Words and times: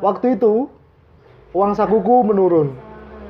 waktu 0.00 0.36
itu 0.36 0.68
uang 1.52 1.72
sakuku 1.74 2.16
menurun 2.26 2.72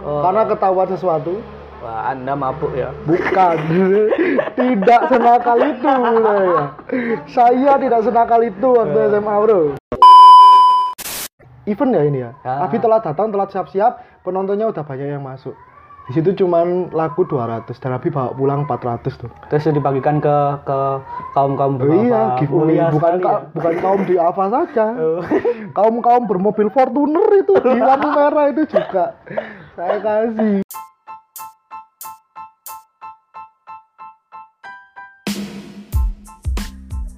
Oh. 0.03 0.19
karena 0.19 0.43
ketahuan 0.51 0.89
sesuatu. 0.91 1.39
Wah, 1.79 2.15
Anda 2.15 2.35
mabuk 2.39 2.75
ya. 2.79 2.95
Bukan, 3.07 3.55
tidak 4.59 5.03
senakal 5.11 5.59
itu 5.59 5.91
saya. 6.23 6.63
Saya 7.27 7.73
tidak 7.79 8.01
senakal 8.07 8.41
itu 8.43 8.69
waktu 8.71 8.99
SMA 9.15 9.35
bro. 9.35 9.61
Event 11.67 11.91
ya 11.95 12.03
ini 12.03 12.19
ya. 12.23 12.31
Ah. 12.43 12.67
Abi 12.67 12.83
telat 12.83 13.07
datang, 13.07 13.31
telat 13.31 13.51
siap-siap, 13.55 14.23
penontonnya 14.27 14.71
udah 14.71 14.83
banyak 14.83 15.11
yang 15.11 15.23
masuk. 15.23 15.55
Di 16.03 16.19
situ 16.19 16.35
cuman 16.35 16.91
laku 16.91 17.23
200 17.23 17.79
dan 17.79 17.95
Abi 17.95 18.11
bawa 18.11 18.35
pulang 18.35 18.67
400 18.67 19.07
tuh. 19.15 19.31
Terus 19.47 19.71
dibagikan 19.71 20.19
ke 20.19 20.37
ke 20.67 20.79
kaum 21.31 21.55
kaum 21.55 21.79
Oh 21.79 21.87
iya, 21.97 22.35
giveaway 22.37 22.83
bukan 22.91 23.23
ka- 23.23 23.47
bukan 23.55 23.75
kaum 23.79 24.01
di 24.03 24.19
Ava 24.19 24.45
saja. 24.51 24.87
Oh. 25.03 25.23
kaum 25.73 26.03
kaum 26.03 26.27
bermobil 26.27 26.69
Fortuner 26.69 27.27
itu 27.39 27.55
di 27.55 27.81
lampu 27.81 28.09
merah 28.11 28.51
itu 28.51 28.63
juga 28.67 29.15
saya 29.73 29.97
kasih. 29.99 30.61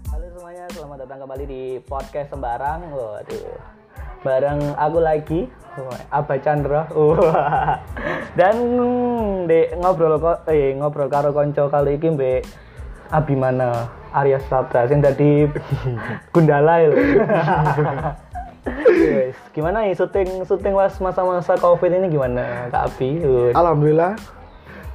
Halo 0.06 0.26
semuanya, 0.30 0.64
selamat 0.70 0.98
datang 1.02 1.18
kembali 1.24 1.44
di 1.44 1.62
podcast 1.82 2.28
Sembarang. 2.30 2.80
Waduh. 2.88 3.83
Bareng 4.24 4.72
aku 4.80 4.98
lagi, 5.04 5.40
Abah 6.08 6.38
Chandra. 6.40 6.88
Dan 8.32 8.56
di 9.44 9.60
ngobrol 9.76 10.16
kok 10.16 10.48
eh 10.48 10.72
ngobrol 10.72 11.12
karo 11.12 11.36
konco 11.36 11.68
kali 11.68 12.00
iki 12.00 12.08
Mbak 12.08 12.40
Abimana 13.12 13.86
Arya 14.16 14.40
Sabda 14.48 14.88
sing 14.88 15.04
dadi 15.04 15.44
Gundala 16.34 16.88
lho. 16.88 16.96
Yes. 18.88 19.36
Gimana 19.52 19.84
ya 19.84 19.92
syuting 19.92 20.48
syuting 20.48 20.72
pas 20.72 20.96
masa-masa 20.96 21.52
Covid 21.60 21.92
ini 21.92 22.08
gimana 22.08 22.72
Kak 22.72 22.96
Abi? 22.96 23.20
Wah. 23.20 23.52
Alhamdulillah. 23.52 24.16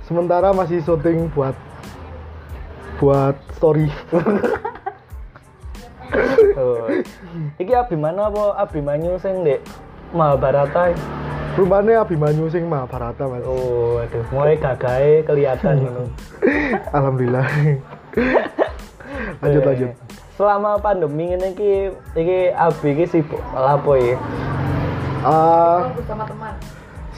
Sementara 0.09 0.49
masih 0.57 0.81
syuting 0.81 1.29
buat 1.37 1.53
buat 2.97 3.37
story. 3.61 3.93
Oh. 6.57 6.89
Iki 7.61 7.73
Abimana 7.73 8.27
apa 8.27 8.57
Abimanyu 8.59 9.15
sing 9.21 9.45
Dek 9.45 9.61
Mahabharata? 10.11 10.91
Rumahnya 11.55 12.01
Abimanyu 12.05 12.49
sing 12.49 12.65
Mahabharata 12.65 13.27
mas. 13.29 13.43
Oh, 13.45 13.99
aduh, 14.01 14.23
mulai 14.31 14.55
gagahe 14.57 15.21
kelihatan 15.27 15.79
ngono. 15.85 16.03
Alhamdulillah. 16.93 17.45
lanjut 19.43 19.61
Eh, 19.61 19.67
lanjut. 19.67 19.91
Selama 20.39 20.79
pandemi 20.79 21.35
ini 21.35 21.51
iki 21.51 21.73
iki 22.15 22.39
Abi 22.55 22.95
iki 22.95 23.05
sibuk 23.11 23.41
lapo 23.51 23.99
ya? 23.99 24.15
Ah, 25.19 25.91
teman 26.07 26.55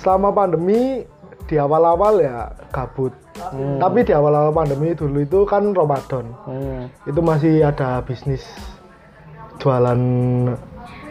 selama 0.01 0.33
pandemi 0.33 1.05
di 1.45 1.55
awal-awal 1.61 2.17
ya 2.17 2.49
gabut. 2.73 3.13
Tapi 3.53 3.99
di 4.01 4.13
awal-awal 4.13 4.49
pandemi 4.49 4.97
dulu 4.97 5.21
itu 5.21 5.45
kan 5.45 5.69
Ramadan. 5.69 6.25
Hmm. 6.49 6.89
Itu 7.05 7.21
masih 7.21 7.61
ada 7.61 8.01
bisnis 8.01 8.41
jualan 9.61 10.01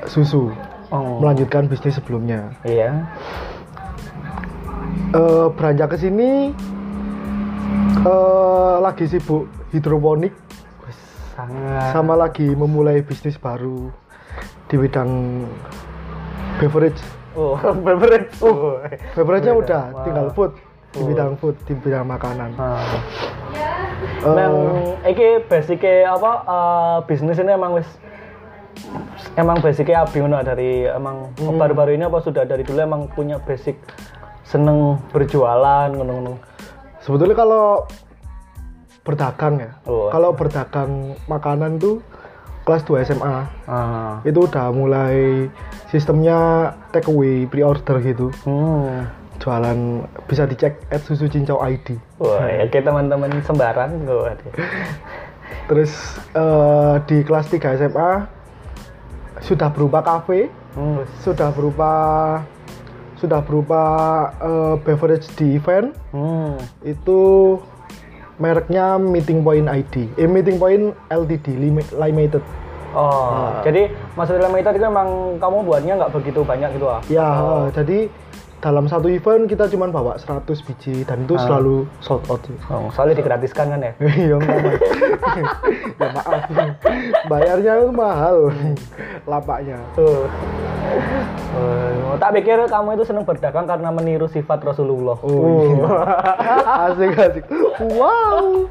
susu. 0.05 0.51
Oh. 0.91 1.23
Melanjutkan 1.23 1.71
bisnis 1.71 1.95
sebelumnya. 1.95 2.51
Iya. 2.61 3.07
Eh 5.11 5.47
beranjak 5.55 5.95
ke 5.95 5.99
sini 6.01 6.51
eh 8.01 8.75
lagi 8.81 9.07
sibuk 9.07 9.45
hidroponik 9.71 10.35
Sangat. 11.31 11.95
sama 11.95 12.15
lagi 12.17 12.51
memulai 12.51 13.01
bisnis 13.01 13.39
baru 13.39 13.91
di 14.67 14.75
bidang 14.77 15.45
beverage. 16.59 16.99
Oh, 17.33 17.55
beverage. 17.87 18.35
Oh. 18.41 18.83
Beverage-nya 19.15 19.55
Beda. 19.55 19.63
udah, 19.63 19.83
Wah. 19.89 20.03
tinggal 20.03 20.29
food 20.35 20.53
di 20.91 20.99
Oh. 20.99 21.07
bidang 21.07 21.39
food, 21.39 21.55
di 21.65 21.73
bidang 21.77 22.03
makanan. 22.05 22.51
Ah. 22.59 22.83
Eh, 24.21 24.27
Nang 24.27 24.55
iki 25.07 25.39
basicnya 25.47 26.11
apa 26.11 26.33
eh, 26.43 26.99
bisnis 27.07 27.39
ini 27.39 27.53
emang 27.53 27.79
wis 27.79 27.87
emang 29.35 29.61
basicnya 29.61 30.03
Abi 30.03 30.21
ngono 30.21 30.41
dari 30.41 30.85
emang 30.85 31.33
Hmm. 31.39 31.57
baru-baru 31.57 31.95
ini 31.95 32.05
apa 32.05 32.21
sudah 32.21 32.45
dari 32.45 32.63
dulu 32.63 32.81
emang 32.81 33.07
punya 33.11 33.39
basic 33.39 33.77
seneng 34.43 34.99
berjualan 35.11 35.89
ngono-ngono. 35.89 36.37
sebetulnya 37.01 37.33
kalau 37.33 37.89
berdagang 39.01 39.57
ya, 39.57 39.71
Oh. 39.89 40.13
kalau 40.13 40.37
berdagang 40.37 41.17
makanan 41.27 41.81
tuh 41.81 42.05
kelas 42.69 42.85
2 42.85 43.01
SMA 43.01 43.49
Ah. 43.65 44.21
itu 44.23 44.45
udah 44.45 44.69
mulai 44.71 45.49
sistemnya 45.89 46.71
take 46.93 47.09
away 47.09 47.49
pre-order 47.49 47.99
gitu. 48.05 48.29
Hmm. 48.45 49.09
Jualan 49.41 50.05
bisa 50.29 50.45
dicek 50.45 50.77
at 50.93 51.01
susu 51.01 51.25
cincau 51.25 51.65
ID. 51.65 51.97
Wah, 52.21 52.45
ya 52.45 52.69
kayak 52.69 52.85
teman-teman 52.85 53.33
sembarang 53.41 54.05
waduh. 54.05 54.53
Terus 55.73 55.93
eh, 56.37 56.95
di 57.09 57.25
kelas 57.25 57.49
3 57.49 57.81
SMA 57.81 58.29
sudah 59.41 59.69
berupa 59.69 60.01
kafe, 60.01 60.49
Hmm. 60.73 61.03
sudah 61.19 61.51
berupa 61.51 61.91
sudah 63.17 63.41
berupa 63.41 63.83
eh, 64.39 64.75
beverage 64.81 65.29
di 65.35 65.55
event 65.55 65.93
Hmm. 66.09 66.57
itu 66.81 67.21
mereknya 68.37 68.97
Meeting 68.97 69.45
Point 69.45 69.69
ID, 69.69 70.09
eh 70.15 70.25
Meeting 70.25 70.57
Point 70.57 70.97
LTD 71.07 71.53
Limi- 71.53 71.93
Limited. 71.93 72.41
Oh, 72.91 73.55
jadi 73.63 73.87
maksudnya 74.17 74.51
limited 74.51 74.75
itu 74.75 74.83
emang 74.83 75.39
kamu 75.39 75.63
buatnya 75.63 75.95
nggak 75.95 76.11
begitu 76.11 76.43
banyak 76.43 76.75
gitu 76.75 76.91
ah? 76.91 76.99
Ya, 77.07 77.23
eh, 77.23 77.67
jadi 77.73 77.99
dalam 78.61 78.85
satu 78.85 79.09
event 79.09 79.49
kita 79.49 79.65
cuma 79.73 79.89
bawa 79.89 80.21
100 80.21 80.45
biji 80.69 81.01
dan 81.09 81.25
itu 81.25 81.33
selalu 81.41 81.89
sold 82.05 82.21
out. 82.29 82.45
sih. 82.45 82.53
Oh, 82.69 82.93
soalnya 82.93 83.17
digratiskan 83.17 83.73
kan 83.73 83.81
ya? 83.81 83.93
Iya 84.21 84.37
ya 84.37 86.07
maaf. 86.13 86.41
Bayarnya 87.25 87.73
itu 87.81 87.93
mahal. 87.93 88.53
Lapaknya. 89.25 89.81
Tuh. 89.97 90.29
Oh, 91.57 92.15
tak 92.21 92.37
pikir 92.37 92.61
kamu 92.69 93.01
itu 93.01 93.05
senang 93.09 93.25
berdagang 93.25 93.65
karena 93.65 93.89
meniru 93.89 94.29
sifat 94.29 94.61
Rasulullah. 94.61 95.17
Oh, 95.25 95.65
iya. 95.65 95.89
asik 96.93 97.17
asik. 97.17 97.45
Wow. 97.97 98.69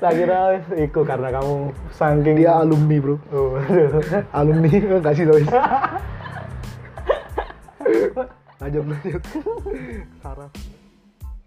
Tak 0.00 0.12
kira 0.16 0.56
wis 0.56 0.64
iku 0.90 1.04
karena 1.04 1.28
kamu 1.28 1.70
saking 1.92 2.34
Dia 2.40 2.64
alumni, 2.64 2.96
Bro. 2.98 3.16
Oh, 3.30 3.60
Alumni 4.32 4.68
enggak 4.72 5.14
sih, 5.14 5.28
Lois? 5.28 5.46
Lanjut 8.60 8.84
lanjut. 8.86 9.22
Saraf. 10.22 10.52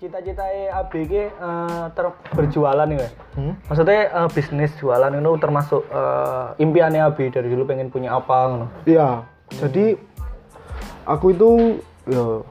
Cita-cita 0.03 0.43
Abi 0.75 1.07
iki 1.07 1.31
eh, 1.31 1.85
ter- 1.95 2.19
berjualan 2.35 2.89
Mas. 2.89 3.13
Hmm? 3.39 3.55
Maksudnya 3.71 4.11
eh, 4.11 4.29
bisnis 4.35 4.71
jualan 4.81 5.13
itu 5.15 5.31
termasuk 5.39 5.87
eh, 5.87 6.45
impiannya 6.59 7.07
Abi 7.07 7.31
dari 7.31 7.47
dulu 7.47 7.63
pengen 7.63 7.87
punya 7.87 8.17
apa 8.17 8.51
ngono. 8.51 8.67
Iya, 8.83 9.23
jadi 9.63 9.95
aku 11.07 11.31
itu 11.31 11.49
ya 12.09 12.43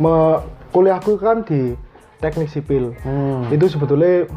me, 0.00 0.40
kuliahku 0.72 1.20
kan 1.20 1.44
di 1.44 1.76
teknik 2.22 2.48
sipil. 2.48 2.96
Hmm. 3.04 3.52
Itu 3.52 3.68
sebetulnya 3.68 4.30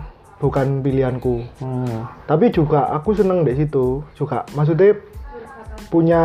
bukan 0.44 0.84
pilihanku. 0.84 1.48
Hmm. 1.64 2.12
Tapi 2.28 2.52
juga 2.52 2.92
aku 2.92 3.16
seneng 3.16 3.48
di 3.48 3.56
situ 3.56 4.04
juga. 4.18 4.44
Maksudnya 4.52 5.00
punya 5.88 6.24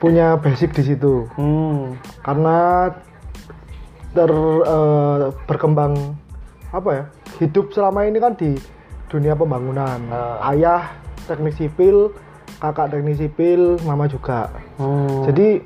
punya 0.00 0.40
basic 0.40 0.72
di 0.72 0.82
situ. 0.82 1.28
Hmm. 1.36 1.94
Karena 2.24 2.90
ter 4.16 4.32
eh, 4.66 5.24
berkembang 5.46 6.16
apa 6.72 6.90
ya? 6.90 7.04
Hidup 7.38 7.70
selama 7.70 8.08
ini 8.08 8.18
kan 8.18 8.34
di 8.34 8.56
dunia 9.12 9.36
pembangunan. 9.36 10.00
Ah. 10.10 10.50
Ayah 10.50 10.96
teknik 11.28 11.54
sipil, 11.54 12.10
kakak 12.58 12.90
teknik 12.90 13.20
sipil, 13.20 13.76
mama 13.84 14.08
juga. 14.08 14.48
Hmm. 14.80 15.28
Jadi 15.28 15.62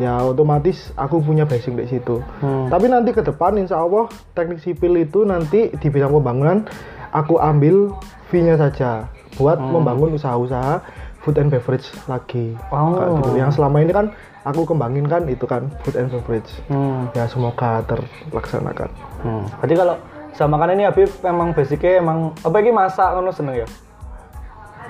ya 0.00 0.20
otomatis 0.24 0.92
aku 0.96 1.20
punya 1.20 1.48
basic 1.48 1.76
di 1.76 1.88
situ. 1.88 2.20
Hmm. 2.44 2.68
Tapi 2.68 2.86
nanti 2.88 3.16
ke 3.16 3.24
depan 3.24 3.56
insya 3.56 3.80
Allah 3.80 4.06
teknik 4.36 4.60
sipil 4.60 5.00
itu 5.00 5.24
nanti 5.24 5.72
di 5.72 5.88
bidang 5.88 6.12
pembangunan 6.12 6.68
aku 7.10 7.40
ambil 7.40 7.96
fee-nya 8.30 8.54
saja 8.54 9.10
buat 9.38 9.58
membangun 9.58 10.14
usaha-usaha 10.14 10.82
food 11.20 11.36
and 11.36 11.48
beverage 11.48 11.88
lagi. 12.04 12.56
Oh. 12.72 12.96
Kayak 12.96 13.10
gitu. 13.16 13.30
Yang 13.36 13.50
selama 13.56 13.76
ini 13.80 13.92
kan 13.92 14.06
aku 14.42 14.64
kembangin 14.64 15.04
kan 15.04 15.28
itu 15.28 15.44
kan 15.44 15.68
food 15.84 15.96
and 15.96 16.08
beverage. 16.08 16.48
Hmm. 16.66 17.08
Ya 17.12 17.28
semoga 17.28 17.84
terlaksanakan. 17.84 18.88
Hmm. 19.20 19.44
Berarti 19.60 19.74
kalau 19.76 19.94
sama 20.32 20.56
makanan 20.56 20.74
ini 20.74 20.84
Habib 20.88 21.10
emang 21.20 21.52
basicnya 21.52 22.00
emang 22.00 22.32
apa 22.40 22.56
ini 22.58 22.70
masak 22.70 23.08
ngono 23.12 23.30
seneng 23.30 23.60
ya? 23.60 23.68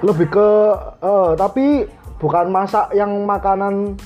Lebih 0.01 0.31
ke 0.31 0.49
eh, 1.03 1.31
tapi 1.35 1.67
bukan 2.17 2.47
masak 2.49 2.95
yang 2.95 3.11
makanan 3.25 3.99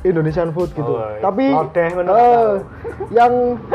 Indonesian 0.00 0.48
food 0.50 0.72
gitu. 0.72 0.96
Oh, 0.96 1.04
iya. 1.04 1.20
tapi 1.20 1.44
Lodeh 1.52 1.88
ngono 1.92 2.10
eh, 2.10 2.48
yang 3.12 3.32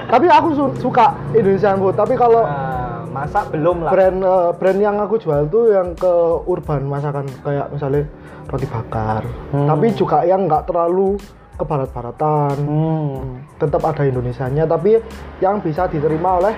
tapi 0.10 0.26
aku 0.26 0.50
su- 0.58 0.76
suka 0.82 1.14
Indonesian 1.32 1.78
food. 1.78 1.94
Tapi 1.94 2.18
kalau 2.18 2.42
Nah, 2.42 2.95
Masa 3.18 3.48
belum 3.48 3.78
lah. 3.82 3.92
brand 3.92 4.20
eh, 4.20 4.50
brand 4.54 4.80
yang 4.82 4.96
aku 4.98 5.16
jual 5.16 5.48
tuh 5.48 5.72
yang 5.72 5.94
ke 5.94 6.12
urban 6.44 6.84
masakan 6.84 7.24
kayak 7.40 7.68
misalnya 7.70 8.04
roti 8.46 8.68
bakar 8.68 9.24
Hmm. 9.50 9.66
tapi 9.66 9.90
juga 9.92 10.22
yang 10.22 10.44
nggak 10.44 10.66
terlalu 10.66 11.16
ke 11.52 11.64
barat-baratan 11.64 12.56
Hmm. 12.60 13.40
tetap 13.56 13.80
ada 13.82 14.04
Indonesianya 14.04 14.66
tapi 14.66 15.00
yang 15.40 15.60
bisa 15.60 15.88
diterima 15.88 16.38
oleh 16.38 16.54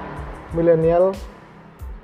milenial 0.51 1.13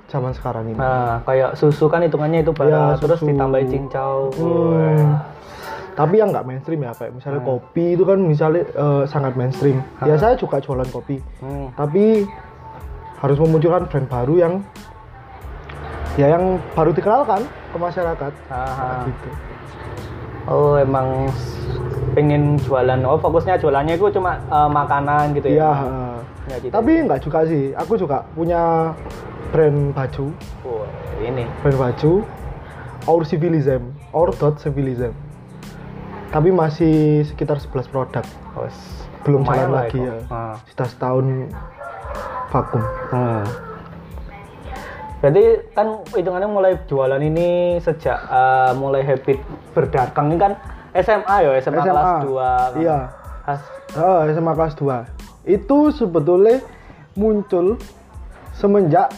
zaman 0.06 0.30
sekarang 0.30 0.68
ini 0.68 0.76
Nah, 0.76 1.18
kayak 1.22 1.54
susu 1.54 1.88
kan 1.88 1.98
hitungannya 2.00 2.40
itu 2.40 2.52
Ya, 2.52 2.58
barat, 2.60 2.96
terus 2.98 3.18
susu. 3.18 3.28
ditambahin 3.28 3.66
cincau. 3.68 4.30
Hmm. 4.32 5.18
tapi 5.92 6.18
yang 6.18 6.28
nggak 6.28 6.42
mainstream 6.44 6.80
ya 6.80 6.90
kayak 6.92 7.12
misalnya 7.12 7.38
kopi 7.40 7.94
itu 7.94 8.02
kan 8.02 8.18
misalnya 8.18 8.66
eh, 8.66 9.02
sangat 9.04 9.34
mainstream 9.34 9.78
ya 10.00 10.14
saya 10.14 10.34
juga 10.34 10.58
jualan 10.58 10.86
kopi 10.88 11.18
Hmm. 11.38 11.70
tapi 11.72 12.26
harus 13.18 13.36
memunculkan 13.38 13.86
brand 13.86 14.08
baru 14.08 14.34
yang 14.36 14.54
ya 16.14 16.30
yang 16.30 16.56
baru 16.72 16.90
dikenalkan 16.90 17.42
ke 17.44 17.76
masyarakat 17.76 18.32
gitu 19.04 19.30
Oh, 20.44 20.76
emang 20.76 21.32
pengen 22.12 22.60
jualan. 22.60 23.00
Oh, 23.08 23.16
fokusnya 23.16 23.56
jualannya 23.56 23.96
itu 23.96 24.12
cuma 24.12 24.36
eh, 24.36 24.68
makanan 24.68 25.32
gitu 25.32 25.48
Iya. 25.48 25.56
ya. 25.56 25.72
heeh. 25.72 26.16
Ya, 26.44 26.56
gitu. 26.60 26.72
Tapi 26.76 26.92
nggak 27.08 27.20
juga 27.24 27.38
sih. 27.48 27.72
Aku 27.72 27.96
juga 27.96 28.28
punya 28.36 28.92
brand 29.48 29.96
baju, 29.96 30.36
Oh, 30.60 30.84
ini. 31.16 31.48
brand 31.64 31.78
baju 31.80 32.12
Our 33.08 33.24
Civilism, 33.24 33.88
Our 34.12 34.36
Dot 34.36 34.60
Civilism. 34.60 35.16
Tapi 36.28 36.52
masih 36.52 37.24
sekitar 37.24 37.56
11 37.56 37.88
produk. 37.88 38.24
Oh, 38.52 38.68
Belum 39.24 39.40
jalan 39.48 39.72
lagi 39.72 39.96
ya. 39.96 40.20
Ah. 40.28 40.60
Sudah 40.68 40.84
setahun 40.84 41.48
vakum. 42.54 42.82
Hmm. 43.10 43.42
Berarti 45.18 45.44
kan 45.72 45.86
hitungannya 46.12 46.46
mulai 46.46 46.72
jualan 46.84 47.18
ini 47.18 47.48
sejak 47.80 48.18
eh, 48.22 48.72
mulai 48.76 49.02
habit 49.02 49.40
berdagang 49.72 50.30
ini 50.30 50.38
kan 50.38 50.52
SMA 50.94 51.36
ya, 51.42 51.50
SMA, 51.58 51.80
SMA. 51.80 51.82
kelas 51.82 52.10
2. 52.22 52.30
Kan? 52.30 52.70
Iya. 52.78 52.98
As- 53.44 53.72
Oh, 53.94 54.22
SMA 54.26 54.52
kelas 54.52 54.74
2. 54.74 55.06
Itu 55.44 55.90
sebetulnya 55.90 56.62
muncul 57.14 57.78
semenjak 58.52 59.10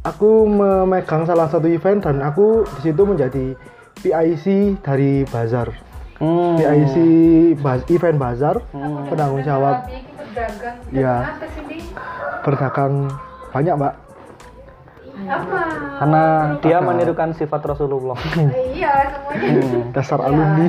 aku 0.00 0.46
memegang 0.46 1.22
salah 1.22 1.46
satu 1.46 1.66
event 1.66 2.00
dan 2.00 2.18
aku 2.18 2.62
di 2.78 2.80
situ 2.84 3.02
menjadi 3.02 3.58
PIC 3.98 4.46
dari 4.80 5.26
Bazar. 5.26 5.74
Hmm. 6.16 6.54
PIC 6.54 6.94
baz- 7.58 7.86
event 7.88 8.14
Bazar, 8.16 8.62
Hmm. 8.70 9.06
penanggung 9.06 9.42
jawab 9.42 9.86
berdagang. 10.38 10.76
Apa 11.18 11.46
sih 11.50 11.62
di? 11.66 11.78
berdagang 12.38 12.94
banyak, 13.50 13.74
Mbak. 13.74 13.94
Apa? 15.18 15.60
Karena 15.98 16.22
dia 16.62 16.78
Ada. 16.78 16.86
menirukan 16.86 17.30
sifat 17.34 17.60
Rasulullah. 17.66 18.14
Eh, 18.38 18.46
iya 18.78 18.92
semuanya. 19.10 19.62
Hmm. 19.66 19.82
Dasar 19.90 20.18
Iya. 20.22 20.28
alumni. 20.30 20.66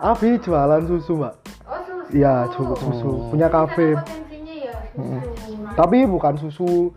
Abi 0.00 0.40
jualan 0.40 0.82
susu, 0.84 1.12
Mbak. 1.16 1.34
Oh 1.64 1.80
susu. 1.80 2.12
Iya, 2.12 2.32
susu. 2.52 3.10
Punya 3.28 3.48
kafe. 3.48 3.96
Ya 3.96 4.72
susu. 4.92 5.56
Tapi 5.72 5.98
bukan 6.04 6.34
susu 6.36 6.92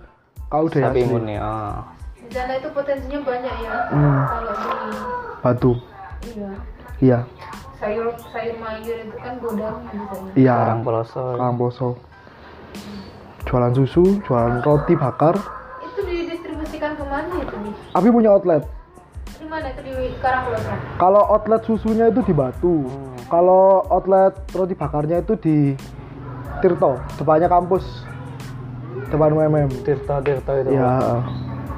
kau 0.47 0.67
deh 0.67 0.83
imun 0.94 1.25
ya. 1.25 1.39
ah. 1.41 1.75
Di 2.13 2.29
sana 2.29 2.53
itu 2.57 2.69
potensinya 2.71 3.19
banyak 3.23 3.55
ya. 3.59 3.73
Hmm. 3.89 4.21
Kalau 4.27 4.53
di 4.53 4.69
Batu. 5.39 5.71
iya 6.23 6.50
Iya. 7.01 7.19
Sayur 7.83 8.15
sayur 8.31 8.56
mayur 8.63 8.97
itu 9.03 9.15
kan 9.19 9.35
sana. 9.44 10.31
Iya. 10.39 10.56
Orang 10.71 10.81
pelosok. 10.88 11.35
Kamposo. 11.35 11.89
Jualan 13.44 13.74
susu, 13.75 14.03
jualan 14.24 14.63
roti 14.63 14.95
bakar. 14.95 15.35
Itu 15.83 16.00
didistribusikan 16.07 16.95
ke 16.95 17.03
mana 17.03 17.35
itu 17.44 17.56
di? 17.59 17.71
Abi 17.91 18.07
punya 18.07 18.31
outlet. 18.31 18.63
Di 19.35 19.45
mana 19.51 19.68
itu 19.75 19.81
di 19.83 20.15
Karanglosa? 20.24 20.74
Kalau 20.95 21.21
outlet 21.27 21.62
susunya 21.68 22.07
itu 22.07 22.24
di 22.24 22.31
Batu. 22.31 22.88
Hmm. 22.88 23.19
Kalau 23.27 23.83
outlet 23.91 24.31
roti 24.56 24.74
bakarnya 24.79 25.19
itu 25.19 25.36
di 25.36 25.57
Tirto, 26.63 26.95
depannya 27.19 27.51
kampus. 27.51 27.83
Depan 29.12 29.36
UMM. 29.36 29.69
Tirta 29.83 30.24
Tirta 30.24 30.51
itu. 30.63 30.79
Ya, 30.79 31.19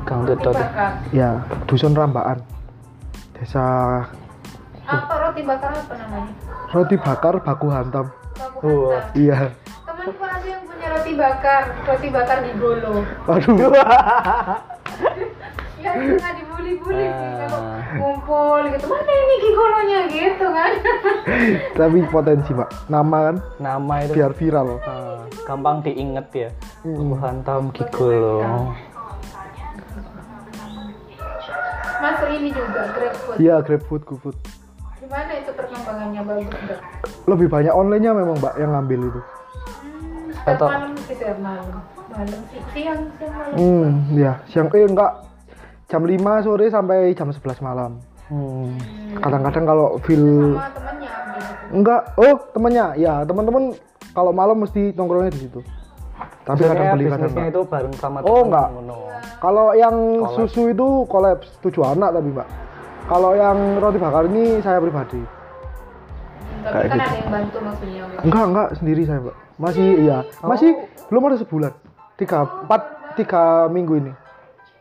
Gang. 0.05 0.21
Bakar. 0.29 1.01
ya, 1.09 1.41
dusun 1.65 1.97
Rambaan. 1.97 2.37
Desa 3.33 3.65
Apa 4.85 5.13
roti 5.19 5.41
bakar 5.41 5.71
apa 5.71 5.93
namanya? 5.95 6.31
roti 6.69 6.95
bakar 6.95 7.33
baku 7.39 7.67
hantam. 7.67 8.05
Baku 8.31 8.61
Oh. 8.63 8.91
hantam. 8.91 9.15
Iya. 9.15 9.39
Temanku 9.81 10.23
ada 10.23 10.45
yang 10.45 10.61
punya 10.63 10.87
roti 10.91 11.11
bakar, 11.13 11.61
roti 11.81 12.07
bakar 12.09 12.37
di 12.39 12.51
Golo. 12.53 12.93
Aduh. 13.25 13.55
Ya 15.77 15.93
nggak 15.93 16.33
dibully-bully 16.35 17.05
sih 17.05 17.13
Ah. 17.13 17.45
kalau 17.45 17.61
ngumpul 17.95 18.57
gitu. 18.67 18.85
Mana 18.87 19.13
ini 19.13 19.35
gigolonya 19.37 19.99
gitu 20.07 20.45
kan? 20.47 20.71
Tapi 21.77 21.97
potensi, 22.07 22.51
Pak. 22.51 22.89
Nama 22.89 23.17
kan 23.23 23.35
Nama 23.59 23.93
itu 24.01 24.11
biar 24.11 24.33
viral. 24.33 24.81
ah, 24.81 25.21
gampang 25.45 25.85
diinget 25.85 26.25
ya. 26.33 26.49
Hmm. 26.81 27.13
Hantam 27.15 27.69
Gigolo. 27.69 28.41
Masuk 31.95 32.29
ini 32.29 32.49
juga 32.49 32.81
GrabFood. 32.91 33.35
Iya, 33.37 33.55
GrabFood, 33.61 34.01
GoFood. 34.03 34.37
Gimana 35.05 35.31
itu 35.37 35.51
perkembangannya 35.53 36.21
bagus 36.25 36.49
nggak? 36.57 36.79
Lebih 37.25 37.47
banyak 37.47 37.69
online-nya 37.71 38.11
memang, 38.11 38.35
Mbak, 38.37 38.53
yang 38.57 38.71
ngambil 38.73 38.99
itu. 39.05 39.21
Hmm, 39.21 40.49
Atau- 40.49 40.65
malam 40.67 40.91
sih 40.97 41.13
setiap 41.13 41.37
malam. 41.39 41.67
Malam 42.09 42.41
sih 42.49 42.61
siang 42.73 43.01
siang 43.15 43.33
malam. 43.37 43.53
Hmm, 43.53 43.87
ya, 44.11 44.33
siang 44.47 44.67
eh 44.71 44.81
enggak 44.83 45.11
jam 45.85 46.01
5 46.01 46.17
sore 46.41 46.65
sampai 46.67 47.13
jam 47.13 47.29
11 47.29 47.61
malam. 47.61 48.01
Hmm. 48.25 48.73
Kadang-kadang 49.15 49.63
kalau 49.63 49.87
feel 50.01 50.57
Sama 50.57 50.73
temannya 50.73 51.09
ambil. 51.13 51.41
enggak, 51.71 52.01
oh 52.17 52.35
temennya, 52.51 52.85
ya 52.97 53.13
teman-teman 53.21 53.63
kalau 54.11 54.31
malam 54.33 54.57
mesti 54.57 54.89
nongkrongnya 54.91 55.29
di 55.29 55.41
situ. 55.43 55.61
Tapi 56.41 56.61
kadang 56.61 56.77
Maksudnya 56.77 56.93
beli 56.93 57.05
kadang 57.07 57.29
enggak. 57.31 57.47
itu 57.47 57.61
bareng 57.63 57.93
sama 57.95 58.17
Oh, 58.21 58.41
enggak. 58.41 58.67
Kalau 59.37 59.67
yang 59.71 59.95
Collab. 60.19 60.33
susu 60.49 60.61
itu 60.67 60.87
kolaps 61.05 61.53
tujuh 61.61 61.85
anak 61.85 62.09
tapi 62.11 62.29
mbak. 62.31 62.49
Kalau 63.05 63.31
yang 63.31 63.57
roti 63.77 63.97
bakar 63.97 64.25
ini 64.25 64.59
saya 64.59 64.81
pribadi. 64.81 65.21
Tapi 66.61 66.73
Kayak 66.73 66.89
kan 66.89 66.97
gitu. 66.97 67.05
ada 67.05 67.15
yang 67.15 67.29
bantu 67.29 67.57
maksudnya. 67.61 68.01
Enggak 68.19 68.43
enggak 68.49 68.67
sendiri 68.75 69.01
saya 69.05 69.19
mbak. 69.21 69.35
Masih 69.55 69.87
iya, 69.99 70.17
masih 70.41 70.69
belum 71.07 71.23
ada 71.23 71.37
sebulan. 71.37 71.73
Tiga, 72.15 72.37
empat, 72.65 72.81
tiga 73.15 73.43
minggu 73.67 73.93
ini. 73.97 74.13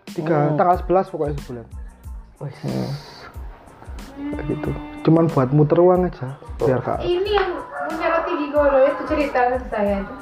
Tiga, 0.07 0.51
Oh. 0.51 0.57
tanggal 0.57 0.77
11 0.81 1.09
pokoknya 1.09 1.35
sebulan. 1.39 1.67
Wih. 2.41 2.57
Kayak 4.15 4.45
gitu. 4.49 4.71
Cuman 5.03 5.25
buat 5.27 5.49
muter 5.51 5.79
uang 5.79 6.07
aja. 6.07 6.29
Biar 6.57 6.81
kak. 6.81 7.03
Ini 7.03 7.31
yang 7.31 7.51
punya 7.85 8.07
roti 8.11 8.33
gigolo 8.39 8.79
itu 8.81 9.03
cerita 9.05 9.41
ke 9.51 9.59
saya 9.69 10.01
itu 10.01 10.15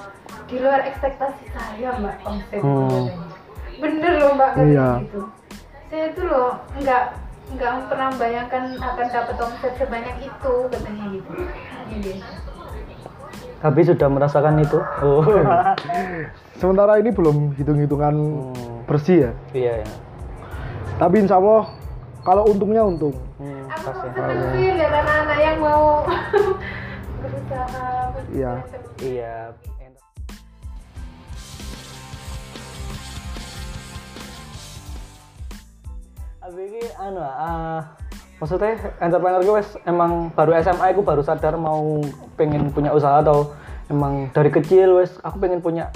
di 0.44 0.56
luar 0.58 0.80
ekspektasi 0.82 1.44
saya 1.48 1.88
mbak 1.96 2.16
konsep 2.20 2.58
Hmm. 2.58 3.06
Bener 3.78 4.12
loh 4.18 4.30
mbak 4.34 4.50
kayak 4.52 4.68
Iya. 4.68 4.88
gitu. 5.02 5.20
Saya 5.86 6.06
tuh 6.12 6.24
loh 6.26 6.50
nggak 6.74 7.04
nggak 7.50 7.74
pernah 7.86 8.10
bayangkan 8.14 8.64
akan 8.74 9.06
dapat 9.08 9.36
omset 9.36 9.72
sebanyak 9.76 10.16
itu 10.22 10.54
katanya 10.70 11.04
gitu. 11.10 11.30
Dia. 12.00 12.16
Tapi 13.58 13.80
sudah 13.82 14.08
merasakan 14.08 14.58
itu. 14.58 14.78
Oh. 15.00 15.22
Sementara 16.60 16.98
ini 16.98 17.10
belum 17.10 17.54
hitung-hitungan 17.54 18.14
Hmm. 18.14 18.86
bersih 18.86 19.28
ya. 19.28 19.32
Iya 19.52 19.72
ya. 19.82 19.88
Tapi 20.98 21.16
insya 21.18 21.38
Allah 21.38 21.70
kalau 22.22 22.46
untungnya 22.46 22.82
untung. 22.82 23.14
Hmm, 23.36 23.66
Aku 23.66 23.82
pas 23.82 23.96
ya. 23.96 24.10
seneng 24.12 24.40
sih 24.52 24.68
lihat 24.72 24.92
anak-anak 24.94 25.38
yang 25.38 25.58
mau 25.58 25.84
berusaha. 27.22 27.86
Iya. 28.30 28.52
Iya. 28.98 29.34
Ini 36.52 36.84
anu 37.00 37.24
ah 37.24 37.96
maksudnya 38.36 38.76
entrepreneur 39.00 39.40
gue 39.40 39.56
wes 39.56 39.72
emang 39.88 40.28
baru 40.36 40.52
SMA 40.60 40.92
aku 40.92 41.00
baru 41.00 41.24
sadar 41.24 41.56
mau 41.56 42.04
pengen 42.36 42.68
punya 42.68 42.92
usaha 42.92 43.24
atau 43.24 43.56
emang 43.88 44.28
dari 44.36 44.52
kecil 44.52 45.00
wes 45.00 45.16
aku 45.24 45.40
pengen 45.40 45.64
punya 45.64 45.88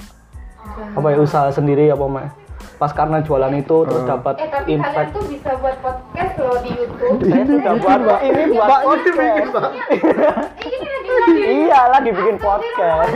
apa 0.97 1.07
ya 1.13 1.21
usaha 1.21 1.53
sendiri 1.53 1.93
apa 1.93 2.09
mah 2.09 2.33
pas 2.81 2.89
karena 2.89 3.21
jualan 3.21 3.53
itu 3.53 3.85
terus 3.85 4.01
dapat 4.09 4.33
Eh 4.41 4.49
tapi 4.49 4.73
kalian 4.73 4.81
impact 4.81 5.09
tuh 5.13 5.23
bisa 5.29 5.51
buat 5.61 5.77
podcast 5.77 6.33
loh 6.41 6.57
di 6.65 6.71
YouTube. 6.73 7.17
saya 7.21 7.43
sudah 7.45 7.73
buat 7.77 7.99
Mbak. 8.01 8.19
ini 8.25 8.41
buat 8.49 8.65
Mbak, 8.65 8.81
ini 8.81 8.87
podcast 8.89 9.17
bikin, 9.17 9.45
Mbak. 9.45 9.69
Eh, 9.77 10.73
ini 10.73 10.87
lagi 10.89 11.09
lagi. 11.13 11.37
iya 11.53 11.79
lagi 11.89 12.09
bikin 12.13 12.37
podcast 12.41 13.09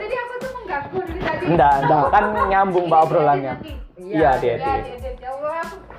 Jadi 0.00 0.16
aku 0.16 0.34
tuh 0.40 0.50
mengganggu 0.52 0.98
dari 1.00 1.20
tadi. 1.20 1.44
Enggak, 1.44 1.74
enggak. 1.80 2.04
Kan 2.12 2.24
nyambung, 2.48 2.84
Mbak, 2.88 3.00
obrolannya. 3.08 3.54
Iya, 3.96 4.12
Iya, 4.12 4.30
dia 4.36 4.54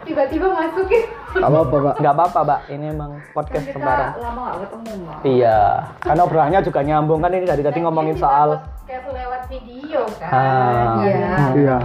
tiba-tiba 0.06 0.48
masukin 0.48 1.04
Gak 1.36 1.44
apa-apa, 1.44 1.76
Pak. 1.76 1.96
nggak 2.00 2.14
apa-apa 2.14 2.40
mbak 2.42 2.60
ini 2.70 2.86
emang 2.88 3.12
podcast 3.34 3.66
kita 3.66 3.76
sembarang 3.76 4.12
lama 4.16 4.42
gak 4.46 4.58
ketemu 4.64 4.92
mbak 4.96 5.18
iya 5.26 5.60
karena 6.00 6.22
obrolannya 6.22 6.60
juga 6.62 6.80
nyambung 6.80 7.20
kan 7.20 7.32
ini 7.32 7.44
dari 7.44 7.60
tadi 7.60 7.80
ngomongin 7.82 8.16
soal 8.16 8.50
kayak 8.86 9.04
lewat 9.04 9.42
video 9.48 10.02
kan 10.16 10.32
Ah. 10.32 10.96
iya 11.02 11.28
Iya. 11.52 11.78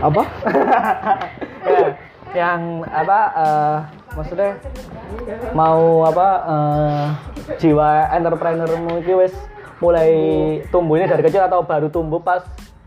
Apa? 0.00 0.22
Ya, 2.32 2.40
yang 2.40 2.60
apa 2.86 3.18
eh, 3.36 3.76
maksudnya 4.10 4.50
mau 5.52 6.08
apa 6.08 6.28
eh, 6.48 7.04
jiwa 7.58 7.90
entrepreneurmu 8.10 8.92
itu 8.98 9.12
wis 9.18 9.34
mulai 9.76 10.10
tumbuh 10.68 10.96
ini 10.96 11.04
dari 11.04 11.20
kecil 11.20 11.40
atau 11.42 11.60
baru 11.60 11.88
tumbuh 11.88 12.16
pas 12.16 12.40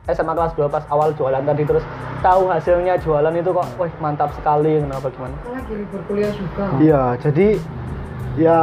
SMA 0.05 0.33
kelas 0.33 0.51
2 0.53 0.67
pas 0.67 0.83
awal 0.91 1.15
jualan 1.15 1.39
tadi 1.39 1.63
terus 1.63 1.83
tahu 2.19 2.51
hasilnya 2.51 2.99
jualan 2.99 3.31
itu 3.31 3.49
kok 3.49 3.67
wah 3.75 3.91
mantap 3.99 4.35
sekali 4.35 4.79
kenapa 4.79 5.07
gimana 5.07 5.35
lagi 5.47 5.73
libur 5.73 6.01
kuliah 6.05 6.31
juga 6.31 6.63
Iya, 6.75 7.03
jadi 7.19 7.47
ya 8.35 8.59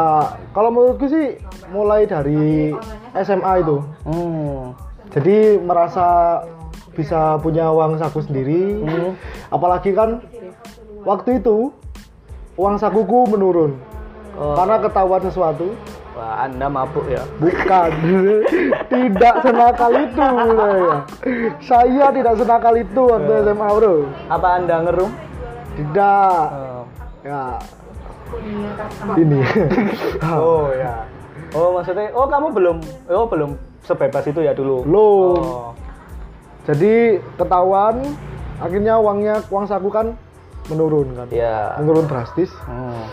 kalau 0.50 0.68
menurutku 0.68 1.06
sih 1.06 1.38
mulai 1.70 2.04
dari 2.04 2.75
SMA 3.16 3.52
itu. 3.61 3.78
hmm. 4.04 4.75
Jadi 5.11 5.59
merasa 5.59 6.38
bisa 6.94 7.35
punya 7.38 7.66
uang 7.66 7.99
saku 7.99 8.23
sendiri. 8.23 8.78
Hmm. 8.78 9.18
Apalagi 9.49 9.90
kan 9.90 10.23
waktu 11.02 11.38
itu 11.38 11.70
uang 12.54 12.76
sakuku 12.76 13.26
menurun 13.26 13.75
Oh. 14.32 14.54
karena 14.56 14.78
ketahuan 14.78 15.20
sesuatu. 15.20 15.75
Wah 16.17 16.45
anda 16.45 16.67
mabuk 16.67 17.07
ya 17.07 17.23
Bukan, 17.38 17.90
tidak 18.93 19.35
senakal 19.47 19.90
itu 19.95 20.26
saya. 20.57 20.97
Saya 21.62 22.07
tidak 22.11 22.35
senakal 22.38 22.75
itu 22.75 23.00
waktu 23.07 23.33
SMA 23.47 23.69
bro. 23.75 23.95
apa 24.29 24.49
anda 24.59 24.76
ngerum 24.87 25.11
Tidak. 25.79 26.47
Oh. 26.50 26.85
Ya. 27.23 27.45
Ini. 29.19 29.40
oh 30.38 30.71
ya 30.71 31.02
oh 31.55 31.75
maksudnya 31.75 32.14
oh 32.14 32.26
kamu 32.31 32.47
belum 32.55 32.76
oh 33.11 33.26
belum 33.26 33.50
sebebas 33.83 34.25
itu 34.31 34.40
ya 34.43 34.55
dulu 34.55 34.87
Belum. 34.87 35.38
oh. 35.38 35.71
Jadi 36.69 37.19
ketahuan 37.40 38.05
akhirnya 38.61 39.00
uangnya 39.00 39.43
uang 39.49 39.64
saku 39.67 39.88
kan 39.90 40.14
menurun 40.69 41.09
kan. 41.17 41.26
ya 41.33 41.75
Menurun 41.81 42.07
drastis. 42.07 42.52
hmm. 42.69 43.05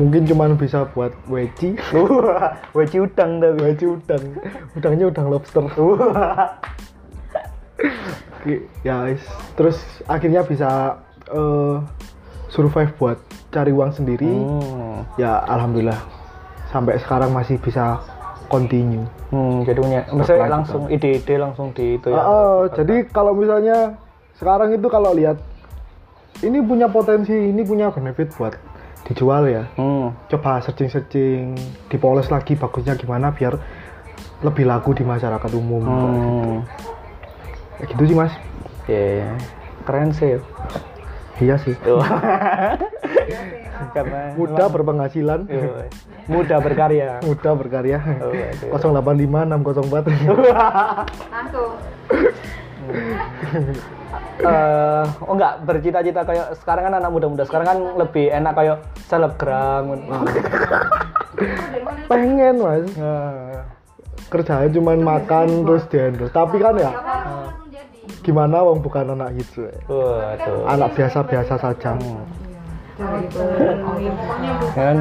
Mungkin 0.00 0.24
cuman 0.24 0.56
bisa 0.56 0.88
buat 0.96 1.12
weci. 1.28 1.76
Weci 2.76 3.04
udang 3.04 3.36
tapi 3.36 3.60
weci 3.60 3.84
udang. 3.84 4.22
Udangnya 4.72 5.06
udang 5.12 5.26
lobster. 5.28 5.64
Ya 8.80 9.04
guys. 9.04 9.20
Terus 9.52 9.76
akhirnya 10.08 10.40
bisa 10.40 10.96
eh, 11.28 11.76
survive 12.48 12.88
buat 12.96 13.20
cari 13.52 13.68
uang 13.68 13.92
sendiri. 13.92 14.32
Hmm. 14.32 15.04
Ya 15.20 15.44
alhamdulillah 15.44 16.00
sampai 16.72 16.96
sekarang 17.02 17.36
masih 17.36 17.60
bisa 17.60 18.00
continue. 18.48 19.04
Hmm, 19.30 19.62
jadi 19.62 19.78
punya 19.78 20.00
Berkelanjutan. 20.08 20.48
langsung 20.50 20.82
ide-ide 20.88 21.34
langsung 21.36 21.68
di 21.76 22.00
itu 22.00 22.08
ya. 22.10 22.18
Ah, 22.18 22.26
ah, 22.26 22.58
jadi 22.72 23.06
kalau 23.12 23.36
misalnya 23.36 24.00
sekarang 24.40 24.74
itu 24.74 24.88
kalau 24.88 25.12
lihat 25.14 25.38
ini 26.40 26.58
punya 26.64 26.88
potensi, 26.88 27.36
ini 27.36 27.62
punya 27.62 27.92
benefit 27.92 28.32
buat 28.34 28.56
dijual 29.04 29.48
ya. 29.48 29.64
Hmm. 29.74 30.12
Coba 30.28 30.60
searching-searching, 30.60 31.54
dipoles 31.88 32.28
lagi 32.28 32.54
bagusnya 32.54 32.94
gimana 32.94 33.30
biar 33.30 33.56
lebih 34.40 34.64
laku 34.64 34.92
di 34.92 35.04
masyarakat 35.04 35.50
umum. 35.52 35.82
Hmm. 35.84 36.56
Kayak 37.78 37.88
gitu 37.94 38.02
sih 38.06 38.16
mas. 38.16 38.32
Iya, 38.86 39.00
iya. 39.22 39.30
Keren 39.84 40.10
sih. 40.12 40.36
Iya 41.40 41.56
sih. 41.58 41.74
Mudah 44.36 44.68
berpenghasilan, 44.68 45.48
Iya, 45.48 45.88
mudah 46.28 46.58
berkarya. 46.60 47.18
mudah 47.24 47.52
berkarya. 47.56 47.98
Oh, 48.22 48.30
aduh. 48.76 49.00
085 49.02 49.48
604. 49.50 50.04
langsung 51.32 51.72
Eh, 54.40 55.04
oh 55.28 55.36
enggak 55.36 55.60
bercita-cita 55.68 56.24
kayak 56.24 56.56
sekarang 56.58 56.88
kan 56.88 56.94
anak 56.96 57.12
muda-muda 57.12 57.44
sekarang 57.44 57.66
kan 57.68 57.78
lebih 58.00 58.32
enak 58.32 58.52
kayak 58.56 58.76
selebgram. 59.06 59.84
Pengen 62.10 62.54
mas. 62.58 62.88
Nah, 62.96 63.62
Kerjanya 64.30 64.70
cuma 64.70 64.94
makan 64.94 65.66
terus 65.66 65.84
di 65.90 65.98
endorse. 65.98 66.30
Tapi 66.30 66.56
kan 66.62 66.78
ya 66.78 66.92
jadi 67.70 67.98
gimana 68.22 68.62
wong 68.62 68.78
bukan 68.78 69.12
anak 69.12 69.34
gitu. 69.38 69.66
ya. 69.66 69.74
Waduh. 69.90 70.70
Anak 70.70 70.94
biasa-biasa 70.94 71.54
saja. 71.58 71.98
cari 73.00 73.24
itu 73.24 73.40
pokoknya 74.12 74.50
bu 74.60 74.66
kan 74.76 74.96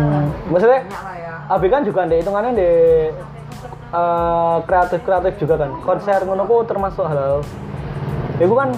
maksudnya 0.47 0.79
Abi 1.51 1.67
kan 1.67 1.83
juga 1.83 2.07
di 2.07 2.15
hitungannya 2.23 2.51
di 2.55 2.71
kreatif 4.63 5.03
kreatif 5.03 5.33
juga 5.35 5.59
kan 5.59 5.75
konser 5.83 6.23
ngono 6.23 6.47
ku 6.47 6.63
termasuk 6.63 7.03
hal 7.03 7.43
itu 8.39 8.55
kan 8.55 8.71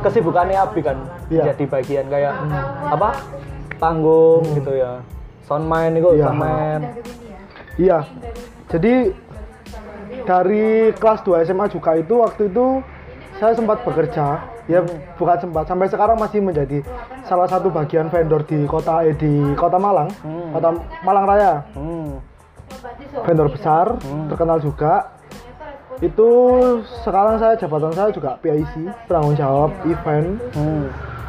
kesibukannya 0.00 0.56
Abi 0.56 0.80
kan 0.80 0.98
Iya. 1.28 1.52
jadi 1.52 1.64
bagian 1.66 2.06
kayak 2.06 2.34
apa 2.88 3.10
panggung 3.76 4.42
gitu 4.52 4.72
ya 4.72 5.02
soundman 5.44 5.94
itu 5.94 6.08
Iya. 6.12 6.24
soundman 6.24 6.80
ya 6.82 6.92
Iya. 7.78 7.98
Jadi 8.68 9.14
dari 10.24 10.66
kelas 10.92 11.22
2 11.22 11.40
SMA 11.42 11.70
juga 11.70 11.94
itu 11.94 12.14
waktu 12.18 12.50
itu 12.50 12.82
saya 13.38 13.54
sempat 13.54 13.80
bekerja. 13.80 14.42
Ya 14.66 14.84
bukan 15.14 15.38
sempat, 15.38 15.64
sampai 15.64 15.86
sekarang 15.86 16.18
masih 16.18 16.42
menjadi 16.42 16.84
salah 17.24 17.46
satu 17.46 17.70
bagian 17.70 18.10
vendor 18.10 18.44
di 18.44 18.66
kota 18.66 19.00
eh, 19.00 19.14
di 19.14 19.54
Kota 19.54 19.78
Malang, 19.78 20.12
Hmm. 20.20 20.52
Kota 20.52 20.68
Malang 21.00 21.24
Raya. 21.24 21.52
hmm. 21.72 22.20
Vendor 23.24 23.48
besar, 23.48 23.96
terkenal 24.28 24.60
juga. 24.60 25.16
Itu 25.98 26.28
sekarang 27.02 27.42
saya 27.42 27.58
jabatan 27.58 27.90
saya 27.90 28.10
juga 28.14 28.38
PIC, 28.38 28.86
penanggung 29.10 29.34
jawab 29.34 29.70
event. 29.82 30.38
Hmm. 30.54 30.86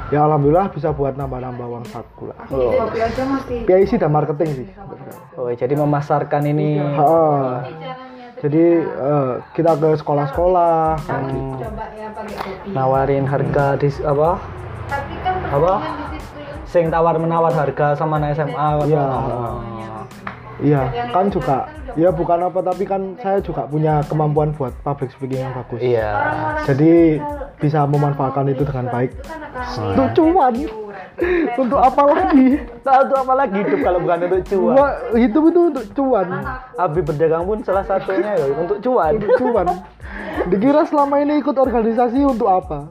Ya 0.10 0.26
alhamdulillah 0.26 0.74
bisa 0.74 0.90
buat 0.90 1.14
nambah-nambah 1.14 1.66
uang 1.70 1.86
saku 1.86 2.34
lah. 2.34 2.38
Oh. 2.50 2.74
kopi 2.90 2.98
aja 2.98 3.24
masih 3.30 3.62
PIC 3.66 4.02
dan 4.02 4.10
marketing 4.10 4.50
sih. 4.66 4.68
Oh, 5.38 5.50
jadi 5.54 5.74
memasarkan 5.78 6.50
ini 6.50 6.82
Ha, 6.82 7.62
jadi 8.42 8.66
eh, 8.82 9.32
kita 9.54 9.78
ke 9.78 9.90
sekolah-sekolah, 10.02 10.98
coba 10.98 11.86
ya 11.94 12.10
nawarin 12.74 13.26
harga 13.30 13.78
di 13.78 13.90
apa 14.02 14.42
tapi 14.90 15.14
kan 15.22 15.36
Apa? 15.54 15.74
persaingan 15.78 16.10
di 16.10 16.20
situ 16.20 16.40
yang 16.42 16.66
sing 16.66 16.86
tawar 16.90 17.16
menawar 17.22 17.54
harga 17.54 17.94
sama 17.94 18.18
anak 18.18 18.34
SMA 18.34 18.70
Iya. 18.90 19.06
Iya, 20.60 20.82
kan 21.16 21.32
juga 21.32 21.72
ya 21.96 22.10
bukan 22.12 22.52
apa 22.52 22.60
tapi 22.62 22.84
kan 22.84 23.16
saya 23.24 23.40
juga 23.40 23.66
punya 23.66 24.04
kemampuan 24.06 24.52
buat 24.54 24.76
public 24.84 25.10
speaking 25.16 25.42
yang 25.42 25.56
bagus. 25.56 25.80
iya 25.82 26.12
Jadi 26.68 27.18
bisa 27.60 27.84
memanfaatkan 27.88 28.48
itu 28.52 28.64
dengan 28.68 28.88
baik. 28.92 29.12
kan 29.24 29.40
akan 29.40 30.89
Untuk. 31.20 31.60
Untuk 31.60 31.80
apa 31.80 32.02
lagi? 32.08 32.48
tahu 32.80 33.02
tuh 33.06 33.18
apa 33.20 33.34
lagi 33.36 33.58
hidup 33.60 33.80
kalau 33.84 34.00
bukan 34.00 34.18
untuk 34.26 34.42
cuan 34.46 34.74
Gua 34.74 34.90
hidup 35.14 35.44
itu 35.46 35.60
untuk 35.68 35.86
cuan. 35.94 36.28
Abi 36.76 37.00
berdagang 37.04 37.44
pun 37.44 37.58
salah 37.62 37.84
satunya 37.84 38.32
ya 38.34 38.46
untuk 38.50 38.78
cuan 38.80 39.12
Untuk 39.16 39.32
cuan. 39.36 39.68
Dikira 40.48 40.82
selama 40.88 41.20
ini 41.20 41.38
ikut 41.38 41.54
organisasi 41.54 42.24
untuk 42.24 42.48
apa? 42.48 42.88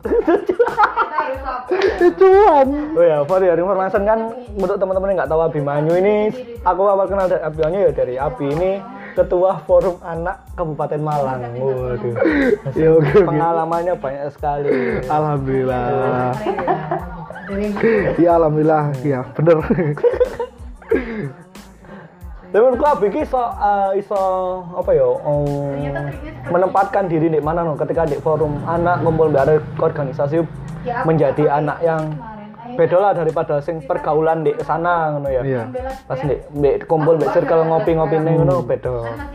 cuan. 2.19 2.67
Oh 2.97 3.05
ya, 3.05 3.19
for 3.25 3.41
your 3.41 3.55
information 3.55 4.03
kan 4.05 4.19
untuk 4.55 4.77
teman-teman 4.77 5.13
yang 5.13 5.19
nggak 5.23 5.31
tahu 5.31 5.41
Abimanyu 5.45 5.93
ini, 5.99 6.17
aku 6.63 6.81
awal 6.83 7.07
kenal 7.07 7.27
dari 7.27 7.43
Abimanyu 7.43 7.79
ya 7.85 7.93
dari 7.93 8.15
Abi 8.17 8.47
ini 8.49 8.71
ketua 9.13 9.61
forum 9.67 9.99
anak 10.01 10.47
Kabupaten 10.55 11.01
Malang. 11.03 11.41
Waduh, 11.59 12.15
Ya 12.75 12.89
oke 12.95 13.13
oke. 13.13 13.27
pengalamannya 13.27 13.95
banyak 13.99 14.27
sekali. 14.31 14.71
Alhamdulillah. 15.07 17.18
Dari 17.49 17.73
Ya 18.21 18.37
alhamdulillah. 18.37 18.93
Ya 19.01 19.25
bener. 19.33 19.59
Tapi 22.49 22.65
menurutku 22.65 22.87
Abi 22.89 23.13
ini 23.13 23.29
iso, 23.29 23.45
iso 23.93 24.21
apa 24.73 24.97
ya, 24.97 25.05
um, 25.05 25.45
menempatkan 26.49 27.05
diri 27.05 27.29
di 27.29 27.45
mana 27.45 27.61
no, 27.61 27.77
ketika 27.77 28.09
di 28.09 28.17
forum 28.25 28.57
anak 28.65 29.05
ngumpul 29.05 29.29
dari 29.29 29.61
organisasi 29.77 30.41
Ya, 30.87 31.03
menjadi 31.03 31.51
anak 31.51 31.83
yang 31.83 32.17
beda 32.79 32.97
lah 33.03 33.13
daripada 33.13 33.59
sing 33.59 33.83
pergaulan 33.83 34.47
di 34.47 34.55
sana 34.63 35.11
ngono 35.11 35.29
ya. 35.29 35.43
Iya. 35.43 35.63
Pas 36.07 36.23
di, 36.23 36.39
di 36.55 36.71
kumpul 36.87 37.19
di 37.19 37.27
circle 37.35 37.67
ngopi-ngopi 37.67 38.17
nih 38.23 38.33
ngono 38.39 38.63
beda. 38.63 38.95
kan 39.11 39.29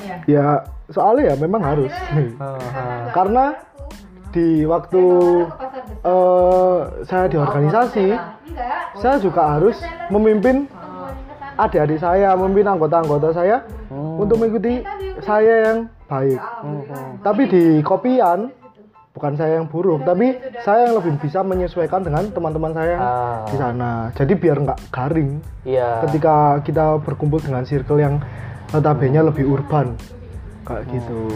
ya 0.00 0.16
Ya 0.24 0.46
soalnya 0.88 1.30
ya 1.30 1.34
memang 1.36 1.62
harus. 1.62 1.92
Ah. 2.42 3.12
Karena 3.12 3.60
di 4.32 4.64
waktu 4.64 5.04
eh 6.02 6.76
saya 7.04 7.24
di 7.26 7.36
organisasi, 7.36 8.06
enggak. 8.12 8.84
Saya 8.96 9.16
juga 9.18 9.56
harus 9.56 9.76
memimpin 10.08 10.66
adik-adik 11.56 11.98
saya, 11.98 12.36
memimpin 12.36 12.68
anggota-anggota 12.68 13.32
saya 13.32 13.64
Hmm. 13.86 14.18
untuk 14.18 14.36
mengikuti 14.36 14.82
saya 15.20 15.70
yang 15.70 15.78
baik. 16.04 16.40
Tapi 17.22 17.42
di 17.46 17.62
kopian 17.80 18.50
bukan 19.10 19.32
saya 19.32 19.56
yang 19.56 19.66
buruk 19.66 20.04
tapi 20.04 20.36
saya 20.60 20.86
yang 20.86 21.00
lebih 21.00 21.16
bisa 21.16 21.40
menyesuaikan 21.40 22.04
dengan 22.04 22.28
teman-teman 22.28 22.70
saya 22.70 22.96
Ah. 22.96 23.40
di 23.48 23.56
sana. 23.56 23.90
Jadi 24.12 24.36
biar 24.36 24.60
nggak 24.60 24.92
garing 24.92 25.40
Iya. 25.64 26.04
ketika 26.04 26.60
kita 26.60 27.00
berkumpul 27.00 27.40
dengan 27.40 27.64
circle 27.64 27.96
yang 27.96 28.20
notabene 28.70 29.24
lebih 29.24 29.48
urban 29.48 29.96
kayak 30.66 30.84
gitu 30.90 31.32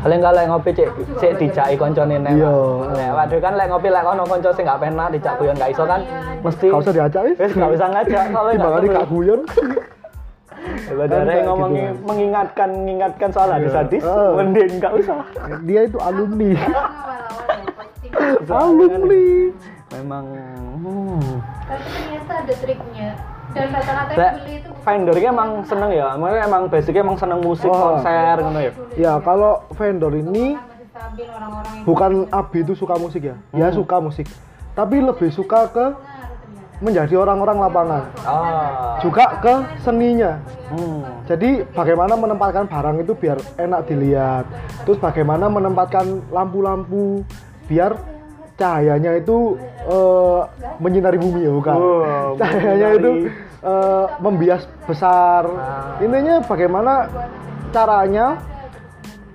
Paling 0.00 0.20
kalau 0.20 0.40
ngopi 0.48 0.70
cek 0.72 0.88
cek 1.20 1.32
dijaki 1.38 1.74
koncone 1.76 2.16
nek. 2.18 2.32
Iya. 2.36 2.54
Lek 2.96 3.10
waduh 3.16 3.40
kan 3.40 3.52
lek 3.56 3.66
ngopi 3.68 3.88
lek 3.92 4.02
kono 4.04 4.22
kanca 4.24 4.50
sing 4.56 4.64
gak 4.64 4.80
penak 4.80 5.08
dijak 5.12 5.34
guyon 5.36 5.56
gak 5.56 5.70
iso 5.72 5.84
kan 5.84 6.00
mesti 6.40 6.66
Gak 6.72 6.82
usah 6.82 6.92
diajak 6.94 7.22
wis. 7.28 7.36
Wis 7.38 7.52
gak 7.52 7.70
usah 7.76 7.88
ngajak 7.92 8.24
kalau 8.34 8.50
Timbangane 8.52 8.86
gak 8.88 9.08
guyon. 9.08 9.40
Daripada 10.60 11.24
kayak 11.24 11.44
ngomongin 11.48 11.88
gitu. 11.88 12.04
mengingatkan 12.04 12.68
mengingatkan 12.68 13.28
soal 13.32 13.48
hadis-hadis, 13.48 14.04
Ah. 14.04 14.36
mending 14.36 14.76
gak 14.76 14.92
usah. 14.92 15.24
Dia 15.64 15.88
itu 15.88 15.96
alumni. 15.96 16.52
alumni. 18.60 19.24
Memang 19.90 20.24
hmm. 20.30 21.42
tapi 21.66 21.86
ternyata 21.90 22.32
ada 22.46 22.54
triknya 22.62 23.08
dan 23.50 23.66
rata-rata 23.74 24.12
beli 24.14 24.54
itu 24.62 24.70
vendornya 24.80 25.28
emang 25.30 25.50
seneng 25.66 25.90
ya, 25.92 26.08
maksudnya 26.16 26.44
emang 26.46 26.62
basicnya 26.70 27.02
emang 27.02 27.18
seneng 27.18 27.40
musik, 27.42 27.70
Oh. 27.70 27.98
konser 27.98 28.34
gitu 28.40 28.60
ya. 28.60 28.72
Ya, 28.96 29.12
kalau 29.20 29.52
vendor 29.74 30.12
ini 30.14 30.56
Kan 31.00 31.16
bukan 31.88 32.12
Abi 32.28 32.60
itu 32.60 32.76
suka 32.76 32.94
musik 33.00 33.24
ya. 33.24 33.36
Ya 33.56 33.72
Hmm. 33.72 33.76
suka 33.80 33.96
musik. 34.04 34.28
Tapi 34.76 35.00
lebih 35.00 35.32
suka 35.32 35.64
ke 35.72 35.96
menjadi 36.80 37.20
orang-orang 37.20 37.56
lapangan. 37.60 38.02
Ah. 38.24 39.00
Juga 39.00 39.40
ke 39.40 39.54
seninya. 39.80 40.40
Hmm. 40.68 41.04
Jadi 41.24 41.64
bagaimana 41.72 42.16
menempatkan 42.16 42.68
barang 42.68 43.00
itu 43.00 43.12
biar 43.16 43.40
enak 43.56 43.80
dilihat. 43.88 44.44
Terus 44.84 45.00
bagaimana 45.00 45.48
menempatkan 45.48 46.20
lampu-lampu 46.28 47.24
biar 47.64 47.96
cahayanya 48.60 49.16
itu 49.16 49.56
eh, 49.88 50.40
menyinari 50.76 51.16
bumi 51.16 51.48
ya 51.48 51.52
bukan. 51.56 51.76
Wow, 51.80 52.36
cahayanya 52.36 52.88
itu 53.00 53.10
eh, 53.64 54.06
membias 54.20 54.68
besar. 54.84 55.48
Ah. 55.48 55.96
Intinya 56.04 56.44
bagaimana 56.44 57.08
caranya 57.72 58.36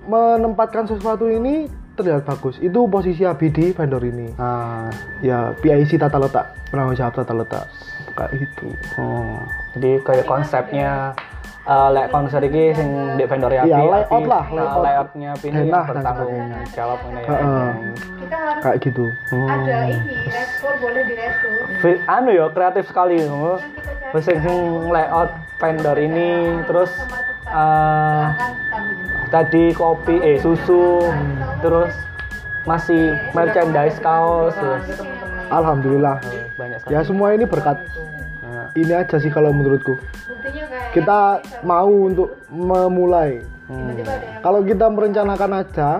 menempatkan 0.06 0.86
sesuatu 0.86 1.26
ini 1.26 1.66
terlihat 1.98 2.22
bagus. 2.22 2.62
Itu 2.62 2.86
posisi 2.86 3.26
Abi 3.26 3.50
di 3.50 3.74
vendor 3.74 4.06
ini. 4.06 4.30
Ah. 4.38 4.86
Ya 5.18 5.50
PIC 5.58 5.98
tata 5.98 6.22
letak, 6.22 6.54
penanggung 6.70 6.94
jawab 6.94 7.18
tata 7.18 7.34
letak. 7.34 7.66
Kayak 8.14 8.32
gitu. 8.46 8.68
Hmm. 8.96 9.44
Jadi 9.76 10.00
kayak 10.06 10.24
konsepnya 10.24 11.12
eh 11.66 11.88
lek 11.90 12.06
konser 12.08 12.38
iki 12.40 12.70
sing 12.72 12.88
di 13.14 13.24
vendor 13.24 13.50
ya 13.50 13.62
Iya, 13.62 13.82
layout 13.82 14.06
Abi, 14.08 14.24
lah, 14.24 14.44
layout. 14.48 14.78
layoutnya 14.80 15.30
ini 15.36 15.58
yang 15.58 15.66
dan 15.68 15.82
bertanggung 15.84 16.34
jawab 16.70 16.98
ini 17.04 17.18
ya. 17.18 17.28
Heeh. 17.28 17.68
kita 18.16 18.36
harus 18.38 18.62
Kayak 18.62 18.76
gitu. 18.80 19.04
Hmm. 19.28 19.48
ada 19.48 19.78
ini 19.84 20.16
respon 20.26 20.72
boleh 20.78 21.02
Vi- 21.76 22.02
anu 22.06 22.30
ya 22.30 22.46
kreatif 22.48 22.84
sekali 22.86 23.18
cari 23.18 23.58
Wis 24.14 24.24
sing 24.24 24.56
layout 24.86 25.30
vendor 25.56 25.96
ini 25.96 26.30
terus 26.64 26.94
kami 28.70 28.94
tadi 29.28 29.64
kopi 29.72 30.16
eh 30.20 30.38
susu 30.38 31.02
terus 31.58 31.90
masih 32.62 33.02
merchandise 33.32 33.98
kaos 33.98 34.54
terus 34.54 34.86
Alhamdulillah. 35.48 36.18
eh, 36.26 36.46
banyak 36.54 36.78
sekali. 36.80 36.90
Ya 36.92 37.00
semua 37.02 37.30
ini 37.30 37.44
berkat 37.44 37.78
Nah, 38.42 38.66
ini 38.74 38.92
aja 38.92 39.14
sih 39.16 39.28
kalau 39.28 39.50
menurutku. 39.50 39.94
buktinya 39.94 40.64
Kita 40.96 41.20
mau 41.60 41.90
untuk 41.92 42.32
memulai. 42.48 43.44
hmm. 43.68 44.40
Kalau 44.40 44.60
kita 44.64 44.86
merencanakan 44.88 45.50
aja, 45.60 45.90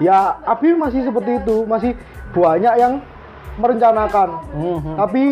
ya 0.00 0.40
Abi 0.48 0.72
masih 0.72 1.04
seperti 1.04 1.36
itu, 1.42 1.68
masih 1.68 1.92
banyak 2.32 2.74
yang 2.80 2.92
merencanakan. 3.58 4.28
Mhm. 4.54 4.94
Tapi 4.96 5.22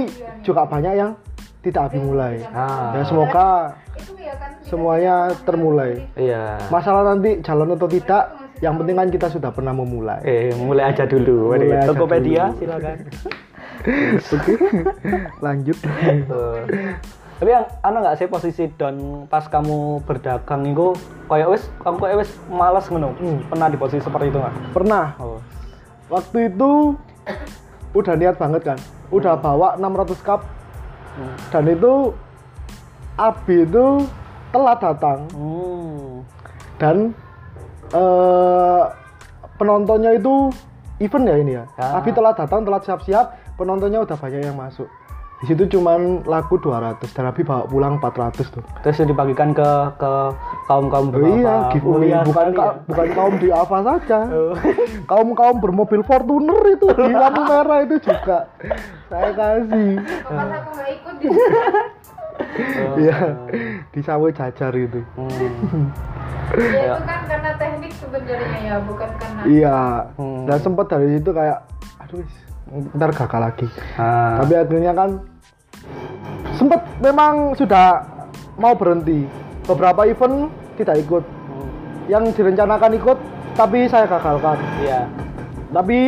juga 0.43 0.67
banyak 0.67 0.95
yang 0.99 1.11
tidak 1.63 1.91
Abi 1.91 1.99
mulai. 2.03 2.43
Ah. 2.51 2.95
Ya 2.95 3.03
semoga 3.07 3.49
kan 4.37 4.51
semuanya 4.67 5.33
termulai. 5.47 6.05
Iya. 6.19 6.59
Masalah 6.69 7.15
nanti 7.15 7.41
jalan 7.41 7.75
atau 7.79 7.89
tidak, 7.89 8.35
yang 8.61 8.75
penting 8.77 8.97
kan 8.99 9.09
kita 9.09 9.27
sudah 9.31 9.51
pernah 9.55 9.73
memulai. 9.73 10.21
Eh, 10.27 10.53
mulai 10.59 10.91
aja 10.93 11.07
dulu. 11.07 11.55
Mulai 11.55 11.87
aja 11.87 11.89
Tokopedia 11.91 12.45
dulu. 12.51 12.61
silakan. 12.61 12.97
Oke, 14.35 14.55
lanjut. 15.39 15.79
Tapi 17.37 17.53
yang 17.53 17.69
ana 17.81 18.01
nggak 18.01 18.17
sih 18.17 18.27
posisi 18.27 18.65
don 18.73 19.29
pas 19.29 19.45
kamu 19.45 20.01
berdagang 20.03 20.65
itu 20.65 20.97
kayak 21.27 21.53
wis 21.53 21.69
kamu 21.81 21.97
kayak 21.99 22.17
wis 22.19 22.31
malas 22.49 22.89
ngono. 22.89 23.13
Hmm. 23.13 23.45
Pernah 23.47 23.67
di 23.69 23.77
posisi 23.77 24.01
seperti 24.01 24.31
itu 24.31 24.39
nggak? 24.39 24.55
Pernah 24.73 25.07
Oh. 25.17 25.39
waktu 26.09 26.49
itu 26.49 26.97
udah 27.93 28.15
niat 28.15 28.37
banget 28.37 28.63
kan 28.65 28.79
udah 29.09 29.37
bawa 29.37 29.77
600 29.77 30.21
cup 30.21 30.41
Hmm. 31.13 31.33
dan 31.49 31.65
itu 31.67 32.13
Abi 33.17 33.65
itu 33.65 34.05
telat 34.51 34.79
datang 34.79 35.25
Hmm. 35.33 36.21
dan 36.77 36.97
eh, 37.89 38.83
penontonnya 39.55 40.13
itu 40.13 40.53
event 40.99 41.25
ya 41.25 41.37
ini 41.37 41.53
ya 41.55 41.65
Ah. 41.77 41.99
Abi 41.99 42.13
telat 42.13 42.37
datang 42.37 42.63
telat 42.63 42.83
siap-siap 42.83 43.27
penontonnya 43.55 44.01
udah 44.01 44.13
banyak 44.13 44.43
yang 44.43 44.55
masuk 44.55 44.89
di 45.37 45.45
situ 45.47 45.69
cuman 45.71 46.25
laku 46.25 46.57
200 46.57 46.97
dan 47.13 47.25
Abi 47.27 47.43
bawa 47.43 47.65
pulang 47.65 48.01
400 48.01 48.41
tuh 48.49 48.65
Terus 48.81 49.05
dibagikan 49.05 49.53
ke 49.53 49.69
ke 49.95 50.13
kaum 50.65 50.89
kaum 50.89 51.13
Oh 51.13 51.21
iya, 51.29 51.69
giveaway 51.69 52.09
Mulia 52.09 52.21
bukan 52.25 52.47
sekali 52.47 52.57
ka- 52.57 52.65
ya. 52.67 52.85
bukan 52.87 53.07
kaum 53.13 53.35
di 53.37 53.49
Ava 53.51 53.79
saja. 53.85 54.19
Oh. 54.27 54.55
kaum 55.11 55.29
kaum 55.33 55.57
bermobil 55.59 56.01
Fortuner 56.03 56.57
itu 56.71 56.89
di 56.89 57.13
lampu 57.13 57.43
merah 57.43 57.79
itu 57.83 57.97
juga 58.01 58.49
saya 59.07 59.31
kasih. 59.31 60.01
aku 60.25 60.33
nggak 60.73 60.91
ikut 60.95 61.15
di 61.19 61.27
Oh. 61.27 62.97
Iya, 62.99 63.17
di 63.91 64.01
sawo 64.01 64.29
jajar 64.29 64.73
itu. 64.73 65.01
Hmm. 65.17 65.89
ya 66.53 66.95
itu 66.95 67.03
kan 67.03 67.21
karena 67.27 67.51
teknik 67.55 67.93
sebenarnya 67.93 68.59
ya 68.63 68.77
bukan 68.79 69.09
karena 69.15 69.41
Iya. 69.45 69.81
Hmm. 70.17 70.45
Dan 70.45 70.59
sempat 70.59 70.87
dari 70.87 71.13
situ 71.13 71.31
kayak, 71.31 71.65
aduh, 71.99 72.25
ntar 72.67 73.11
gagal 73.15 73.41
lagi. 73.41 73.67
Ah. 73.95 74.43
Tapi 74.43 74.53
akhirnya 74.55 74.93
kan 74.93 75.11
sempat 76.57 76.83
memang 76.99 77.55
sudah 77.55 78.03
mau 78.57 78.75
berhenti. 78.75 79.27
Beberapa 79.67 80.07
event 80.07 80.51
tidak 80.75 81.03
ikut. 81.03 81.25
Hmm. 81.25 81.69
Yang 82.07 82.25
direncanakan 82.39 82.93
ikut, 82.97 83.19
tapi 83.55 83.79
saya 83.87 84.07
gagalkan. 84.07 84.59
Iya. 84.83 85.01
Tapi 85.71 85.99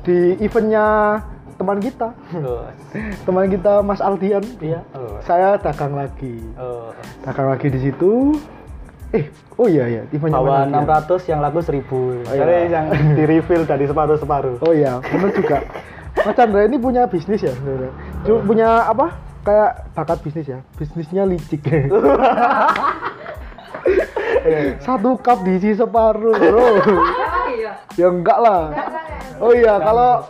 di 0.00 0.18
eventnya 0.40 1.18
teman 1.60 1.76
kita, 1.76 2.08
Oh. 2.40 2.64
teman 3.28 3.52
kita 3.52 3.84
Mas 3.84 4.00
Aldian, 4.00 4.40
Iya. 4.58 4.80
Oh. 4.96 5.20
saya 5.20 5.60
dagang 5.60 5.92
lagi. 5.92 6.40
Oh. 6.56 6.88
Dagang 7.20 7.52
lagi 7.52 7.68
di 7.68 7.80
situ. 7.84 8.38
Eh, 9.10 9.26
oh 9.58 9.66
iya 9.66 9.84
ya, 9.90 10.02
eventnya 10.14 10.38
Bawa 10.38 10.70
Mas 10.70 10.86
Aldian. 10.86 11.18
600 11.18 11.30
yang 11.34 11.40
laku 11.42 11.58
1000. 11.58 11.82
Oh, 11.82 12.14
iya. 12.14 12.38
Jadi 12.38 12.54
yang 12.70 12.86
di 13.18 13.24
refill 13.26 13.62
dari 13.66 13.84
separuh-separuh. 13.90 14.62
Oh 14.62 14.70
iya, 14.70 15.02
benar 15.02 15.30
juga. 15.34 15.58
Mas 16.14 16.34
Chandra 16.38 16.62
ini 16.62 16.78
punya 16.78 17.10
bisnis 17.10 17.42
ya, 17.42 17.50
sebenarnya. 17.50 17.90
Cu- 18.22 18.42
punya 18.46 18.86
apa? 18.86 19.18
Kayak 19.42 19.90
bakat 19.98 20.18
bisnis 20.22 20.46
ya. 20.46 20.58
Bisnisnya 20.78 21.26
licik. 21.26 21.66
Satu 24.84 25.18
cup 25.20 25.42
diisi 25.42 25.74
separuh, 25.74 26.32
bro. 26.32 26.66
iya 27.50 27.72
ya 27.98 28.06
enggak 28.08 28.38
lah. 28.38 28.70
Karena 28.72 29.00
Oh 29.40 29.52
iya, 29.56 29.74
kalau 29.80 30.20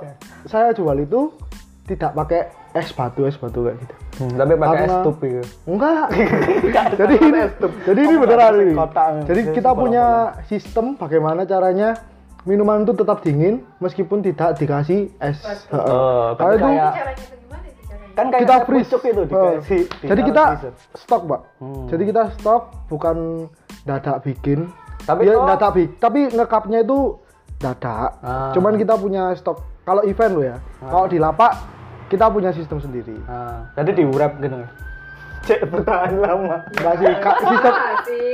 saya 0.47 0.71
jual 0.71 0.95
itu 1.03 1.35
tidak 1.85 2.15
pakai 2.15 2.47
es 2.73 2.89
batu, 2.91 3.27
es 3.27 3.35
batu 3.35 3.65
kayak 3.65 3.77
gitu. 3.79 3.95
Hmm, 4.19 4.37
tapi 4.37 4.53
pakai 4.55 4.77
es 4.77 4.81
Karena- 4.85 5.03
tup 5.03 5.17
itu. 5.21 5.43
Enggak. 5.65 6.07
jadi 7.01 7.15
ini 7.19 7.41
jadi 7.83 8.01
ini 8.01 8.15
beneran 8.17 8.53
ini. 8.57 8.75
kotak. 8.75 9.07
Jadi 9.07 9.27
Jadi 9.27 9.41
kita 9.53 9.71
bola-bola. 9.71 9.83
punya 9.83 10.07
sistem 10.47 10.85
bagaimana 10.95 11.43
caranya 11.43 11.89
minuman 12.43 12.83
itu 12.83 12.93
tetap 12.93 13.21
dingin 13.21 13.61
meskipun 13.79 14.23
tidak 14.23 14.55
dikasih 14.57 15.11
es. 15.19 15.39
Heeh. 15.67 15.77
Oh, 15.77 16.33
Kalau 16.35 16.55
berarti 16.55 16.57
itu 16.57 16.69
kayak 16.69 16.93
caranya 16.93 17.15
itu 17.17 17.37
gimana 17.37 17.67
sih 17.67 17.85
caranya 17.85 18.15
kan 18.15 18.27
kayak 18.27 18.41
kita 18.41 18.55
es 18.55 18.65
freeze 18.65 18.89
itu 18.89 19.21
dikasih. 19.25 19.81
Jadi 19.83 20.21
ditaruh 20.21 20.25
kita 20.25 20.45
freezer. 20.53 20.73
stok, 20.95 21.23
Pak. 21.27 21.41
Hmm. 21.59 21.85
Jadi 21.89 22.03
kita 22.07 22.23
stok 22.37 22.63
bukan 22.87 23.17
dadak 23.83 24.17
bikin. 24.23 24.59
Tapi 25.01 25.21
ya 25.25 25.35
dadak 25.49 25.71
bikin, 25.73 25.97
tapi 25.97 26.21
ngekapnya 26.29 26.79
itu 26.81 27.17
dadak. 27.57 28.11
Ah. 28.21 28.53
Cuman 28.53 28.77
kita 28.77 28.95
punya 28.95 29.35
stok. 29.35 29.59
Kalau 29.81 30.05
event 30.05 30.33
lo 30.33 30.43
ya. 30.45 30.57
Kalau 30.79 31.09
di 31.09 31.19
lapak 31.19 31.53
kita 32.11 32.27
punya 32.27 32.51
sistem 32.51 32.83
sendiri. 32.83 33.15
Nah, 33.31 33.71
jadi 33.79 33.95
di 33.95 34.05
wrap 34.11 34.43
gitu. 34.43 34.67
Cek 35.47 35.73
bertahan 35.73 36.21
lama. 36.21 36.67
Enggak 36.77 36.95
sih, 37.01 37.07
Kak, 37.23 37.37
sistem 37.41 37.75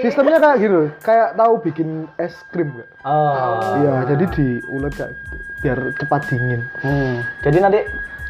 sistemnya 0.03 0.39
kayak 0.43 0.57
gitu. 0.59 0.81
Kayak 1.05 1.29
tahu 1.39 1.53
bikin 1.63 1.89
es 2.19 2.35
krim 2.51 2.75
nggak? 2.75 2.89
Oh. 3.07 3.79
Iya, 3.79 3.95
jadi 4.11 4.25
diulet 4.33 4.93
kayak 4.97 5.13
gitu. 5.15 5.37
Biar 5.63 5.79
cepat 6.03 6.21
dingin. 6.27 6.61
Hmm. 6.83 7.23
Jadi 7.47 7.59
nanti 7.63 7.81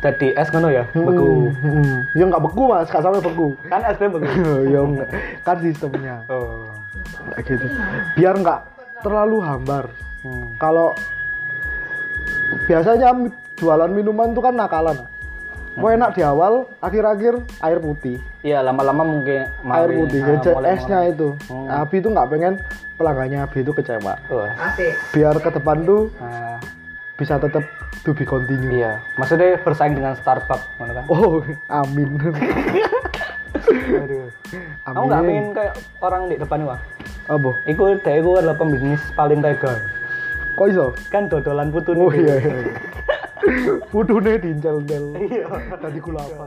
jadi 0.04 0.28
es 0.36 0.52
ngono 0.52 0.68
ya, 0.68 0.84
beku. 0.92 1.48
Hmm, 1.56 1.72
hmm. 1.80 1.96
Ya 2.12 2.24
nggak 2.28 2.42
beku 2.44 2.62
mas, 2.68 2.90
nggak 2.92 3.00
sampai 3.06 3.24
beku. 3.24 3.46
Kan 3.70 3.80
es 3.86 3.96
krim 3.96 4.12
beku. 4.12 4.26
ya 4.74 4.80
enggak. 4.82 5.08
Kan 5.40 5.56
sistemnya. 5.62 6.16
Oh. 6.28 6.68
Kayak 7.32 7.46
gitu. 7.48 7.66
Biar 8.18 8.34
nggak 8.36 8.60
terlalu 9.00 9.40
hambar. 9.40 9.88
Hmm. 10.20 10.52
Kalau 10.60 10.92
biasanya 12.68 13.14
jualan 13.56 13.88
minuman 13.88 14.36
tuh 14.36 14.44
kan 14.44 14.52
nakalan 14.52 15.00
mau 15.76 15.88
enak 15.88 16.10
di 16.12 16.22
awal 16.22 16.52
akhir-akhir 16.80 17.34
air 17.60 17.78
putih 17.78 18.16
Iya, 18.40 18.62
lama-lama 18.62 19.02
mungkin 19.02 19.44
air 19.66 19.90
putih 19.90 20.18
ah, 20.18 20.28
ya, 20.34 20.52
mulai- 20.52 20.72
esnya 20.74 20.98
itu 21.04 21.28
Hmm. 21.46 21.68
Abi 21.68 21.96
tuh 21.98 22.10
nggak 22.10 22.28
pengen 22.28 22.54
pelanggannya 22.94 23.38
Abi 23.40 23.60
itu 23.60 23.70
kecewa. 23.70 24.16
Asik. 24.56 24.92
biar 25.12 25.36
ke 25.36 25.50
depan 25.50 25.84
tuh 25.84 26.08
Ah, 26.16 26.56
bisa 27.14 27.36
tetap 27.36 27.60
to 28.00 28.10
be 28.10 28.22
continue 28.22 28.72
iya, 28.74 29.02
maksudnya 29.14 29.60
bersaing 29.60 29.92
dengan 29.92 30.14
Starbucks, 30.14 30.64
kan? 30.76 31.04
oh 31.06 31.44
amin 31.68 32.08
Aduh. 33.96 34.28
Kamu 34.86 35.02
nggak 35.02 35.18
amin 35.18 35.28
pengen 35.28 35.46
kayak 35.52 35.74
orang 35.98 36.22
di 36.26 36.36
depan 36.36 36.60
wah? 36.64 36.80
apa 37.26 37.50
Iku 37.66 37.98
deh, 37.98 38.14
iku 38.14 38.38
adalah 38.38 38.54
pembisnis 38.54 39.02
paling 39.12 39.40
tega. 39.40 39.74
kok 40.54 40.66
iso 40.66 40.86
Kan 41.10 41.26
dodolan 41.26 41.68
putu 41.68 41.92
oh 41.92 42.08
nih. 42.08 42.22
iya 42.22 42.34
iya 42.38 42.54
Putune 43.92 44.32
dincel-ncel 44.40 45.04
Iya. 45.20 45.46
tadi 45.76 45.98
kula 46.00 46.20
apa 46.20 46.44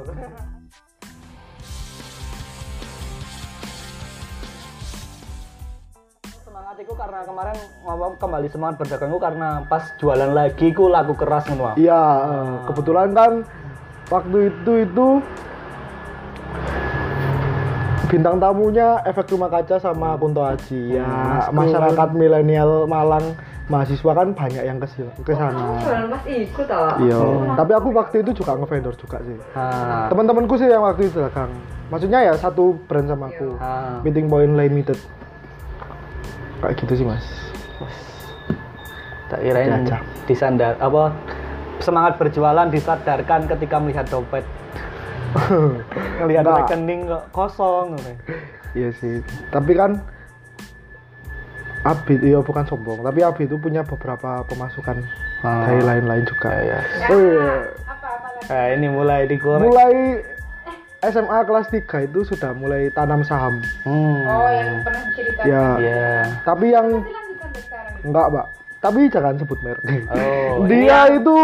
Semangat 6.44 6.76
iku 6.82 6.94
karena 6.98 7.20
kemarin 7.24 7.58
ngomong 7.86 8.12
kembali 8.20 8.48
semangat 8.50 8.76
berdagangku 8.82 9.18
karena 9.18 9.50
pas 9.66 9.84
jualan 9.98 10.32
lagi 10.34 10.68
ku 10.74 10.90
laku 10.90 11.14
keras 11.16 11.46
ngono. 11.48 11.74
Wak. 11.74 11.76
Iya, 11.80 12.02
eh, 12.26 12.54
kebetulan 12.70 13.10
kan 13.14 13.32
waktu 14.10 14.38
itu 14.50 14.72
itu 14.86 15.08
bintang 18.10 18.42
tamunya 18.42 19.06
efek 19.06 19.30
rumah 19.30 19.50
kaca 19.50 19.78
sama 19.78 20.18
Kunto 20.18 20.42
Aji. 20.42 20.98
Ya, 20.98 21.46
Kun. 21.50 21.62
masyarakat 21.62 22.10
milenial 22.18 22.90
Malang 22.90 23.38
mahasiswa 23.70 24.12
kan 24.18 24.28
banyak 24.34 24.64
yang 24.66 24.78
ke 24.82 24.88
ke 25.22 25.34
sana. 25.38 25.78
Jualan 25.78 26.10
mas 26.10 26.26
ikut 26.26 26.66
tau. 26.66 26.90
Iya, 26.98 27.22
tapi 27.54 27.72
aku 27.78 27.88
waktu 27.94 28.16
itu 28.26 28.42
juga 28.42 28.58
nge-vendor 28.58 28.98
juga 28.98 29.22
sih. 29.22 29.38
Ah. 29.54 30.10
Teman-temanku 30.10 30.58
sih 30.58 30.66
yang 30.66 30.82
waktu 30.82 31.06
itu 31.06 31.22
dagang. 31.22 31.54
Maksudnya 31.94 32.20
ya 32.26 32.34
satu 32.34 32.76
brand 32.90 33.06
sama 33.06 33.30
aku. 33.30 33.54
Ah. 33.62 34.02
Meeting 34.02 34.26
Point 34.26 34.58
Limited. 34.58 34.98
Kayak 36.60 36.76
gitu 36.82 36.94
sih, 37.00 37.06
Mas. 37.06 37.26
Tak 39.30 39.46
kirain 39.46 39.86
Diajak. 39.86 40.02
disandar 40.26 40.74
apa 40.82 41.14
semangat 41.78 42.18
berjualan 42.18 42.66
disadarkan 42.74 43.46
ketika 43.46 43.78
melihat 43.78 44.10
dompet. 44.10 44.42
Melihat 46.26 46.42
rekening 46.42 47.06
kok 47.06 47.30
kosong. 47.30 47.94
Iya 48.74 48.90
sih. 48.98 49.22
Tapi 49.54 49.78
kan 49.78 50.02
Abi 51.82 52.20
iya 52.20 52.40
bukan 52.40 52.66
sombong, 52.66 53.00
tapi 53.00 53.20
Abi 53.22 53.44
itu 53.44 53.56
punya 53.56 53.82
beberapa 53.82 54.44
pemasukan 54.44 55.00
Ah. 55.40 55.64
dari 55.64 55.80
lain-lain 55.80 56.24
juga. 56.24 56.52
Ya, 56.52 56.60
ya. 56.60 56.80
Oh, 57.08 57.16
iya. 57.18 57.52
apa 57.88 58.08
apa 58.10 58.28
lagi 58.36 58.52
Eh, 58.52 58.68
ini 58.76 58.88
mulai 58.88 59.24
digoreng. 59.24 59.64
Mulai 59.66 59.94
SMA 61.02 61.40
kelas 61.42 61.68
3 61.70 61.80
itu 62.04 62.20
sudah 62.26 62.52
mulai 62.52 62.92
tanam 62.92 63.24
saham. 63.24 63.64
Hmm. 63.82 64.20
oh 64.22 64.50
yang 64.50 64.84
pernah 64.84 65.04
diceritakan 65.08 65.48
Ya, 65.48 65.66
Iya. 65.80 66.12
tapi 66.44 66.66
yang 66.70 66.88
enggak, 68.02 68.28
Pak. 68.30 68.46
Tapi 68.80 69.00
jangan 69.08 69.36
sebut 69.36 69.60
merek. 69.60 69.84
Oh, 70.10 70.64
Dia 70.70 71.12
itu 71.14 71.36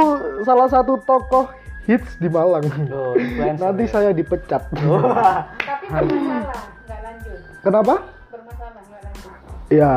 salah 0.43 0.67
satu 0.67 0.99
tokoh 0.99 1.51
hits 1.83 2.15
di 2.17 2.27
Malang. 2.27 2.63
Influencer. 2.67 3.55
Nanti 3.55 3.83
saya 3.85 4.11
dipecat. 4.11 4.67
tapi 4.67 6.11
nggak 6.11 6.99
lanjut 6.99 7.39
Kenapa? 7.61 7.95
Ya, 9.73 9.93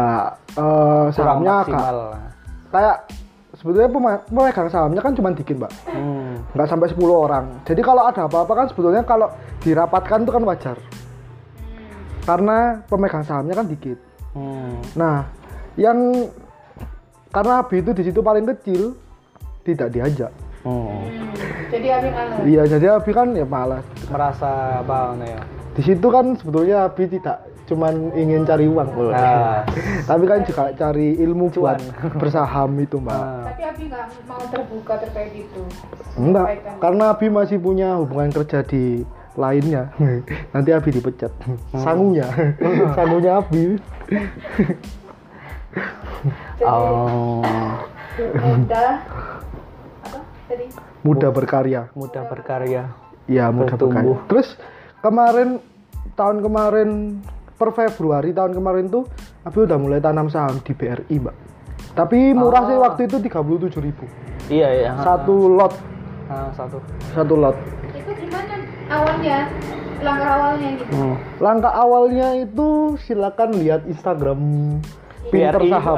eh, 0.56 1.06
kurang 1.12 1.44
sahamnya 1.44 1.56
kayak 2.68 2.96
sebetulnya 3.56 3.88
pemegang 4.28 4.68
sahamnya 4.72 5.00
kan 5.02 5.12
cuma 5.12 5.34
dikit, 5.34 5.56
Mbak. 5.58 5.72
Hmm. 5.88 6.34
nggak 6.54 6.68
sampai 6.68 6.88
10 6.88 7.12
orang. 7.12 7.44
Jadi 7.68 7.80
kalau 7.84 8.02
ada 8.08 8.24
apa-apa 8.24 8.52
kan 8.54 8.66
sebetulnya 8.72 9.02
kalau 9.04 9.28
dirapatkan 9.60 10.24
itu 10.24 10.32
kan 10.32 10.44
wajar. 10.46 10.76
Karena 12.24 12.80
pemegang 12.88 13.24
sahamnya 13.24 13.56
kan 13.56 13.66
dikit. 13.68 13.98
Hmm. 14.32 14.80
Nah, 14.96 15.28
yang 15.76 16.28
karena 17.28 17.60
Abi 17.60 17.84
itu 17.84 17.90
di 17.92 18.02
situ 18.08 18.20
paling 18.24 18.48
kecil 18.56 18.96
tidak 19.64 19.92
diajak. 19.92 20.32
Hmm. 20.64 21.06
Hmm, 21.06 21.32
jadi 21.70 21.88
Abi 22.00 22.08
malas 22.10 22.36
Iya, 22.44 22.62
jadi 22.66 22.86
Abi 22.96 23.10
kan 23.12 23.36
ya 23.36 23.46
malas. 23.46 23.84
Merasa 24.08 24.82
apa 24.82 25.12
ngono 25.12 25.24
ya? 25.24 25.42
Di 25.76 25.82
situ 25.84 26.06
kan 26.08 26.34
sebetulnya 26.40 26.88
Abi 26.88 27.06
tidak 27.06 27.44
cuman 27.68 27.94
ingin 28.12 28.42
cari 28.42 28.64
uang, 28.64 28.88
Nah. 29.06 29.60
tapi 30.10 30.24
kan 30.24 30.40
juga 30.42 30.72
cari 30.72 31.14
ilmu 31.16 31.52
buat 31.52 31.76
bersaham 32.16 32.72
itu, 32.78 32.96
Mbak. 32.96 33.12
Ah. 33.12 33.44
tapi 33.46 33.62
Abi 33.62 33.82
nggak 33.86 34.04
mau 34.24 34.40
terbuka 34.42 34.94
terkait 34.98 35.32
itu 35.36 35.62
Enggak, 36.16 36.46
karena 36.78 37.12
Abi 37.12 37.28
masih 37.28 37.58
punya 37.58 37.94
hubungan 37.94 38.32
kerja 38.32 38.64
di 38.64 39.04
lainnya. 39.34 39.92
Nanti 40.56 40.70
Abi 40.72 40.90
dipecat. 40.90 41.30
Sangunya. 41.76 42.26
Sangunya 42.96 43.38
Abi. 43.38 43.76
jadi 46.58 46.64
Oh. 46.64 47.44
mudah 48.18 48.90
apa 50.00 50.18
tadi 50.48 50.66
Mudah 50.98 51.30
berkarya. 51.30 51.82
Mudah 51.94 52.26
berkarya. 52.26 52.82
Iya, 53.24 53.46
mudah 53.48 53.76
Bertumbuh. 53.76 54.18
berkarya. 54.18 54.26
Terus 54.26 54.48
kemarin 54.98 55.48
tahun 56.14 56.42
kemarin 56.42 56.88
per 57.58 57.74
Februari 57.74 58.30
tahun 58.30 58.54
kemarin 58.54 58.86
tuh 58.86 59.02
Abi 59.42 59.58
udah 59.60 59.74
mulai 59.74 59.98
tanam 59.98 60.30
saham 60.30 60.62
di 60.62 60.70
BRI, 60.70 61.18
Mbak. 61.18 61.36
Tapi 61.92 62.30
murah 62.30 62.62
sih 62.64 62.78
Ah. 62.78 62.82
waktu 62.86 63.00
itu 63.04 63.18
37.000. 63.18 64.06
Iya, 64.46 64.68
iya. 64.72 64.90
Satu 64.96 65.50
lot, 65.50 65.74
Ah, 66.26 66.48
satu. 66.54 66.78
satu 67.10 67.34
lot. 67.34 67.56
itu 67.90 68.12
gimana 68.16 68.54
awalnya 68.88 69.38
langkah 69.98 70.30
awalnya 70.30 70.68
gitu 70.72 70.92
Hmm. 70.94 71.16
Langkah 71.38 71.72
awalnya 71.74 72.28
itu 72.38 72.68
silakan 73.00 73.50
lihat 73.52 73.82
Instagram 73.84 74.38
Pinter 75.32 75.62
Saham. 75.68 75.96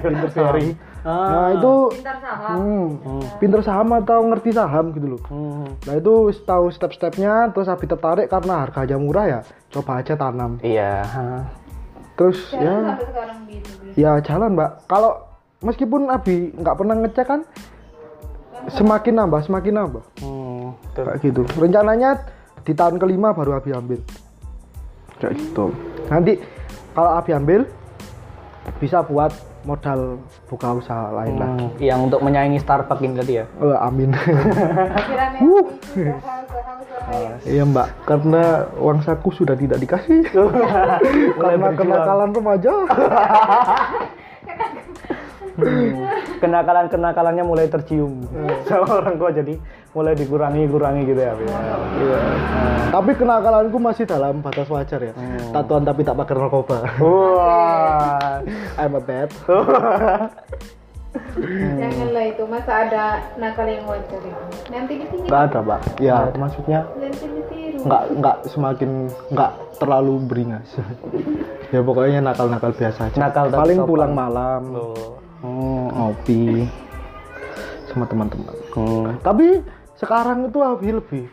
Pinter 0.00 0.30
Saham. 0.30 0.56
Ah. 1.04 1.12
Nah, 1.28 1.48
itu 1.52 1.72
Pintar 2.00 2.16
saham. 2.16 2.56
Hmm, 2.56 2.88
Hmm. 3.04 3.24
pinter 3.36 3.60
saham 3.60 3.88
atau 3.92 4.24
ngerti 4.24 4.56
saham 4.56 4.88
gitu 4.96 5.06
loh. 5.12 5.22
Hmm. 5.28 5.76
Nah 5.84 5.94
itu 6.00 6.32
tahu 6.48 6.72
step-stepnya, 6.72 7.52
terus 7.52 7.68
Abi 7.68 7.84
tertarik 7.84 8.32
karena 8.32 8.64
harganya 8.64 8.96
murah 8.96 9.26
ya, 9.28 9.40
coba 9.68 10.00
aja 10.00 10.16
tanam. 10.16 10.56
Iya. 10.64 11.04
Terus 12.16 12.48
jalan 12.56 12.64
ya, 12.64 12.72
sampai 12.88 13.06
sekarang 13.12 13.38
gitu 13.52 13.70
ya 14.00 14.10
jalan 14.24 14.56
mbak. 14.56 14.70
Kalau 14.88 15.12
meskipun 15.60 16.08
Abi 16.08 16.56
nggak 16.56 16.72
pernah 16.72 16.96
ngecek 16.96 17.26
kan, 17.28 17.40
semakin 18.72 19.14
nambah, 19.20 19.40
semakin 19.44 19.72
nambah. 19.76 20.04
Hmm. 20.24 20.72
Kayak 20.96 21.20
gitu. 21.20 21.44
Rencananya 21.60 22.16
di 22.64 22.72
tahun 22.72 22.96
kelima 22.96 23.36
baru 23.36 23.60
Abi 23.60 23.76
ambil. 23.76 24.00
Kayak 25.20 25.36
gitu. 25.36 25.68
Nanti 26.08 26.40
kalau 26.96 27.12
Abi 27.12 27.36
ambil, 27.36 27.68
bisa 28.80 29.04
buat 29.04 29.32
modal 29.64 30.20
buka 30.48 30.76
usaha 30.76 31.12
lain 31.12 31.36
lagi. 31.40 31.64
Hmm. 31.64 31.80
Yang 31.80 32.00
untuk 32.10 32.20
menyaingi 32.24 32.58
Starbucks 32.60 33.04
ini 33.04 33.14
tadi 33.16 33.32
ya. 33.40 33.44
Eh, 33.60 33.76
amin. 33.80 34.10
Uh. 35.44 35.68
ya 37.12 37.36
Iya 37.44 37.62
mbak, 37.68 38.08
karena 38.08 38.64
uang 38.80 39.04
saku 39.04 39.28
sudah 39.36 39.52
tidak 39.52 39.76
dikasih 39.76 40.24
karena 41.36 41.68
kenakalan 41.76 42.32
remaja. 42.32 42.72
kenakalan 46.38 46.86
kenakalannya 46.90 47.44
mulai 47.46 47.66
tercium 47.66 48.26
sama 48.66 49.00
orang 49.00 49.16
tua 49.16 49.30
jadi 49.30 49.54
mulai 49.94 50.18
dikurangi 50.18 50.66
kurangi 50.66 51.02
gitu 51.06 51.20
ya 51.22 51.32
Bi? 51.38 51.46
Iya. 51.46 52.18
Tapi 52.90 53.10
kenakalanku 53.14 53.78
masih 53.78 54.04
dalam 54.04 54.42
batas 54.42 54.66
wajar 54.66 54.98
ya. 54.98 55.14
Tatuan 55.50 55.86
tapi 55.86 56.02
tak 56.02 56.18
pakai 56.18 56.34
narkoba. 56.34 56.78
wah 56.98 58.42
I'm 58.74 58.98
a 58.98 59.02
bad. 59.02 59.30
janganlah 61.78 62.24
itu 62.26 62.42
masa 62.42 62.72
ada 62.86 63.04
nakal 63.38 63.70
yang 63.70 63.86
wajar 63.86 64.18
itu 64.18 64.44
nanti 64.66 64.92
ditiru 64.98 65.26
Nggak 65.30 65.42
ada 65.46 65.58
mbak. 65.62 65.80
Ya 66.02 66.16
maksudnya 66.34 66.80
nanti 66.98 67.26
ditiru 67.30 67.78
nggak 67.86 68.02
nggak 68.18 68.36
semakin 68.50 68.90
nggak 69.30 69.52
terlalu 69.78 70.14
beringas. 70.26 70.66
ya 71.70 71.80
pokoknya 71.82 72.18
nakal-nakal 72.18 72.74
biasa 72.74 73.10
aja. 73.10 73.18
Nakal 73.18 73.46
Paling 73.54 73.78
sopan. 73.78 73.90
pulang 73.90 74.12
malam 74.12 74.62
Loh. 74.74 75.22
Oh, 75.44 75.86
ngopi 75.92 76.64
sama 77.92 78.08
teman-teman. 78.08 78.56
Hmm. 78.74 79.14
Tapi 79.20 79.60
sekarang 80.00 80.48
itu 80.50 80.58
Abi 80.64 80.88
lebih 80.90 81.24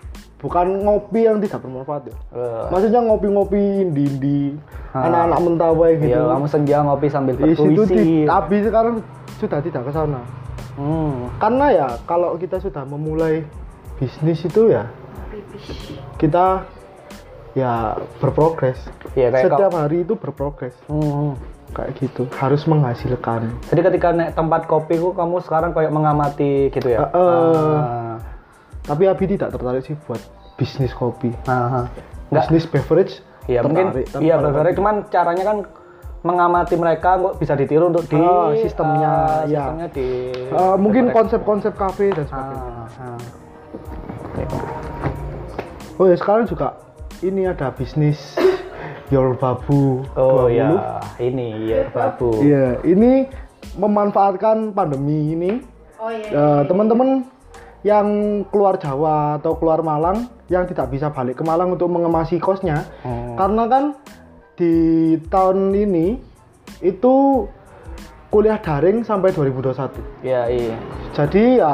bukan 0.41 0.67
ngopi 0.83 1.25
yang 1.25 1.37
tidak 1.39 1.63
bermanfaat 1.63 2.09
ya. 2.09 2.17
Eh, 2.33 2.65
Maksudnya 2.69 3.01
ngopi-ngopi 3.05 3.63
di 3.93 4.37
Ah. 4.91 5.07
anak-anak 5.07 5.39
mentawai 5.39 5.91
gitu. 6.03 6.11
Iya, 6.11 6.35
kamu 6.35 6.47
senja 6.51 6.77
ngopi 6.83 7.07
sambil 7.07 7.33
di 7.39 7.55
berpuisi. 7.55 7.95
di, 7.95 8.27
Abi 8.27 8.57
sekarang 8.59 8.99
sudah 9.39 9.59
tidak 9.63 9.87
ke 9.87 9.91
sana. 9.95 10.19
Hmm. 10.75 11.31
Karena 11.39 11.65
ya 11.71 11.87
kalau 12.03 12.35
kita 12.35 12.59
sudah 12.59 12.83
memulai 12.83 13.47
bisnis 13.95 14.43
itu 14.43 14.67
ya 14.67 14.91
kita 16.19 16.67
ya 17.55 17.95
berprogres. 18.19 18.79
Iya, 19.15 19.31
kayak 19.31 19.47
Setiap 19.47 19.71
hari 19.75 20.03
itu 20.03 20.13
berprogres. 20.19 20.75
Hmm. 20.91 21.39
Kayak 21.71 21.91
gitu 21.99 22.27
harus 22.35 22.67
menghasilkan 22.67 23.47
Jadi 23.71 23.81
ketika 23.91 24.07
naik 24.11 24.35
tempat 24.35 24.67
kopi 24.67 24.99
ku 24.99 25.15
kamu 25.15 25.39
sekarang 25.43 25.71
kayak 25.71 25.91
mengamati 25.91 26.67
gitu 26.71 26.87
ya? 26.91 27.07
Eh. 27.07 27.15
Ah. 27.15 28.15
tapi 28.81 29.07
Abi 29.07 29.25
tidak 29.29 29.53
tertarik 29.55 29.85
sih 29.85 29.95
buat 30.09 30.19
bisnis 30.57 30.91
kopi. 30.93 31.31
Nggak, 31.47 31.87
bisnis 32.29 32.65
beverage 32.69 33.13
iya 33.49 33.65
mungkin 33.65 33.89
tertarik, 33.89 34.07
tapi 34.13 34.21
iya 34.25 34.35
beberapa 34.37 34.71
cuman 34.77 34.95
caranya 35.09 35.43
kan 35.45 35.57
mengamati 36.21 36.77
mereka 36.77 37.17
kok 37.17 37.33
bisa 37.41 37.57
ditiru 37.57 37.89
untuk 37.89 38.05
di 38.05 38.21
Ah, 38.21 38.53
sistemnya, 38.53 39.09
ah, 39.09 39.41
ya. 39.49 39.73
sistemnya 39.73 39.87
di 39.89 40.07
Eh, 40.53 40.75
mungkin 40.77 41.09
konsep-konsep 41.09 41.73
kafe 41.73 42.13
dan 42.13 42.29
sebagainya 42.29 42.61
ah, 42.61 42.85
ah. 43.01 43.17
oh 45.97 46.05
ya 46.05 46.15
sekarang 46.21 46.45
juga 46.45 46.77
ini 47.25 47.49
ada 47.49 47.73
bisnis 47.73 48.37
Your 49.11 49.35
Babu 49.35 50.07
Oh 50.15 50.47
20. 50.47 50.55
ya, 50.55 50.69
ini 51.19 51.47
ya 51.67 51.81
babu. 51.91 52.31
Iya, 52.39 52.79
ini 52.81 53.27
memanfaatkan 53.75 54.71
pandemi 54.71 55.35
ini 55.35 55.51
oh 55.97 56.09
iya 56.09 56.31
Eh, 56.31 56.61
teman-teman 56.65 57.27
yang 57.81 58.07
keluar 58.47 58.77
Jawa 58.77 59.35
atau 59.35 59.53
keluar 59.53 59.81
Malang 59.81 60.29
yang 60.47 60.63
tidak 60.63 60.87
bisa 60.87 61.09
balik 61.09 61.35
ke 61.35 61.43
Malang 61.43 61.73
untuk 61.73 61.87
mengemasi 61.87 62.37
kosnya 62.37 62.85
Hmm. 63.01 63.33
karena 63.35 63.63
kan 63.65 63.83
di 64.53 64.73
tahun 65.27 65.73
ini 65.73 66.21
itu 66.79 67.45
kuliah 68.29 68.57
daring 68.57 69.01
sampai 69.01 69.33
2021 69.33 69.97
Ya 70.21 70.45
iya. 70.45 70.77
jadi 71.11 71.43
ya 71.57 71.73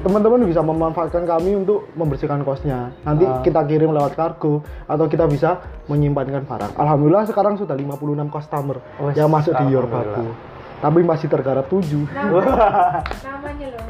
teman-teman 0.00 0.48
bisa 0.48 0.64
memanfaatkan 0.64 1.28
kami 1.28 1.60
untuk 1.60 1.84
membersihkan 1.92 2.40
kosnya 2.40 2.88
nanti 3.04 3.28
Ah. 3.28 3.44
kita 3.44 3.60
kirim 3.68 3.92
lewat 3.92 4.16
kargo 4.16 4.64
atau 4.88 5.04
kita 5.06 5.28
bisa 5.28 5.60
menyimpankan 5.92 6.48
barang 6.48 6.72
Alhamdulillah 6.80 7.28
sekarang 7.28 7.60
sudah 7.60 7.76
56 7.76 8.32
customer 8.32 8.80
Wes, 9.04 9.14
yang 9.16 9.28
masuk 9.28 9.52
di 9.52 9.68
alhamdulillah. 9.68 10.49
Tapi 10.80 11.00
masih 11.00 11.28
tergarap 11.28 11.68
7 11.68 12.08
namanya 12.08 13.66
loh 13.68 13.84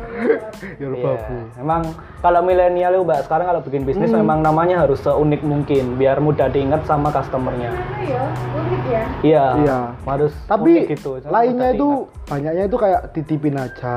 Yorbabu 0.76 1.16
Iya. 1.30 1.42
Emang 1.56 1.82
kalau 2.18 2.40
milenial 2.42 2.92
itu 2.92 3.02
mbak 3.02 3.24
sekarang 3.24 3.46
kalau 3.46 3.60
bikin 3.62 3.82
bisnis 3.84 4.10
Hmm. 4.10 4.20
memang 4.20 4.38
namanya 4.40 4.76
harus 4.80 4.98
seunik 4.98 5.40
mungkin 5.40 5.96
biar 5.96 6.18
mudah 6.18 6.48
diingat 6.48 6.84
sama 6.84 7.08
customernya. 7.08 7.70
oh 7.70 7.78
iya 8.00 8.22
unik 8.52 8.82
ya 8.84 9.02
Iya. 9.22 9.44
Iya. 9.56 9.78
Harus 10.04 10.32
tapi 10.44 10.72
unik 10.76 10.92
gitu. 10.92 11.10
Lainnya 11.26 11.68
itu 11.72 11.88
banyaknya 12.26 12.64
itu 12.66 12.76
kayak 12.76 13.00
titipin 13.10 13.56
aja 13.56 13.96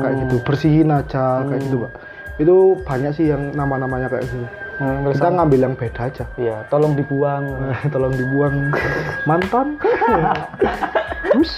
kayak 0.00 0.10
Hmm. 0.10 0.22
gitu 0.24 0.36
bersihin 0.42 0.88
aja 0.88 1.44
kayak 1.44 1.60
gitu 1.62 1.76
pak 1.78 1.92
itu 2.36 2.56
banyak 2.82 3.12
sih 3.12 3.26
yang 3.28 3.52
nama-namanya 3.52 4.08
kayak 4.08 4.24
gitu. 4.24 4.46
Hmm, 4.80 5.04
kita 5.04 5.28
ngambil 5.30 5.60
yang 5.62 5.74
beda 5.76 6.02
aja. 6.08 6.24
Iya, 6.34 6.56
tolong 6.66 6.96
dibuang. 6.96 7.44
tolong 7.94 8.14
dibuang. 8.14 8.72
Mantan. 9.24 9.76
Terus 11.32 11.52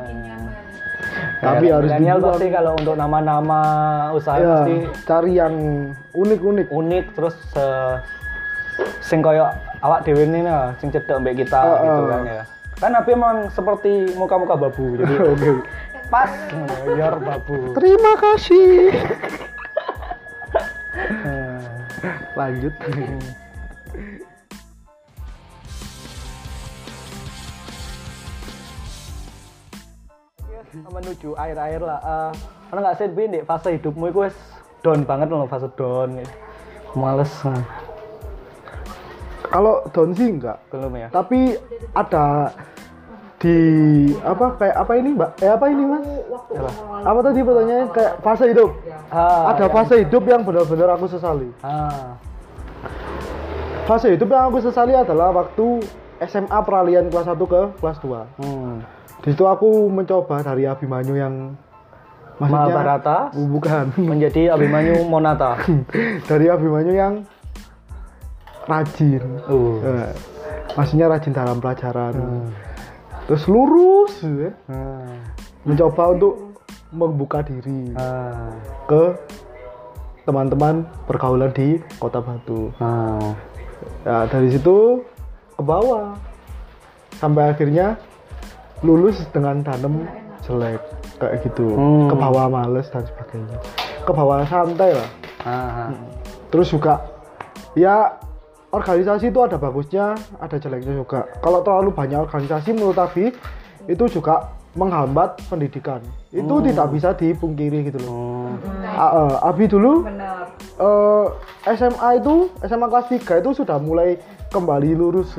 nyaman 0.00 0.50
tapi 1.40 1.66
Ya, 1.66 1.80
harus 1.80 1.88
milenial 1.88 2.18
pasti 2.20 2.46
kalau 2.52 2.72
untuk 2.76 2.94
nama-nama 2.96 3.60
usaha 4.12 4.36
ya, 4.36 4.44
pasti 4.60 4.74
cari 5.08 5.32
yang 5.34 5.54
unik-unik. 6.12 6.68
unik 6.68 7.04
terus 7.16 7.36
eh, 7.56 7.94
sing 9.00 9.24
koyo 9.24 9.48
awak 9.80 10.04
dewe 10.04 10.28
ini 10.28 10.44
lah, 10.44 10.76
sing 10.76 10.92
cedek 10.92 11.16
mbek 11.16 11.40
kita 11.40 11.56
Ah, 11.56 11.80
gitu 11.80 12.02
kan 12.06 12.20
ya. 12.28 12.42
Kan 12.76 12.96
Abi 12.96 13.12
emang 13.12 13.48
seperti 13.52 14.08
muka-muka 14.16 14.56
babu 14.56 14.96
jadi 14.96 15.14
oke 15.32 15.48
pas 16.10 16.30
yor 16.90 17.14
babu. 17.22 17.72
terima 17.78 18.12
kasih 18.18 18.90
Hmm. 21.10 21.58
lanjut 22.38 22.74
menuju 30.90 31.34
air-air 31.34 31.82
lah. 31.82 31.98
Eh, 32.02 32.32
Ada 32.70 32.78
nggak 32.78 32.96
sih 33.02 33.06
di 33.10 33.40
fase 33.42 33.68
hidupmu 33.74 34.14
itu 34.14 34.22
wes 34.22 34.36
down 34.86 35.02
banget 35.02 35.26
loh 35.30 35.46
fase 35.50 35.66
down. 35.74 36.22
Males 36.94 37.30
nah. 37.46 37.62
kalau 39.50 39.82
down 39.90 40.14
sih 40.14 40.30
enggak 40.30 40.58
belum 40.70 40.94
ya. 40.94 41.08
tapi 41.10 41.58
ada 41.94 42.54
di 43.40 43.56
apa 44.20 44.46
kayak 44.60 44.76
apa 44.76 44.92
ini 45.00 45.08
mbak? 45.16 45.30
Eh 45.40 45.48
apa 45.48 45.64
ini 45.72 45.82
mas? 45.88 46.04
Apa 47.00 47.18
tadi 47.24 47.40
pertanyaannya? 47.40 47.86
Kayak 47.88 48.12
fase 48.20 48.44
hidup. 48.52 48.70
Ah, 49.08 49.56
ada 49.56 49.64
ya. 49.64 49.72
fase 49.72 49.94
hidup 50.04 50.22
yang 50.28 50.44
benar-benar 50.44 50.92
aku 51.00 51.08
sesali. 51.08 51.48
Ah, 51.64 52.20
fase 53.90 54.12
hidup 54.12 54.28
yang 54.30 54.52
aku 54.52 54.60
sesali 54.60 54.92
adalah 54.92 55.32
waktu 55.32 55.82
SMA 56.20 56.58
peralihan 56.68 57.08
kelas 57.08 57.32
1 57.32 57.40
ke 57.40 57.62
kelas 57.80 57.98
2 58.04 58.44
hmm. 58.44 58.74
di 59.24 59.28
situ 59.32 59.44
aku 59.48 59.88
mencoba 59.88 60.44
dari 60.44 60.68
Abimanyu 60.68 61.16
yang 61.16 61.34
maksudnya 62.36 62.72
Mahabharata? 62.72 63.18
Oh, 63.36 63.48
bukan. 63.48 63.92
Menjadi 64.00 64.56
Abimanyu 64.56 65.04
Monata. 65.04 65.60
dari 66.30 66.48
Abimanyu 66.48 66.92
yang 66.96 67.14
rajin. 68.64 69.20
Uh. 69.44 69.76
Eh, 69.84 70.08
maksudnya 70.72 71.12
rajin 71.12 71.36
dalam 71.36 71.60
pelajaran. 71.60 72.16
Hmm. 72.16 72.48
Terus 73.30 73.46
lurus 73.46 74.10
ya. 74.26 74.50
Hmm. 74.66 75.22
mencoba 75.62 76.18
untuk 76.18 76.34
membuka 76.90 77.46
diri 77.46 77.94
Ah. 77.94 78.50
ke 78.90 79.14
teman-teman 80.26 80.82
pergaulan 81.06 81.54
di 81.54 81.78
Kota 82.02 82.18
Batu. 82.18 82.74
Ah. 82.82 83.38
Ya, 84.02 84.26
dari 84.26 84.50
situ 84.50 85.06
ke 85.54 85.62
bawah 85.62 86.18
sampai 87.22 87.54
akhirnya 87.54 87.94
lulus 88.82 89.22
dengan 89.30 89.62
tanam 89.62 90.10
jelek 90.42 90.82
kayak 91.22 91.46
gitu. 91.46 91.70
Hmm. 91.70 92.10
Ke 92.10 92.18
bawah 92.18 92.50
males 92.50 92.90
dan 92.90 93.06
sebagainya. 93.06 93.62
Ke 94.02 94.10
bawah 94.10 94.42
santai 94.50 94.90
lah. 94.98 95.10
Ah. 95.46 95.94
Terus 96.50 96.74
juga 96.74 96.98
ya 97.78 98.18
organisasi 98.70 99.34
itu 99.34 99.40
ada 99.42 99.58
bagusnya, 99.58 100.14
ada 100.38 100.56
jeleknya 100.58 100.94
juga. 101.02 101.26
Kalau 101.42 101.60
terlalu 101.66 101.90
banyak 101.90 102.18
organisasi 102.22 102.74
menurut 102.74 102.98
Abi 102.98 103.34
itu 103.90 104.04
juga 104.10 104.54
menghambat 104.78 105.42
pendidikan. 105.50 105.98
Itu 106.30 106.62
tidak 106.62 106.94
bisa 106.94 107.10
dipungkiri 107.10 107.90
gitu 107.90 107.98
loh. 108.06 108.54
Hmm. 108.54 108.86
A- 108.86 109.14
eh, 109.26 109.36
Abi 109.50 109.66
dulu 109.66 110.06
benar 110.06 110.54
eh, 110.78 111.26
SMA 111.74 112.22
itu 112.22 112.50
SMA 112.62 112.86
kelas 112.86 113.06
3 113.10 113.42
itu 113.42 113.50
sudah 113.62 113.76
mulai 113.82 114.18
kembali 114.50 114.90
lurus 114.98 115.30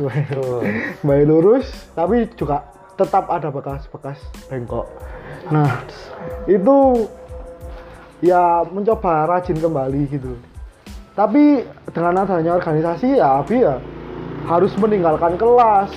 kembali 1.03 1.23
lurus 1.31 1.67
tapi 1.91 2.31
juga 2.39 2.63
tetap 2.95 3.27
ada 3.27 3.51
bekas-bekas 3.51 4.17
bengkok 4.47 4.87
nah 5.51 5.83
itu 6.47 7.07
ya 8.23 8.63
mencoba 8.71 9.27
rajin 9.27 9.59
kembali 9.59 10.01
gitu 10.07 10.31
tapi 11.11 11.67
dengan 11.91 12.23
adanya 12.23 12.55
organisasi 12.55 13.19
ya 13.19 13.43
Abi 13.43 13.63
ya 13.63 13.77
harus 14.47 14.71
meninggalkan 14.79 15.35
kelas. 15.35 15.91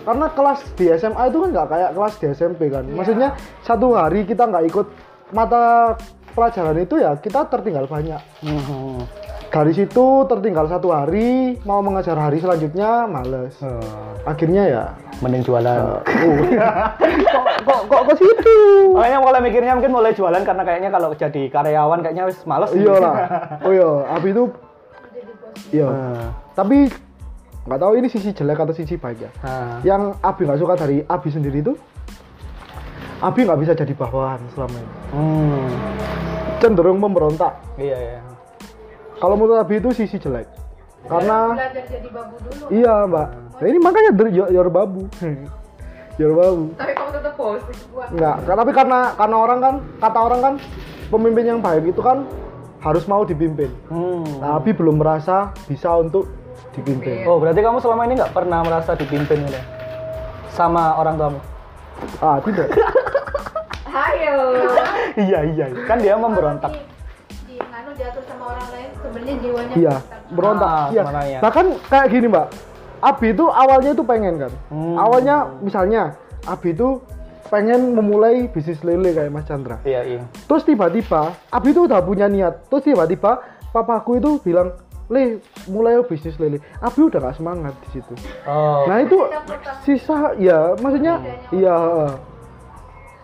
Karena 0.00 0.26
kelas 0.32 0.60
di 0.80 0.88
SMA 0.96 1.28
itu 1.28 1.38
kan 1.44 1.48
nggak 1.52 1.68
kayak 1.70 1.90
kelas 1.92 2.14
di 2.18 2.26
SMP 2.32 2.60
kan. 2.72 2.84
Maksudnya 2.88 3.36
satu 3.62 3.94
hari 3.94 4.24
kita 4.24 4.48
nggak 4.48 4.64
ikut 4.72 4.86
mata 5.30 5.94
pelajaran 6.34 6.76
itu 6.80 6.98
ya 6.98 7.14
kita 7.20 7.46
tertinggal 7.46 7.86
banyak. 7.86 8.18
Hmm. 8.42 9.04
Dari 9.50 9.72
situ 9.72 10.06
tertinggal 10.24 10.64
satu 10.64 10.88
hari 10.88 11.58
mau 11.64 11.78
mengajar 11.80 12.14
hari 12.14 12.38
selanjutnya 12.38 13.04
males 13.04 13.58
akhirnya 14.22 14.62
ya 14.64 14.84
Mending 15.20 15.42
jualan. 15.42 16.00
eh, 16.00 16.24
oh, 16.24 16.36
kok 17.28 17.44
kok 17.60 17.80
kok 17.84 18.02
ke 18.06 18.14
situ 18.16 18.56
Makanya 18.90 19.18
mulai 19.20 19.40
mikirnya 19.42 19.72
mungkin 19.74 19.92
mulai 19.92 20.12
jualan 20.12 20.40
karena 20.40 20.62
kayaknya 20.62 20.88
kalau 20.88 21.12
jadi 21.12 21.42
karyawan 21.46 22.00
kayaknya 22.00 22.24
wis 22.24 22.40
males. 22.42 22.70
iya 22.72 22.94
lah 22.94 23.14
oh 23.66 23.70
iya 23.70 23.90
Abi 24.08 24.28
itu 24.30 24.44
iya 25.70 25.86
Ah. 25.86 26.26
tapi 26.54 26.88
nggak 27.60 27.78
tahu 27.78 27.92
ini 27.94 28.08
sisi 28.08 28.30
jelek 28.30 28.56
atau 28.56 28.72
sisi 28.72 28.96
baik 28.96 29.18
ya 29.20 29.30
Ah. 29.40 29.76
yang 29.82 30.16
Abi 30.20 30.46
nggak 30.46 30.56
suka 30.58 30.74
dari 30.74 31.02
Abi 31.02 31.28
sendiri 31.28 31.60
itu 31.60 31.74
Abi 33.18 33.44
nggak 33.44 33.60
bisa 33.60 33.72
jadi 33.74 33.92
bawahan 33.92 34.40
selama 34.50 34.72
ini 34.74 34.92
Hmm. 35.10 35.68
cenderung 36.56 36.96
memberontak 36.96 37.58
Iya 37.76 37.98
iya. 37.98 38.18
Kalau 39.20 39.34
menurut 39.36 39.60
Abi 39.60 39.78
itu 39.78 39.92
sisi 39.92 40.16
jelek 40.16 40.48
karena 41.08 41.54
belajar 41.56 41.84
jadi 41.86 42.08
babu 42.12 42.34
dulu 42.40 42.64
iya 42.72 42.94
mbak 43.04 43.28
nah, 43.60 43.66
ini 43.68 43.78
makanya 43.78 44.10
dari 44.16 44.30
Yor- 44.34 44.52
Yorbabu 44.52 45.02
Yorbabu 46.20 46.64
tapi 46.76 46.92
kamu 46.92 47.10
tetap 47.14 47.34
post 47.36 47.64
Enggak, 48.10 48.36
tapi 48.42 48.72
karena 48.74 49.14
karena 49.14 49.36
orang 49.38 49.58
kan 49.62 49.74
kata 50.02 50.18
orang 50.18 50.40
kan 50.42 50.54
pemimpin 51.12 51.44
yang 51.46 51.60
baik 51.62 51.94
itu 51.94 52.02
kan 52.02 52.26
harus 52.80 53.04
mau 53.06 53.22
dipimpin. 53.28 53.70
Hmm. 53.92 54.24
Tapi 54.40 54.72
belum 54.72 54.98
merasa 54.98 55.52
bisa 55.68 55.94
untuk 56.00 56.26
dipimpin. 56.72 57.28
Oh 57.28 57.36
berarti 57.36 57.60
kamu 57.60 57.78
selama 57.78 58.08
ini 58.08 58.18
nggak 58.18 58.34
pernah 58.34 58.64
merasa 58.64 58.96
dipimpin 58.96 59.46
ya? 59.46 59.62
sama 60.50 60.98
orang 60.98 61.14
tuamu? 61.14 61.40
Ah, 62.18 62.42
tidak. 62.42 62.68
ayo 64.10 64.38
iya 65.30 65.40
iya. 65.46 65.66
Kan 65.86 66.02
dia 66.02 66.18
memberontak. 66.18 66.89
Sebenarnya 69.10 69.36
jiwanya 69.42 69.74
iya, 69.74 69.96
berontak. 70.30 70.70
Ah, 70.70 70.86
iya. 70.94 71.02
sebenarnya. 71.02 71.38
Bahkan 71.42 71.66
kayak 71.90 72.06
gini, 72.14 72.26
Mbak. 72.30 72.46
Abi 73.00 73.26
itu 73.32 73.44
awalnya 73.48 73.90
itu 73.96 74.04
pengen 74.04 74.34
kan. 74.36 74.52
Hmm. 74.68 74.96
Awalnya 75.00 75.36
misalnya 75.64 76.02
Abi 76.44 76.76
itu 76.76 77.00
pengen 77.50 77.96
memulai 77.96 78.46
bisnis 78.52 78.78
lele 78.86 79.10
kayak 79.10 79.32
Mas 79.32 79.48
Chandra. 79.48 79.80
Iya, 79.82 80.00
iya. 80.06 80.22
Terus 80.46 80.62
tiba-tiba 80.62 81.34
Abi 81.50 81.74
itu 81.74 81.88
udah 81.88 82.00
punya 82.04 82.30
niat. 82.30 82.70
Terus 82.70 82.92
tiba-tiba 82.92 83.40
papaku 83.72 84.20
itu 84.20 84.36
bilang, 84.44 84.76
"Le, 85.08 85.40
mulai 85.66 85.96
yuk 85.96 86.12
bisnis 86.12 86.36
lele." 86.36 86.60
Abi 86.78 87.00
udah 87.08 87.18
gak 87.18 87.36
semangat 87.40 87.74
di 87.88 87.98
situ. 87.98 88.14
Oh. 88.44 88.84
Nah, 88.84 89.00
itu 89.00 89.16
sisa 89.82 90.36
ya 90.36 90.76
maksudnya 90.78 91.24
iya 91.50 91.76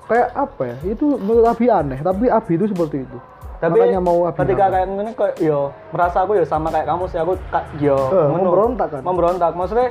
kayak 0.09 0.29
apa 0.33 0.63
ya? 0.73 0.77
Itu 0.97 1.21
menurut 1.21 1.47
Abi 1.53 1.69
aneh, 1.69 2.01
tapi 2.01 2.33
Abi 2.33 2.57
itu 2.57 2.67
seperti 2.73 3.05
itu. 3.05 3.19
Tapi 3.57 3.79
Makanya 3.79 4.01
mau 4.01 4.19
ketika 4.31 4.65
nambah. 4.65 4.71
kayak 4.71 4.87
gini 4.91 5.11
kok 5.13 5.31
yo 5.39 5.61
merasa 5.89 6.17
aku 6.21 6.33
yo 6.35 6.45
sama 6.45 6.69
kayak 6.69 6.87
kamu 6.87 7.05
sih 7.07 7.17
aku 7.17 7.33
yo 7.79 7.97
Eh, 7.97 8.27
ngono. 8.27 8.33
memberontak 8.39 8.89
kan? 8.91 9.01
memberontak 9.01 9.53
maksudnya 9.53 9.89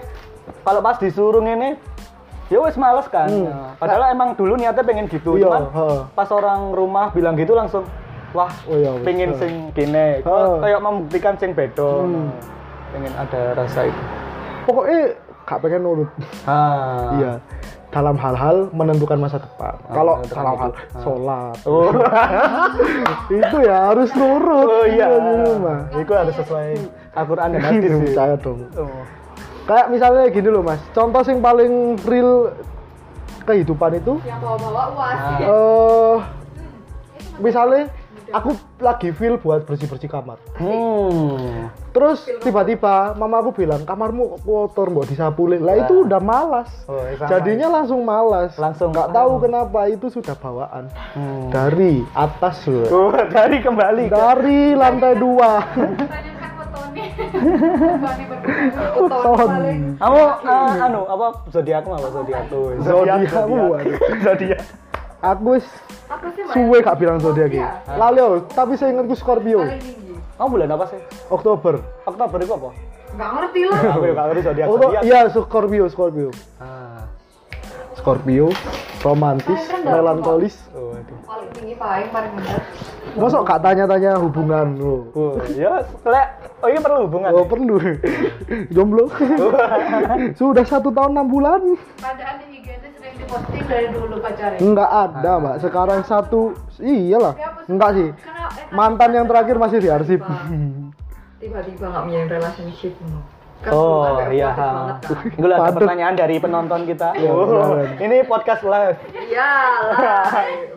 kalau 0.61 0.79
pas 0.79 0.97
disuruh 0.97 1.41
ini 1.41 1.73
ya 2.45 2.59
wes 2.59 2.75
males 2.75 3.07
kan 3.07 3.25
Hmm. 3.25 3.47
Ya. 3.47 3.73
padahal 3.75 4.03
emang 4.07 4.29
dulu 4.33 4.53
niatnya 4.53 4.81
pengen 4.81 5.05
gitu 5.07 5.33
Iya, 5.35 5.43
cuman 5.43 5.63
heeh. 5.67 5.99
pas 6.13 6.29
orang 6.29 6.61
rumah 6.71 7.09
bilang 7.09 7.33
gitu 7.33 7.51
langsung 7.51 7.83
wah 8.31 8.53
Oh 8.65 8.75
iya, 8.75 8.93
pengen 9.01 9.33
Heeh. 9.33 9.39
sing 9.39 9.53
gini 9.71 10.21
kayak 10.61 10.79
membuktikan 10.79 11.33
sing 11.35 11.51
bedo 11.51 12.05
Hmm. 12.05 12.29
pengen 12.91 13.13
ada 13.13 13.41
rasa 13.55 13.81
itu 13.83 14.01
Pokoknya 14.63 15.13
gak 15.43 15.59
pengen 15.59 15.81
nurut. 15.81 16.09
ah 16.45 17.13
Iya. 17.15 17.33
Dalam 17.95 18.19
hal-hal 18.19 18.67
menentukan 18.75 19.15
masa 19.15 19.39
depan. 19.39 19.71
Kalau 19.87 20.19
menentukan 20.19 20.43
dalam 20.43 20.57
hal. 20.59 20.71
Ah. 20.75 20.99
sholat, 20.99 21.57
oh, 21.63 21.95
itu 23.39 23.57
ya 23.63 23.75
harus 23.87 24.11
nurut. 24.19 24.67
oh 24.67 24.83
iya 24.83 25.07
di 25.15 25.33
rumah. 25.47 25.79
itu 25.95 26.11
harus 26.11 26.35
sesuai 26.35 26.75
Al-Quran 27.15 27.47
dan 27.55 27.61
hadis 27.63 27.89
sih 27.95 28.11
Percaya 28.11 28.35
dong. 28.35 28.67
Oh. 28.75 29.03
Kayak 29.63 29.87
misalnya 29.95 30.23
gini 30.27 30.49
loh 30.51 30.59
mas, 30.59 30.83
contoh 30.91 31.23
yang 31.23 31.39
paling 31.39 31.95
real 32.03 32.51
kehidupan 33.47 33.95
itu, 33.95 34.19
Yang 34.27 34.39
bawa-bawa 34.43 34.83
uas. 34.91 35.19
Eh 35.39 36.17
misalnya 37.39 37.91
aku 38.31 38.49
lagi 38.77 39.09
feel 39.11 39.37
buat 39.37 39.63
bersih-bersih 39.63 40.07
kamar. 40.07 40.37
hmm 40.57 41.69
Terus 41.91 42.27
tiba-tiba 42.43 43.15
mama 43.15 43.39
aku 43.39 43.55
bilang 43.55 43.81
kamarmu 43.81 44.43
kotor 44.43 44.91
mau 44.91 45.01
disapulin. 45.01 45.63
Lah 45.63 45.79
itu 45.79 46.03
udah 46.03 46.19
malas. 46.19 46.67
Oh, 46.85 46.99
sama. 47.15 47.29
Jadinya 47.31 47.67
langsung 47.71 48.03
malas. 48.03 48.51
Langsung. 48.59 48.91
nggak 48.91 49.09
tahu 49.11 49.31
kenapa 49.39 49.79
itu 49.87 50.07
sudah 50.09 50.35
bawaan 50.35 50.91
Hmm. 51.15 51.47
dari 51.47 52.03
atas 52.11 52.67
loh. 52.67 52.87
Oh, 52.91 53.15
dari 53.35 53.63
kembali 53.63 54.11
ke 54.11 54.15
Dari 54.15 54.75
lantai 54.75 55.15
dua. 55.15 55.63
Tanyakan 55.63 56.51
fotonya. 56.59 57.05
Fotonya 57.15 58.25
berbeda. 58.27 58.83
Ton. 59.07 59.49
Kamu 59.95 60.19
eh, 60.43 60.83
anu 60.83 61.01
apa 61.07 61.25
zodiakmu 61.47 61.91
apa 61.95 62.07
zodiakku? 62.11 62.59
Zodiakmu, 62.83 63.55
waduh. 63.71 63.95
Zodiak. 64.19 64.61
Aku 65.25 65.57
wis 65.57 65.65
suwe 66.53 66.77
gak 66.85 67.01
bilang 67.01 67.17
zodiak 67.17 67.49
iki. 67.49 67.65
Lali 67.97 68.21
oh, 68.21 68.45
tapi 68.45 68.77
saya 68.77 68.93
ingatku 68.93 69.17
Scorpio. 69.17 69.65
Paling 69.65 69.81
tinggi. 69.81 70.13
Kamu 70.37 70.49
bulan 70.53 70.69
apa 70.77 70.85
sih? 70.93 71.01
Oktober. 71.33 71.81
Oktober 72.05 72.37
itu 72.45 72.53
apa? 72.53 72.69
Nggak 73.15 73.29
ngerti 73.33 73.61
lah. 73.65 73.79
Aku 73.95 74.05
juga 74.05 74.23
ngerti 74.29 74.41
zodiak. 74.45 74.67
Iya 75.01 75.19
Scorpio, 75.33 75.85
Scorpio. 75.89 76.29
Ah. 76.61 77.09
Scorpio, 77.97 78.53
romantis, 79.01 79.61
melankolis. 79.81 80.55
Oh, 80.77 80.93
aduh. 80.93 81.17
Paling 81.25 81.49
tinggi 81.57 81.73
paling 81.73 82.07
paling 82.13 82.31
bener. 82.37 82.61
Masa 83.15 83.39
gak 83.47 83.61
tanya-tanya 83.63 84.11
hubungan 84.19 84.75
lo? 84.75 85.07
Oh, 85.15 85.39
ya, 85.55 85.79
lek 86.03 86.27
oh 86.59 86.67
ini 86.67 86.79
perlu 86.83 87.07
hubungan. 87.07 87.29
Oh 87.31 87.47
perlu 87.47 87.79
Jomblo 88.75 89.07
Sudah 90.39 90.65
satu 90.67 90.91
tahun 90.91 91.15
enam 91.15 91.27
bulan 91.31 91.61
Padahal 91.95 92.43
di 92.43 92.54
Diposting 93.25 93.65
dari 93.65 93.87
dulu 93.89 94.15
pacarnya. 94.21 94.59
Enggak 94.61 94.89
ada 94.89 95.31
mbak 95.35 95.55
Sekarang 95.57 95.99
satu 96.01 96.53
Iyalah 96.77 97.33
Enggak 97.65 97.89
sih 97.93 98.09
Kenapa? 98.13 98.53
Eh, 98.55 98.65
Mantan 98.69 99.11
yang 99.11 99.25
terakhir 99.25 99.55
masih 99.57 99.77
di 99.79 99.89
arsip 99.89 100.21
Tiba-tiba 101.35 101.85
nggak 101.91 102.03
punya 102.03 102.21
relationship. 102.27 102.93
Kan 103.57 103.71
Oh 103.71 104.21
iya, 104.29 104.53
banget 104.53 104.97
kan. 105.01 105.15
Gue 105.33 105.49
ada 105.49 105.73
pertanyaan 105.73 106.13
dari 106.13 106.37
penonton 106.37 106.85
kita. 106.85 107.17
Iya, 107.17 107.31
Oh, 107.33 107.81
ini 107.97 108.21
podcast 108.23 108.61
live. 108.61 108.97
Iya 109.09 109.49
lah. 109.89 110.29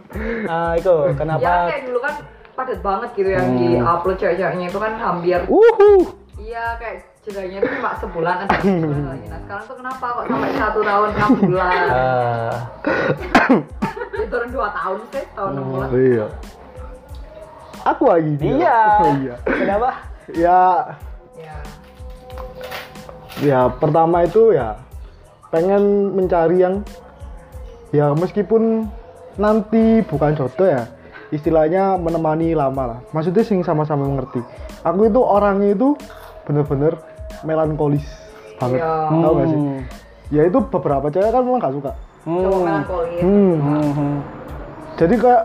Ah, 0.49 0.73
itu 0.73 0.89
Ya 0.89 1.13
kenapa? 1.13 1.69
kayak 1.69 1.85
dulu 1.85 2.01
kan 2.01 2.15
padat 2.57 2.81
banget 2.81 3.11
gitu 3.13 3.29
yang 3.29 3.49
di 3.55 3.77
upload 3.77 4.17
cewek-ceweknya 4.17 4.67
itu 4.67 4.79
kan 4.81 4.93
hampir 4.97 5.39
Uhuh 5.47 6.17
iya 6.41 6.75
kayak 6.75 7.05
jedanya 7.29 7.57
itu 7.59 7.69
cuma 7.77 7.91
sebulan 7.95 8.37
atau 8.43 8.57
sebulan 8.59 9.05
lagi. 9.07 9.27
Nah 9.29 9.38
sekarang 9.38 9.64
tuh 9.64 9.77
kenapa 9.77 10.05
kok 10.09 10.25
sampai 10.27 10.51
satu 10.55 10.81
tahun 10.81 11.09
enam 11.12 11.31
bulan? 11.38 11.69
Ah, 11.93 12.55
Ya 14.11 14.27
turun 14.27 14.49
dua 14.51 14.69
tahun 14.73 14.99
sih, 15.09 15.25
tahun 15.31 15.51
enam 15.53 15.64
bulan. 15.69 15.88
Iya 15.93 16.27
Aku 17.87 18.03
lagi 18.05 18.33
dia. 18.35 18.53
iya. 18.55 18.81
Oh, 18.99 19.12
iya 19.17 19.35
Kenapa? 19.45 19.91
Ya 20.29 20.61
Ya. 21.38 21.57
Ya 23.38 23.61
pertama 23.71 24.23
itu 24.23 24.51
ya 24.51 24.77
Pengen 25.49 25.83
mencari 26.12 26.59
yang 26.59 26.83
Ya 27.88 28.11
meskipun 28.12 28.91
Nanti 29.38 30.03
bukan 30.05 30.35
jodoh 30.35 30.67
ya 30.67 30.85
Istilahnya 31.31 31.97
menemani 31.97 32.53
lama 32.53 32.83
lah 32.85 32.99
Maksudnya 33.14 33.47
sing 33.47 33.62
sama-sama 33.62 34.05
mengerti 34.05 34.43
Aku 34.83 35.07
itu 35.07 35.21
orangnya 35.23 35.73
itu 35.73 35.95
Bener-bener 36.45 36.99
melankolis 37.42 38.05
banget 38.57 38.79
Iya. 38.81 38.92
Tahu 39.09 39.33
gak 39.35 39.46
sih? 39.46 39.59
Hmm. 39.59 39.81
Ya 40.29 40.42
itu 40.44 40.59
beberapa 40.61 41.07
cewek 41.09 41.31
kan 41.31 41.42
memang 41.42 41.61
gak 41.61 41.74
suka 41.74 41.92
Cowok 42.22 42.44
Hmm. 42.53 42.64
melankolis. 42.66 43.20
Hmm. 43.22 43.57
Hmm. 43.62 44.16
Jadi 44.98 45.14
kayak 45.16 45.42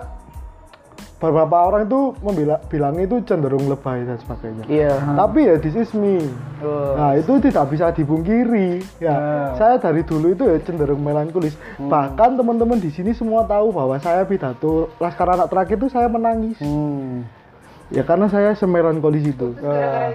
beberapa 1.24 1.56
orang 1.56 1.88
itu 1.88 2.12
membila, 2.20 2.60
bilang 2.68 3.00
itu 3.00 3.16
cenderung 3.24 3.72
lebay 3.72 4.04
dan 4.04 4.20
sebagainya. 4.20 4.68
Iya. 4.68 4.92
Tapi 5.16 5.40
ya 5.48 5.56
this 5.56 5.72
is 5.72 5.96
me. 5.96 6.20
Oh. 6.60 7.00
Nah 7.00 7.16
itu 7.16 7.40
tidak 7.40 7.72
bisa 7.72 7.96
dipungkiri. 7.96 8.84
Ya, 9.00 9.16
Ah. 9.16 9.48
saya 9.56 9.76
dari 9.80 10.04
dulu 10.04 10.36
itu 10.36 10.44
ya 10.44 10.60
cenderung 10.60 11.00
melankolis. 11.00 11.56
Hmm. 11.80 11.88
Bahkan 11.88 12.36
teman-teman 12.36 12.76
di 12.76 12.92
sini 12.92 13.16
semua 13.16 13.48
tahu 13.48 13.72
bahwa 13.72 13.96
saya 14.04 14.28
pidato 14.28 14.92
laskar 15.00 15.32
anak 15.32 15.48
terakhir 15.48 15.80
itu 15.80 15.88
saya 15.88 16.12
menangis. 16.12 16.60
Hmm. 16.60 17.24
Ya 17.88 18.04
karena 18.04 18.28
saya 18.28 18.52
semelankolis 18.52 19.24
itu. 19.24 19.56
Ah. 19.64 20.12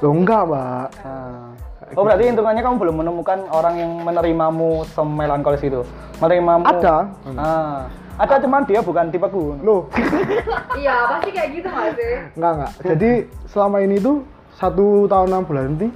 Loh 0.00 0.12
enggak, 0.16 0.42
Mbak. 0.48 0.86
Ah. 1.04 1.52
Oh 1.98 2.06
berarti 2.06 2.30
hitungannya 2.30 2.62
kamu 2.62 2.76
belum 2.78 2.96
menemukan 3.02 3.38
orang 3.50 3.74
yang 3.76 3.92
menerimamu 4.00 4.86
semelankolis 4.94 5.60
itu? 5.60 5.82
Menerimamu? 6.22 6.64
Ada. 6.64 6.96
Ah. 7.36 7.90
Ada 8.16 8.40
cuman 8.44 8.62
dia 8.68 8.80
bukan 8.80 9.08
tipeku. 9.08 9.56
Loh, 9.64 9.88
Iya, 10.80 10.96
pasti 11.08 11.30
kayak 11.32 11.48
gitu 11.56 11.68
nggak 11.68 11.88
sih? 11.96 12.12
enggak 12.36 12.52
enggak. 12.52 12.72
Jadi 12.84 13.10
selama 13.48 13.76
ini 13.80 13.96
tuh 13.96 14.16
satu 14.54 15.08
tahun 15.08 15.28
enam 15.32 15.42
bulan 15.48 15.64
nanti 15.72 15.88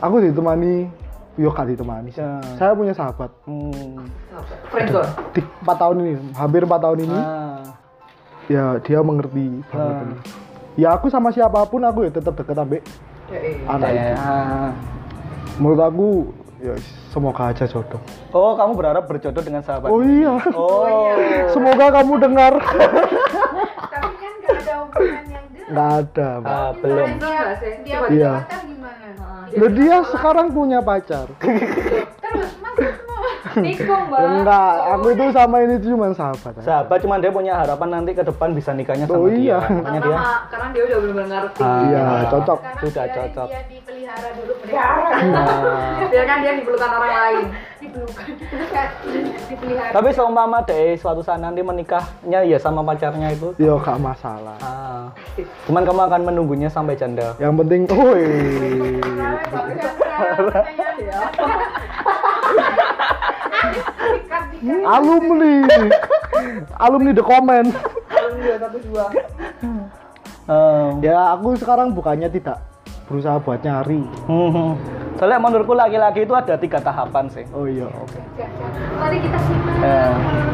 aku 0.00 0.24
ditemani 0.24 0.88
yo 1.36 1.52
gak 1.52 1.68
ditemani. 1.68 2.10
Ya. 2.16 2.40
Saya 2.56 2.72
punya 2.72 2.96
sahabat 2.96 3.28
Hmm. 3.44 4.08
Friendzone. 4.72 5.10
empat 5.62 5.76
tahun 5.78 5.96
ini, 6.00 6.12
hampir 6.32 6.60
empat 6.64 6.80
tahun 6.80 6.98
ini. 7.04 7.18
Ah. 7.18 7.60
Ya 8.48 8.64
dia 8.80 9.00
mengerti 9.00 9.62
banget. 9.68 10.16
Ah. 10.16 10.16
Ya 10.74 10.88
aku 10.90 11.06
sama 11.06 11.30
siapa 11.30 11.60
pun 11.70 11.84
aku 11.86 12.08
ya 12.08 12.10
tetap 12.10 12.34
deket 12.34 12.56
Ya, 12.56 12.64
iya. 12.66 12.82
Anak 13.66 13.88
itu. 13.90 14.12
Ah. 14.14 14.70
Menurut 15.56 15.80
aku 15.80 16.08
ya 16.58 16.74
semoga 17.08 17.42
aja 17.48 17.64
jodoh. 17.64 18.00
Oh, 18.30 18.52
kamu 18.54 18.72
berharap 18.74 19.04
berjodoh 19.04 19.40
dengan 19.40 19.62
sahabat? 19.62 19.88
Oh 19.88 20.00
iya. 20.00 20.34
Oh. 20.50 21.14
Semoga 21.50 21.92
kamu 21.92 22.14
dengar. 22.20 22.52
Tapi 22.58 24.12
kan 24.14 24.32
gak 24.40 24.54
ada 24.60 24.74
hubungan 24.82 25.24
yang. 25.28 25.44
Nggak 25.64 25.90
ada. 26.02 26.28
Ah, 26.42 26.70
belum. 26.74 27.06
Itu 27.08 27.28
sih? 27.56 27.72
Dia 27.82 27.94
Coba- 27.94 28.08
punya 28.08 28.18
Iya. 28.18 28.32
pacar 28.36 28.60
gimana? 28.62 29.06
Loh, 29.54 29.70
dia 29.70 29.96
sekarang 30.10 30.46
punya 30.50 30.78
pacar. 30.82 31.26
Nikung, 33.54 34.10
Mbak. 34.10 34.18
Enggak, 34.18 34.72
aku 34.90 35.06
itu 35.14 35.24
sama 35.30 35.56
ini 35.62 35.74
cuma 35.78 36.10
sahabat. 36.10 36.52
aja. 36.58 36.64
Sahabat 36.66 36.98
cuman 36.98 37.18
dia 37.22 37.30
punya 37.30 37.52
harapan 37.54 37.88
nanti 37.92 38.10
ke 38.10 38.26
depan 38.26 38.50
bisa 38.50 38.74
nikahnya 38.74 39.06
sama 39.06 39.20
Oh, 39.20 39.30
iya. 39.30 39.62
dia. 39.62 39.78
Makanya 39.78 40.00
dia. 40.00 40.18
Karena, 40.50 40.66
dia 40.74 40.82
udah 40.82 40.96
benar-benar 40.98 41.28
ngerti. 41.30 41.62
Ah. 41.62 41.80
Iya, 41.84 42.02
cocok. 42.32 42.58
Sekarang 42.58 42.80
Sudah 42.82 43.04
cocok. 43.06 43.48
Dia 43.48 43.62
dipelihara 43.70 44.28
dulu 44.34 44.52
pelihara. 44.58 45.08
Ah. 45.14 46.08
Biar 46.10 46.24
kan 46.26 46.38
dia 46.42 46.52
dipelukan 46.58 46.90
orang 46.90 47.12
lain. 47.14 47.44
Dipelukan. 47.84 48.26
Kan, 48.72 48.88
dipelihara. 49.52 49.92
Tapi 49.92 50.08
seumpama 50.16 50.64
deh 50.64 50.96
suatu 50.96 51.20
saat 51.20 51.36
nanti 51.36 51.60
menikahnya 51.60 52.40
ya 52.48 52.56
sama 52.56 52.80
pacarnya 52.80 53.36
itu. 53.36 53.52
Yo 53.60 53.76
gak 53.76 54.00
masalah. 54.00 54.56
Ah. 54.64 55.12
Cuman 55.68 55.84
kamu 55.84 56.00
akan 56.08 56.22
menunggunya 56.24 56.72
sampai 56.72 56.96
janda. 56.96 57.36
Yang 57.36 57.54
penting, 57.60 57.80
woi. 57.92 58.24
Alumni. 64.88 65.54
Alumni 66.80 67.10
the 67.12 67.24
comment. 67.24 67.68
Um, 70.44 71.00
Ya 71.00 71.36
aku 71.36 71.56
sekarang 71.56 71.92
bukannya 71.96 72.28
tidak 72.32 72.60
berusaha 73.04 73.36
buat 73.38 73.60
nyari. 73.60 74.00
hmm. 74.00 74.70
Soalnya 75.14 75.38
menurutku 75.38 75.72
laki-laki 75.72 76.26
itu 76.26 76.34
ada 76.34 76.58
tiga 76.58 76.82
tahapan 76.82 77.30
sih. 77.30 77.46
Oh 77.54 77.64
iya, 77.64 77.86
oke. 77.86 78.18
Jangan. 78.34 78.70
Mari 78.98 79.22
kita 79.22 79.38
simak. 79.38 79.74
Eh, 79.78 80.12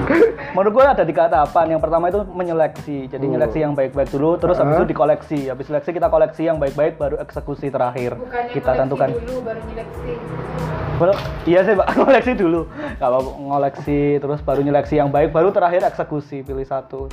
menurutku 0.55 0.81
ada 0.83 1.01
tiga 1.01 1.25
tahapan. 1.27 1.67
Yang 1.73 1.81
pertama 1.81 2.05
itu 2.07 2.21
menyeleksi. 2.29 2.99
Jadi 3.09 3.25
Oh. 3.25 3.31
nyeleksi 3.33 3.59
yang 3.59 3.73
baik-baik 3.73 4.13
dulu, 4.13 4.37
terus 4.37 4.61
habis 4.61 4.77
Ah. 4.77 4.79
itu 4.79 4.87
dikoleksi. 4.87 5.49
Habis 5.49 5.65
seleksi 5.65 5.91
kita 5.91 6.13
koleksi 6.13 6.43
yang 6.45 6.61
baik-baik, 6.61 7.01
baru 7.01 7.17
eksekusi 7.19 7.73
terakhir. 7.73 8.21
Bukannya 8.21 8.53
kita 8.53 8.71
tentukan. 8.77 9.09
dulu 9.17 9.35
baru 9.41 9.61
nyeleksi. 9.65 10.13
Well, 11.01 11.17
iya 11.49 11.65
sih 11.65 11.73
pak, 11.73 11.89
koleksi 12.05 12.33
dulu. 12.37 12.69
Apa 13.01 13.17
ngoleksi, 13.17 14.21
terus 14.21 14.45
baru 14.45 14.61
nyeleksi 14.61 14.95
yang 14.95 15.09
baik, 15.09 15.33
baru 15.33 15.49
terakhir 15.49 15.89
eksekusi. 15.89 16.45
Pilih 16.45 16.69
satu. 16.69 17.09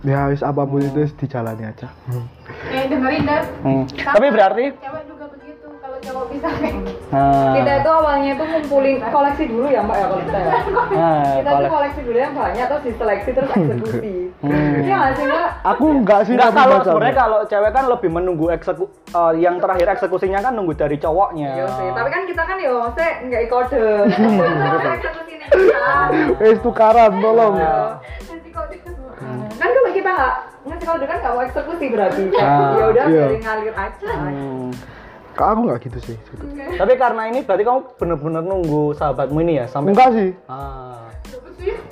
Ya, 0.00 0.32
wis 0.32 0.40
apa 0.40 0.64
pun 0.64 0.80
itu 0.80 0.96
wis 0.98 1.12
dijalani 1.12 1.68
aja. 1.68 1.92
Eh 2.72 2.88
dengerin 2.88 3.28
dan. 3.28 3.44
Hmm. 3.60 3.84
Tapi 3.84 4.26
berarti, 4.32 4.64
Cewek 4.72 5.02
juga 5.04 5.24
begitu. 5.28 5.66
Kalau 5.76 5.96
cowok 6.00 6.24
bisa 6.32 6.48
kayak 6.56 6.72
gitu. 6.80 6.92
nah, 7.12 7.52
Kita 7.52 7.72
itu 7.76 7.90
awalnya 7.92 8.30
itu 8.32 8.44
ngumpulin 8.46 8.96
koleksi 9.04 9.44
dulu 9.44 9.66
ya 9.68 9.80
mbak 9.84 9.96
ya 9.96 10.06
kalau 10.08 10.22
kita 10.24 10.38
ya. 10.40 10.52
nah, 10.88 11.20
Kita 11.36 11.44
tuh 11.44 11.52
kolek- 11.52 11.72
koleksi 11.72 12.00
dulu 12.00 12.16
yang 12.16 12.32
banyak 12.32 12.64
terus 12.64 12.82
diseleksi 12.82 13.30
terus 13.30 13.50
eksekusi. 13.50 14.14
Hmm. 14.40 14.72
Iya 14.80 14.96
nggak 14.96 15.12
sih 15.12 15.24
mbak? 15.28 15.48
Aku 15.68 15.84
enggak 15.92 16.20
sih 16.24 16.32
Enggak 16.32 16.48
tapi 16.48 16.56
kalau 16.56 16.78
sebenarnya 16.80 17.16
kalau 17.18 17.38
cewek 17.44 17.70
kan 17.70 17.84
lebih 17.84 18.10
menunggu 18.10 18.46
ekseku 18.48 18.84
eh, 18.88 19.32
yang 19.36 19.56
terakhir 19.60 19.86
eksekusinya 19.92 20.40
kan 20.40 20.52
nunggu 20.56 20.72
dari 20.72 20.96
cowoknya. 20.96 21.48
Iya 21.54 21.66
sih. 21.76 21.88
Tapi 21.92 22.08
kan 22.08 22.22
kita 22.24 22.42
kan 22.42 22.56
ya 22.56 22.70
maksudnya 22.72 23.10
nggak 23.28 23.42
kode. 23.46 23.84
Eksekusi 24.96 25.32
ini. 25.36 25.44
Wis 26.40 26.58
tukaran 26.64 27.20
tolong. 27.20 27.54
Iya. 27.60 27.76
Nanti 28.00 28.48
kok 28.48 28.64
dia 29.60 29.66
Kan 29.66 29.76
kalau 29.76 29.90
kita 29.92 30.10
nggak 30.10 30.34
ngasih 30.62 30.86
kode 30.86 31.04
kan 31.04 31.16
nggak 31.20 31.32
mau 31.32 31.42
eksekusi 31.44 31.86
berarti. 31.92 32.22
Ah, 32.34 32.72
Ya 32.72 32.84
udah 32.88 33.04
iya. 33.06 33.26
ngalir 33.36 33.74
aja. 33.76 34.10
Hmm. 34.16 34.68
Kak 35.30 35.46
aku 35.46 35.60
enggak 35.62 35.78
gitu 35.84 35.98
sih. 36.02 36.16
Tapi 36.74 36.92
karena 36.96 37.22
ini 37.28 37.40
berarti 37.40 37.62
kamu 37.62 37.80
bener-bener 37.96 38.42
nunggu 38.42 38.82
sahabatmu 38.92 39.38
ini 39.40 39.52
ya 39.56 39.66
sampai 39.68 39.92
Enggak 39.92 40.10
sih. 40.12 40.30
ah, 40.48 41.06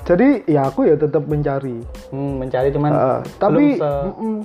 Jadi 0.03 0.43
ya 0.43 0.65
aku 0.65 0.83
ya 0.83 0.97
tetap 0.97 1.23
mencari. 1.23 1.77
hmm, 2.09 2.33
mencari 2.41 2.73
cuman 2.73 2.89
Heeh, 2.89 3.19
tapi 3.37 3.77
belum 3.77 3.79
se 3.79 3.89
mm-mm. 4.09 4.37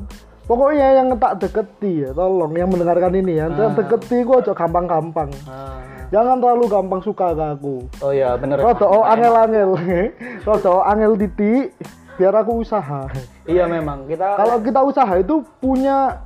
pokoknya 0.45 0.89
yang 0.95 1.09
tak 1.16 1.41
deketi 1.41 2.05
ya, 2.05 2.11
tolong 2.12 2.53
yang 2.53 2.68
mendengarkan 2.68 3.16
ini 3.16 3.41
ya, 3.41 3.49
tak 3.49 3.72
deketi 3.75 4.20
gua 4.22 4.45
aja 4.45 4.53
gampang-gampang. 4.53 5.33
Ah. 5.49 5.81
Jangan 6.12 6.37
terlalu 6.39 6.64
gampang 6.68 7.01
suka 7.01 7.33
ke 7.33 7.45
aku. 7.57 7.77
Oh 7.99 8.12
iya 8.12 8.37
bener. 8.37 8.61
Rodo 8.61 8.85
oh 8.85 9.03
angel-angel. 9.03 9.70
Rodo 10.47 10.85
angel 10.85 11.16
titik 11.18 11.72
biar 12.14 12.34
aku 12.36 12.52
usaha. 12.60 13.10
Iya 13.44 13.64
memang 13.66 14.06
kita 14.06 14.36
Kalau 14.36 14.56
kita 14.58 14.80
usaha 14.80 15.12
itu 15.14 15.42
punya 15.58 16.22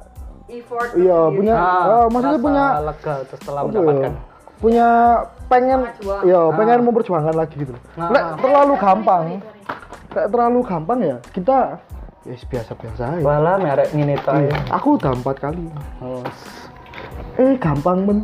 Effort. 0.46 0.96
iya 0.96 1.18
sendiri. 1.18 1.36
punya 1.36 1.54
ah, 1.54 1.84
eh, 1.84 2.06
maksudnya 2.08 2.32
rasa 2.32 2.44
punya 2.44 2.64
lega 2.80 3.14
setelah 3.26 3.60
apa 3.60 3.68
ya, 3.68 3.72
mendapatkan. 3.74 4.12
punya 4.58 4.88
pengen 5.44 5.78
ya 6.24 6.38
Ah. 6.40 6.48
pengen 6.52 6.78
memperjuangkan 6.82 7.34
lagi 7.34 7.54
gitu. 7.58 7.72
Ah. 7.94 8.08
Lek 8.08 8.24
terlalu 8.38 8.74
gampang. 8.76 9.24
Lek 10.08 10.26
terlalu 10.26 10.60
gampang 10.64 10.98
ya 11.00 11.16
kita 11.30 11.56
ya 12.24 12.34
biasa-biasa 12.48 13.02
aja. 13.14 13.24
Wala 13.24 13.52
merek 13.56 13.88
ngene 13.92 14.16
ta. 14.20 14.36
Iya, 14.36 14.56
Aku 14.72 14.96
udah 14.96 15.12
empat 15.12 15.36
kali. 15.38 15.64
Oh, 16.00 16.20
Eh 17.36 17.54
gampang 17.56 18.04
men. 18.04 18.18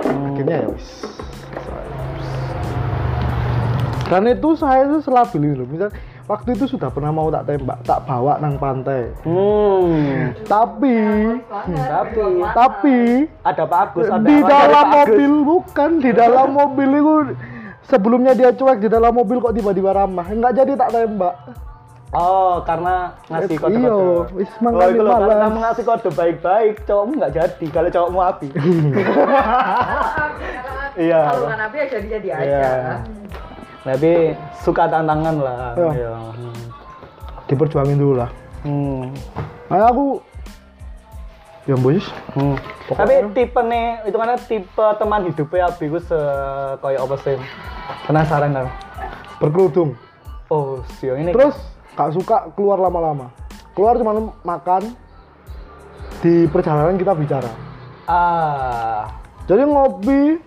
Hmm. 0.00 0.32
Akhirnya 0.32 0.64
ya 0.64 0.68
wis. 0.68 0.88
Karena 4.04 4.36
itu 4.36 4.48
saya 4.54 4.84
itu 4.84 5.00
selabil 5.00 5.40
ini 5.40 5.54
loh. 5.56 5.66
Misal 5.66 5.88
waktu 6.24 6.56
itu 6.56 6.64
sudah 6.76 6.88
pernah 6.88 7.12
mau 7.12 7.28
tak 7.28 7.44
tembak, 7.48 7.78
tak 7.84 8.00
bawa 8.08 8.40
nang 8.40 8.56
pantai. 8.56 9.12
Hmm. 9.24 10.32
Tapi 10.48 10.96
Banget. 11.44 11.86
Tapi 11.88 12.26
tapi 12.54 12.98
ada 13.44 13.62
Pak 13.68 13.80
Agus, 13.92 14.06
ada 14.08 14.24
di 14.24 14.38
dalam 14.40 14.86
mobil 14.88 15.32
bukan 15.44 15.90
di 16.00 16.10
dalam 16.12 16.48
mobil 16.52 16.90
itu 16.96 17.14
sebelumnya 17.84 18.32
dia 18.32 18.50
cuek 18.52 18.80
di 18.80 18.88
dalam 18.88 19.12
mobil 19.12 19.40
kok 19.40 19.52
tiba-tiba 19.52 19.92
ramah 19.92 20.24
nggak 20.24 20.52
jadi 20.56 20.72
tak 20.76 20.90
tembak 20.92 21.36
Oh, 22.14 22.62
karena 22.62 23.10
ngasih 23.26 23.58
kode 23.58 23.74
Iya, 23.74 23.90
wis 24.38 24.46
oh, 24.46 24.62
mangkali 24.62 24.94
itu 24.94 25.02
loh, 25.02 25.18
malas. 25.18 25.26
karena 25.34 25.58
ngasih 25.66 25.82
kode 25.82 26.10
baik-baik, 26.14 26.74
cowokmu 26.86 27.12
nggak 27.18 27.34
jadi. 27.34 27.66
Kalau 27.74 27.88
cowokmu 27.90 28.20
api. 28.22 28.48
Iya. 30.94 31.26
Kalau 31.26 31.50
bukan 31.50 31.58
api 31.58 31.74
ya 31.74 31.86
jadi-jadi 31.90 32.28
aja. 32.30 32.46
Iya. 32.46 32.70
Tapi 33.84 34.32
suka 34.64 34.88
tantangan 34.88 35.36
lah. 35.38 35.76
Iya. 35.76 35.90
Iya. 35.92 36.12
diperjuangin 37.44 38.00
dulu 38.00 38.24
lah 38.24 38.30
Hmm. 38.64 39.12
nah, 39.68 39.92
aku 39.92 40.24
ya 41.68 41.76
bos 41.76 42.08
Hmm. 42.32 42.56
Tapi 42.84 43.28
tipe 43.36 43.60
nih, 43.60 44.00
itu 44.08 44.16
kan 44.16 44.36
tipe 44.48 44.86
teman 44.96 45.28
hidupnya 45.28 45.68
Abi 45.68 45.92
ku 45.92 46.00
se 46.00 46.16
kayak 46.80 47.04
apa 47.04 47.16
sih? 47.20 47.36
Penasaran 48.08 48.52
kan? 48.52 48.68
berkerudung 49.36 49.92
Oh, 50.48 50.80
sio 50.96 51.16
ini. 51.18 51.32
terus 51.36 51.56
gak 51.92 52.16
suka 52.16 52.48
keluar 52.54 52.78
lama-lama 52.78 53.28
keluar 53.74 53.98
cuma 53.98 54.32
makan 54.40 54.94
di 56.22 56.46
perjalanan 56.48 56.96
kita 56.96 57.12
bicara 57.12 57.50
ah, 58.06 59.10
jadi 59.44 59.66
ngopi 59.66 60.38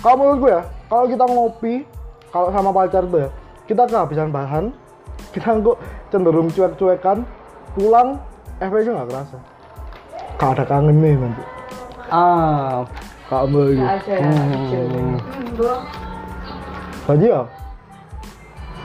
menurut 0.00 0.38
gue 0.38 0.50
ya 0.54 0.62
kalau 0.86 1.04
kita 1.04 1.24
ngopi 1.26 1.74
kalau 2.28 2.48
sama 2.50 2.70
pacar 2.70 3.04
tuh 3.04 3.26
ya 3.26 3.30
kita 3.64 3.84
kehabisan 3.84 4.28
bahan 4.28 4.64
kita 5.30 5.50
kok 5.60 5.78
cenderung 6.08 6.48
cuek-cuekan 6.48 7.24
pulang 7.72 8.16
efeknya 8.58 8.90
nggak 8.96 9.08
kerasa 9.08 9.38
gak 10.38 10.50
ada 10.54 10.64
kangen 10.64 10.96
nih 10.98 11.14
nanti 11.14 11.42
ah. 12.08 12.86
gitu 13.28 13.84
ada 13.84 14.08
ya. 14.08 14.18
Hmm. 14.18 15.16
Haji 17.04 17.26
ya 17.28 17.42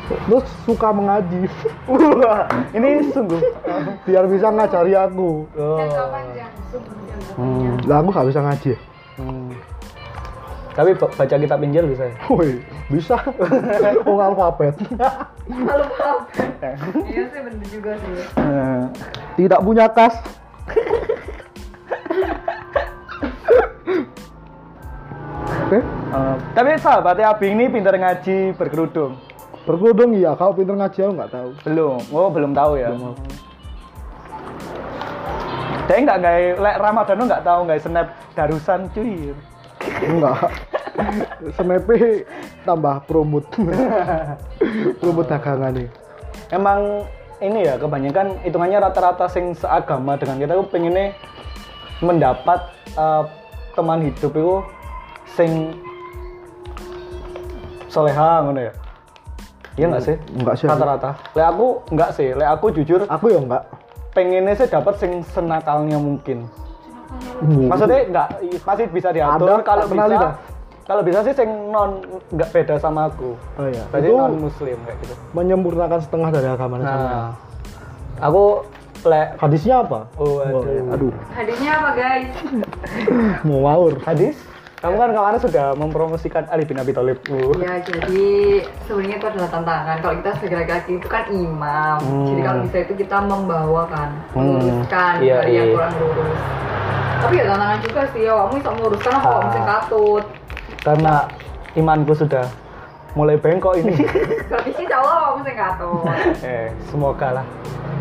terus 0.03 0.43
suka 0.67 0.91
mengaji 0.91 1.47
Wah, 1.87 2.43
ini 2.75 3.07
sungguh. 3.09 3.39
biar 4.03 4.27
bisa 4.27 4.51
ngajari 4.51 4.93
aku 4.93 5.47
Oh. 5.55 5.79
Hmm. 7.33 7.79
lah 7.87 8.03
aku 8.03 8.09
gak 8.11 8.27
bisa 8.27 8.41
ngaji 8.41 8.69
ya 8.75 8.79
Hmm. 9.13 9.53
Tapi 10.73 10.97
ba- 10.97 11.13
baca 11.13 11.35
kitab 11.37 11.59
Injil 11.61 11.85
bisa 11.85 12.09
ya? 12.09 12.15
Woi, 12.27 12.57
bisa 12.89 13.13
oh 14.09 14.17
alfabet 14.17 14.73
paham. 15.45 16.19
Iya 17.05 17.23
sih 17.29 17.39
bener 17.45 17.67
juga 17.69 17.91
sih. 17.93 18.13
Eh, 18.41 18.81
tidak 19.37 19.59
punya 19.61 19.85
kas 19.85 20.17
Oke, 25.63 25.79
eh, 25.79 26.35
tapi 26.53 26.69
sahabatnya 26.77 27.33
Abi 27.33 27.51
ini 27.51 27.65
pintar 27.67 27.95
ngaji 27.95 28.53
berkerudung. 28.53 29.17
berkerudung 29.63 30.11
iya, 30.11 30.35
kalau 30.35 30.51
pinter 30.51 30.75
ngaji 30.75 30.99
aku 30.99 31.13
nggak 31.15 31.31
tahu. 31.31 31.49
Belum, 31.63 31.99
oh 32.11 32.27
belum 32.27 32.51
tahu 32.51 32.75
ya. 32.75 32.91
Dia 35.87 35.97
nggak 36.03 36.17
nggak 36.19 36.35
lek 36.59 36.75
Ramadan 36.79 37.17
nggak 37.23 37.43
tahu 37.43 37.59
nggak 37.63 37.79
snap 37.79 38.07
darusan 38.35 38.91
cuy. 38.91 39.31
Enggak. 40.01 40.49
Semepe 41.57 42.25
tambah 42.65 42.95
promot. 43.05 43.45
promot 45.01 45.25
dagangan 45.29 45.73
nih. 45.77 45.89
Emang 46.53 47.05
ini 47.43 47.67
ya 47.67 47.75
kebanyakan 47.75 48.39
hitungannya 48.45 48.79
rata-rata 48.79 49.27
sing 49.27 49.51
seagama 49.57 50.15
dengan 50.15 50.39
kita 50.39 50.53
tuh 50.55 50.67
pengennya 50.69 51.11
mendapat 51.99 52.59
eh, 52.95 53.23
teman 53.73 53.99
hidup 54.05 54.31
itu 54.31 54.55
sing 55.33 55.51
soleha 57.89 58.41
ngono 58.45 58.61
ya. 58.69 58.73
Iya 59.73 59.85
nggak 59.89 60.03
sih? 60.05 60.15
Enggak 60.37 60.55
sih. 60.61 60.65
aku. 60.69 60.73
Rata-rata. 60.77 61.09
Lek 61.33 61.45
aku 61.49 61.67
nggak 61.89 62.09
sih. 62.13 62.27
Lek 62.37 62.49
aku 62.49 62.65
jujur 62.73 62.99
Aku 63.09 63.25
ya 63.33 63.41
enggak. 63.41 63.63
pengennya 64.13 64.53
sih 64.53 64.69
dapat 64.69 64.93
sing 65.01 65.25
senakalnya 65.33 65.97
mungkin. 65.97 66.45
Maksudnya 67.43 67.99
nggak 68.07 68.27
masih 68.61 68.85
bisa 68.87 69.09
diatur 69.09 69.59
Ada, 69.59 69.63
kalau 69.63 69.83
bisa. 69.85 70.05
dah. 70.09 70.33
Kalau 70.83 70.99
bisa 70.99 71.19
sih 71.23 71.33
sing 71.33 71.49
non 71.69 72.03
nggak 72.29 72.49
beda 72.51 72.75
sama 72.75 73.07
aku. 73.07 73.35
Oh 73.55 73.65
iya. 73.65 73.83
Berarti 73.87 74.07
Itu 74.07 74.17
non 74.17 74.33
muslim 74.37 74.77
kayak 74.79 74.97
gitu. 74.99 75.13
menyempurnakan 75.31 75.99
setengah 75.99 76.29
dari 76.29 76.47
agama 76.47 76.75
sama. 76.77 76.91
Nah, 76.91 77.27
aku 78.19 78.43
lek 79.03 79.27
Hadisnya 79.37 79.75
apa? 79.79 79.99
Oh, 80.15 80.39
aduh. 80.39 80.91
Aduh. 80.91 81.11
Hadisnya 81.33 81.71
apa 81.73 81.89
guys? 81.93 82.31
Mau 83.47 83.59
ngawur. 83.61 83.99
hadis. 84.01 84.35
Kamu 84.79 84.99
kan 84.99 85.15
kemarin 85.15 85.39
sudah 85.39 85.71
mempromosikan 85.73 86.43
Ali 86.51 86.67
bin 86.67 86.75
Abi 86.75 86.91
Thalib. 86.91 87.15
Uh. 87.25 87.55
Ya 87.55 87.79
jadi 87.79 88.27
sebenarnya 88.83 89.15
itu 89.15 89.27
adalah 89.29 89.49
tantangan. 89.49 89.95
Kalau 90.03 90.15
kita 90.19 90.29
sebagai 90.35 90.57
laki-laki 90.59 90.91
itu 90.99 91.07
kan 91.07 91.23
imam. 91.29 91.97
Hmm. 92.03 92.27
Jadi 92.27 92.41
kalau 92.43 92.59
bisa 92.67 92.77
itu 92.83 92.93
kita 92.99 93.17
membawakan, 93.21 94.09
Hmm. 94.29 94.59
meluruskan 94.59 95.13
Iya, 95.23 95.35
dari 95.39 95.51
yang 95.53 95.63
iya. 95.63 95.73
kurang 95.73 95.93
lurus. 95.95 96.39
Tapi 97.23 97.39
ya 97.39 97.45
tantangan 97.47 97.79
juga 97.79 98.01
sih, 98.11 98.21
ya 98.27 98.33
kamu 98.35 98.53
bisa 98.59 98.69
meluruskan 98.75 99.11
apa 99.15 99.23
kamu 99.23 99.39
Ah. 99.39 99.47
bisa 99.47 99.61
katut. 99.63 100.23
Karena 100.83 101.13
imanku 101.73 102.13
sudah 102.13 102.45
mulai 103.13 103.35
bengkok 103.39 103.73
ini. 103.79 103.93
Berarti 104.51 104.69
sih 104.75 104.83
insya 104.83 104.97
Allah 104.99 105.15
kamu 105.31 105.39
katut. 105.55 106.03
eh, 106.51 106.67
semoga 106.91 107.27
lah. 107.39 107.45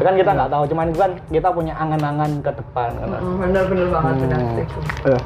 Ya 0.01 0.03
kan 0.03 0.15
kita 0.19 0.31
nggak 0.35 0.51
tahu, 0.51 0.63
cuman 0.67 0.85
itu 0.91 0.99
kan 0.99 1.13
kita 1.31 1.49
punya 1.53 1.75
angan-angan 1.79 2.31
ke 2.43 2.51
depan. 2.51 2.91
kan. 2.99 3.09
Hmm, 3.23 3.39
banget, 3.39 4.15
bener 4.19 4.39
Hmm. 4.41 4.55
setuju. 4.59 4.79
Eh, 5.15 5.21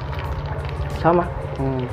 sama. 1.01 1.25
Hmm. 1.57 1.85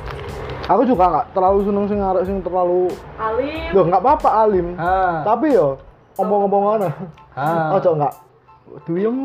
Aku 0.64 0.80
juga 0.84 1.04
nggak 1.08 1.26
terlalu 1.36 1.58
seneng 1.64 1.84
sing 1.86 2.00
arek 2.00 2.24
sing 2.24 2.36
terlalu 2.40 2.88
Alim. 3.20 3.68
Loh 3.76 3.84
nggak 3.84 4.00
apa-apa 4.00 4.30
alim. 4.44 4.66
Ah. 4.80 5.20
Tapi 5.20 5.52
yo 5.52 5.76
omong-omong 6.16 6.80
ana. 6.80 6.90
Ah. 7.36 7.76
Ojo 7.76 7.90
nggak 7.96 8.14
duyem. 8.88 9.16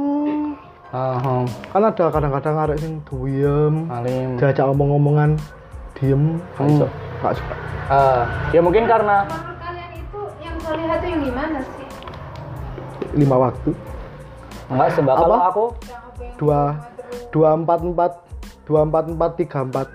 Ah, 0.89 1.45
Kan 1.69 1.85
ada 1.85 2.05
kadang-kadang 2.09 2.55
arek 2.59 2.77
sing 2.79 2.97
duyem, 3.05 3.85
alim. 3.87 4.41
diajak 4.41 4.65
omong-omongan 4.65 5.37
diem, 5.93 6.41
Hmm. 6.57 6.81
Nggak 7.19 7.33
suka. 7.35 7.55
Ah, 7.87 8.21
ya 8.49 8.59
mungkin 8.59 8.85
karena 8.85 9.21
Menurut 9.23 9.57
kalian 9.59 9.91
itu 9.95 10.19
yang 10.39 10.55
solihah 10.59 10.95
itu 10.95 11.07
yang 11.07 11.21
gimana 11.23 11.59
sih? 11.61 11.87
Lima 13.15 13.35
waktu. 13.39 13.69
enggak 14.67 14.89
sebab 14.93 15.09
Apa? 15.11 15.19
kalau 15.19 15.37
aku 15.43 15.65
Yang 15.81 16.03
yang 16.19 16.35
Dua, 16.37 16.61
dua 17.29 17.49
empat 17.53 17.79
empat, 17.83 18.11
dua 18.63 18.79
empat 18.81 19.03
empat 19.07 19.31
tiga 19.35 19.59
empat, 19.61 19.87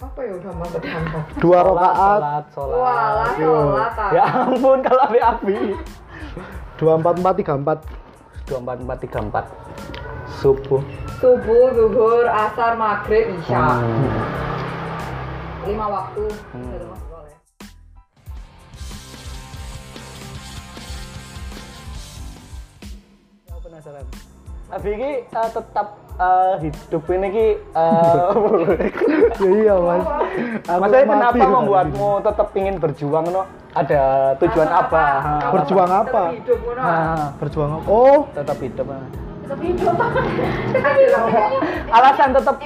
Apa 0.00 0.20
ya 0.20 0.32
udah 0.32 0.52
mantep 0.56 0.80
mantep. 0.80 1.22
dua 1.42 1.58
rokaat, 1.60 2.20
sholat, 2.20 2.44
sholat. 2.50 2.76
Walah 2.76 3.30
sholat. 3.34 3.92
ah. 3.92 4.10
Ya 4.10 4.24
ampun 4.24 4.78
kalau 4.80 5.02
api-api. 5.04 5.56
dua 6.74 6.92
empat 6.96 7.14
empat 7.16 7.34
tiga 7.36 7.52
empat. 7.54 7.78
Dua 8.46 8.58
empat 8.58 8.76
empat 8.80 8.98
tiga 9.00 9.18
empat. 9.20 9.44
Subuh. 10.40 10.80
Subuh, 11.20 11.68
zuhur, 11.76 12.24
asar, 12.24 12.72
maghrib, 12.80 13.28
isya. 13.28 13.60
Hmm. 13.60 14.08
Lima 15.68 15.84
waktu. 15.84 16.24
Hmm. 16.56 16.80
Aku 23.52 23.58
penasaran. 23.68 24.08
Abi 24.72 24.90
ini 24.96 25.10
eh, 25.28 25.48
tetap 25.52 26.00
eh, 26.16 26.54
hidup 26.64 27.04
ini 27.12 27.28
ki 27.28 27.48
Ya 29.44 29.44
iya 29.44 29.74
mas. 29.76 30.04
Aku 30.64 30.80
Maksudnya 30.80 31.04
mati 31.04 31.36
kenapa 31.36 31.44
membuatmu 31.52 32.08
tetap 32.24 32.48
ingin 32.56 32.80
berjuang 32.80 33.28
no? 33.28 33.44
Ada 33.76 34.32
tujuan 34.40 34.68
apa? 34.72 35.04
apa? 35.20 35.52
Berjuang 35.52 35.90
apa? 35.92 36.22
Tetap 36.32 36.38
hidup 36.40 36.58
ngono. 36.64 36.80
Ha, 36.80 36.96
Berjuang 37.36 37.70
apa? 37.76 37.86
Oh, 37.92 38.18
tetap 38.32 38.56
hidup. 38.56 38.88
Alasan 41.96 42.30
tetap 42.32 42.56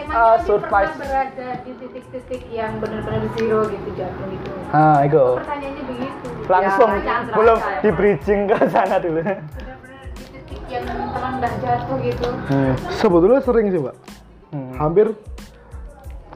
survive. 0.44 0.90
pernah 0.92 1.00
berada 1.00 1.48
di 1.64 1.72
titik-titik 1.80 2.42
yang 2.52 2.76
benar-benar 2.78 3.24
zero 3.34 3.60
gitu 3.72 3.88
jatuh 3.96 4.28
itu. 4.28 4.52
Ah, 4.68 4.98
itu. 5.02 5.24
Pertanyaannya 5.40 5.84
begitu. 5.88 6.26
Langsung 6.44 6.90
Ya, 7.00 7.16
belum 7.32 7.56
terasa 7.56 7.72
ya. 7.72 7.80
di 7.80 7.90
bridging 7.96 8.40
ke 8.44 8.56
sana 8.68 8.96
dulu. 9.00 9.20
Benar-benar 9.24 10.04
di 10.12 10.24
titik 10.28 10.60
yang 10.68 10.84
terendah 10.84 11.52
jatuh 11.64 11.96
gitu. 12.04 12.28
Hmm. 12.52 12.72
sebetulnya 12.92 13.40
sering 13.40 13.66
sih 13.72 13.80
mbak. 13.80 13.96
Hmm. 14.52 14.72
Hampir 14.76 15.06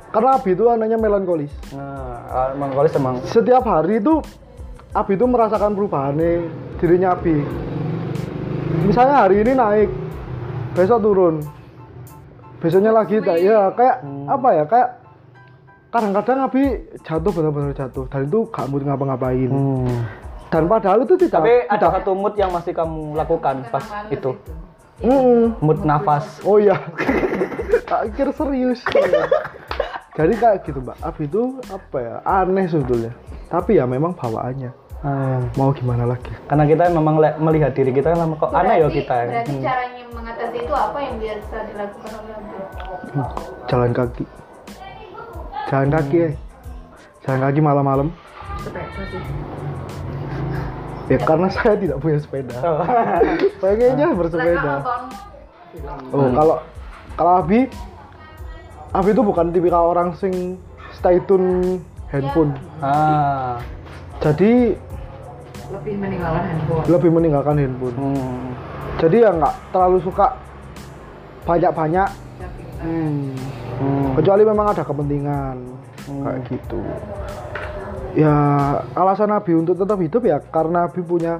karena 0.08 0.40
Abi 0.40 0.56
itu 0.56 0.64
anaknya 0.64 0.96
melankolis. 0.96 1.52
Nah, 1.76 2.56
emang 2.56 2.72
kalau 2.72 2.88
emang 2.88 3.14
Setiap 3.28 3.60
hari 3.68 4.00
itu 4.00 4.24
Abi 4.96 5.20
itu 5.20 5.28
merasakan 5.28 5.76
perubahannya 5.76 6.48
dirinya 6.80 7.12
Abi. 7.12 7.44
Misalnya 8.88 9.28
hari 9.28 9.44
ini 9.44 9.52
naik, 9.52 9.90
besok 10.78 11.02
turun, 11.02 11.42
besoknya 12.62 12.94
lagi 12.94 13.18
tak 13.18 13.42
ya 13.42 13.74
kayak 13.74 14.06
Hmm. 14.06 14.30
apa 14.30 14.48
ya 14.54 14.64
kayak 14.70 14.88
kadang-kadang 15.90 16.38
Abi 16.46 16.62
jatuh 17.02 17.32
benar-benar 17.34 17.74
jatuh 17.74 18.06
dan 18.06 18.30
itu 18.30 18.46
gak 18.54 18.70
mood 18.70 18.86
ngapa-ngapain. 18.86 19.50
Hmm. 19.50 20.06
Dan 20.48 20.70
padahal 20.70 21.02
itu 21.02 21.18
tidak 21.18 21.42
Tapi 21.42 21.54
ada 21.66 21.76
tidak 21.76 21.92
satu 22.00 22.10
mood 22.14 22.34
yang 22.38 22.54
masih 22.54 22.72
kamu 22.72 23.18
lakukan 23.18 23.66
pas 23.68 23.84
itu. 24.08 24.32
Mm-mm. 25.02 25.58
Mood 25.60 25.82
nafas. 25.84 26.40
Oh 26.46 26.56
iya. 26.62 26.78
tak 27.90 28.14
kira 28.16 28.32
serius. 28.32 28.80
Jadi 30.16 30.34
kayak 30.34 30.66
gitu 30.66 30.80
mbak. 30.82 30.98
Abi 31.04 31.28
itu 31.28 31.58
apa 31.68 31.96
ya 32.00 32.14
aneh 32.24 32.66
sebetulnya. 32.66 33.12
Tapi 33.50 33.78
ya 33.78 33.84
memang 33.84 34.16
bawaannya. 34.16 34.87
Ah, 34.98 35.38
Mau 35.54 35.70
gimana 35.70 36.02
lagi? 36.04 36.26
Karena 36.44 36.66
kita 36.66 36.90
memang 36.90 37.16
melihat 37.38 37.70
diri 37.70 37.94
kita 37.94 38.12
lama 38.12 38.34
kok 38.34 38.50
aneh 38.50 38.82
ya 38.82 38.88
kita. 38.88 39.14
ya. 39.14 39.26
Berarti 39.30 39.52
Hmm. 39.52 39.62
caranya 39.62 40.02
mengatasi 40.10 40.56
itu 40.58 40.74
apa 40.74 40.98
yang 40.98 41.14
biasa 41.16 41.54
dilakukan 41.64 42.10
oleh 42.14 42.32
Abdul? 42.34 43.26
Jalan 43.66 43.90
kaki. 43.92 44.24
Jalan 45.68 45.88
kaki 45.88 46.16
eh. 46.18 46.32
Jalan 47.22 47.40
kaki 47.40 47.60
malam-malam. 47.60 48.08
Sepeda 48.58 49.02
sih. 49.06 49.22
Ya 51.08 51.18
karena 51.18 51.48
saya 51.48 51.72
tidak 51.72 51.98
punya 51.98 52.18
sepeda. 52.18 52.58
Oh. 52.58 52.82
Pengennya 53.62 54.12
bersepeda. 54.12 54.72
Oh 56.10 56.26
kalau 56.34 56.56
kalau 57.14 57.32
Abi 57.38 57.70
Abi 58.90 59.08
itu 59.12 59.22
bukan 59.22 59.54
tipikal 59.54 59.88
orang 59.88 60.10
sing 60.12 60.58
stay 60.90 61.22
tune 61.22 61.78
handphone. 62.10 62.58
ah. 62.82 63.62
Jadi 64.18 64.74
lebih 65.68 65.94
meninggalkan 66.00 66.44
handphone. 66.48 66.84
lebih 66.88 67.10
meninggalkan 67.12 67.56
handphone. 67.60 67.96
Hmm. 67.96 68.44
Jadi 68.98 69.16
ya 69.22 69.30
nggak 69.30 69.54
terlalu 69.70 69.98
suka 70.02 70.26
banyak-banyak. 71.44 72.08
Hmm. 72.78 73.34
Hmm. 73.78 74.08
Kecuali 74.18 74.42
memang 74.42 74.66
ada 74.74 74.82
kepentingan 74.82 75.56
kayak 76.08 76.40
gitu. 76.48 76.80
Ya 78.16 78.34
alasan 78.96 79.30
Abi 79.30 79.52
untuk 79.54 79.76
tetap 79.76 80.00
hidup 80.00 80.22
ya 80.24 80.40
karena 80.40 80.88
Abi 80.88 81.04
punya 81.04 81.38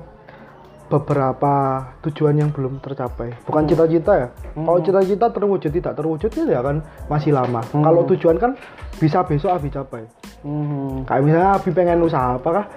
beberapa 0.89 1.85
tujuan 2.05 2.37
yang 2.37 2.51
belum 2.53 2.81
tercapai. 2.81 3.33
Bukan 3.45 3.64
cita-cita 3.68 4.12
ya. 4.16 4.29
Kalau 4.57 4.81
cita-cita 4.81 5.26
terwujud 5.29 5.70
tidak 5.72 5.95
terwujud 5.97 6.31
ya 6.33 6.61
kan 6.64 6.85
masih 7.09 7.33
lama. 7.33 7.61
Kalau 7.64 8.05
tujuan 8.09 8.37
kan 8.41 8.57
bisa 8.97 9.24
besok 9.24 9.57
Abi 9.57 9.68
capai. 9.72 10.05
Hmm. 10.45 11.05
Kayak 11.05 11.22
misalnya 11.24 11.51
Abi 11.59 11.70
pengen 11.74 12.01
usaha 12.05 12.39
apakah 12.39 12.68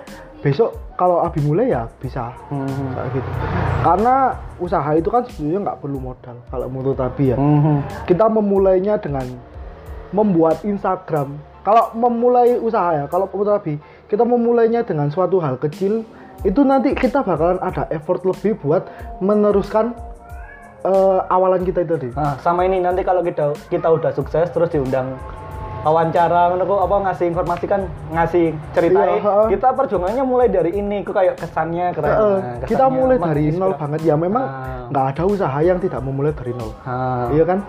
besok 0.41 0.73
kalau 0.97 1.21
Abi 1.21 1.41
mulai 1.41 1.69
ya 1.69 1.85
bisa 1.97 2.33
Hmm. 2.49 2.65
kayak 2.93 3.09
gitu. 3.13 3.29
Karena 3.81 4.15
usaha 4.57 4.89
itu 4.93 5.09
kan 5.09 5.21
sebenarnya 5.25 5.59
nggak 5.69 5.79
perlu 5.81 5.97
modal 5.97 6.35
kalau 6.49 6.67
menurut 6.67 6.97
Abi 6.97 7.33
ya 7.33 7.37
Hmm. 7.37 7.81
kita 8.05 8.25
memulainya 8.25 8.97
dengan 8.97 9.25
membuat 10.11 10.61
Instagram. 10.61 11.39
Kalau 11.61 11.93
memulai 11.93 12.57
usaha 12.57 12.89
ya, 12.91 13.05
kalau 13.05 13.29
menurut 13.29 13.53
Abi, 13.53 13.77
kita 14.09 14.25
memulainya 14.25 14.81
dengan 14.81 15.07
suatu 15.07 15.37
hal 15.37 15.61
kecil, 15.61 16.01
itu 16.41 16.61
nanti 16.65 16.97
kita 16.97 17.21
bakalan 17.21 17.61
ada 17.61 17.85
effort 17.93 18.25
lebih 18.25 18.57
buat 18.59 18.89
meneruskan 19.21 19.93
eh, 20.81 21.19
awalan 21.29 21.61
kita 21.61 21.85
itu 21.85 21.93
tadi. 21.93 22.09
Nah, 22.17 22.41
sama 22.41 22.65
ini 22.65 22.81
nanti 22.81 23.05
kalau 23.05 23.21
kita 23.21 23.53
kita 23.69 23.85
udah 23.85 24.09
sukses 24.11 24.49
terus 24.49 24.73
diundang 24.73 25.13
wawancara 25.81 26.41
ngono 26.49 26.63
kok, 26.63 26.79
apa 26.81 26.95
ngasih 27.03 27.25
informasi 27.27 27.65
kan 27.65 27.81
ngasih 28.09 28.45
ceritain 28.71 29.17
Iya, 29.17 29.49
kita 29.49 29.67
perjuangannya 29.73 30.23
mulai 30.23 30.47
dari 30.47 30.71
ini 30.73 31.01
kok 31.01 31.13
kayak 31.13 31.35
kesannya 31.35 31.89
keren 31.91 32.07
Eh, 32.07 32.15
Nah, 32.15 32.55
kita 32.61 32.85
kesannya 32.85 32.93
mulai 32.93 33.15
dari 33.17 33.45
nol 33.51 33.73
banget 33.73 34.01
ya, 34.03 34.15
memang 34.15 34.43
Ah. 34.43 34.85
nggak 34.87 35.05
ada 35.11 35.23
usaha 35.25 35.59
yang 35.59 35.77
tidak 35.77 35.99
memulai 35.99 36.31
dari 36.31 36.53
nol. 36.53 36.71
Ah. 36.83 37.27
Iya 37.29 37.43
kan? 37.43 37.59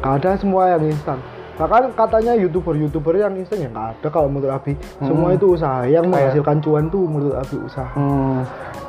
Nggak 0.00 0.12
ada 0.18 0.30
semua 0.34 0.62
yang 0.70 0.82
instan. 0.84 1.18
Bahkan 1.52 1.92
katanya 1.92 2.32
youtuber-youtuber 2.34 3.14
yang 3.14 3.36
instan 3.36 3.60
ya 3.60 3.68
nggak 3.68 3.86
ada 3.94 4.08
kalau 4.08 4.26
menurut 4.26 4.50
Abi. 4.50 4.72
Semua 4.98 5.30
itu 5.30 5.52
usaha. 5.52 5.84
Yang 5.84 6.08
menghasilkan 6.08 6.56
cuan 6.58 6.88
tuh 6.88 7.04
menurut 7.04 7.36
Abi 7.36 7.56
usaha. 7.60 7.92
Hmm. 7.92 8.40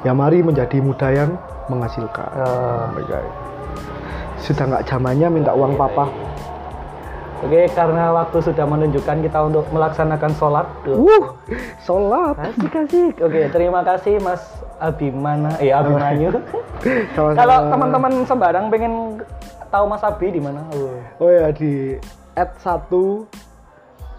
Ya 0.01 0.11
mari 0.11 0.39
menjadi 0.39 0.79
muda 0.79 1.11
yang 1.11 1.35
menghasilkan. 1.67 2.27
Ah. 2.33 2.87
Oh. 2.95 3.27
Sudah 4.39 4.63
nggak 4.65 4.83
zamannya 4.85 5.27
minta 5.29 5.51
uang 5.51 5.75
papa. 5.75 6.07
Oke, 7.43 7.67
karena 7.75 8.15
waktu 8.15 8.37
sudah 8.39 8.65
menunjukkan 8.65 9.17
kita 9.19 9.39
untuk 9.43 9.67
melaksanakan 9.69 10.31
sholat. 10.39 10.67
Tuh. 10.87 10.95
Uh, 10.95 11.25
sholat. 11.83 12.35
Asik 12.39 12.71
asik. 12.71 13.13
Oke, 13.19 13.51
terima 13.51 13.83
kasih 13.83 14.17
Mas 14.23 14.39
Abimana, 14.79 15.55
eh 15.59 15.71
Abimanyu. 15.71 16.31
Kalau 17.15 17.57
teman-teman 17.71 18.23
sembarang 18.23 18.67
pengen 18.67 19.19
tahu 19.67 19.83
Mas 19.87 20.03
Abi 20.03 20.27
di 20.31 20.41
mana? 20.43 20.63
Oh. 20.71 20.95
Oh 21.23 21.29
ya 21.31 21.51
di 21.51 21.95
at 22.35 22.55
satu 22.59 23.23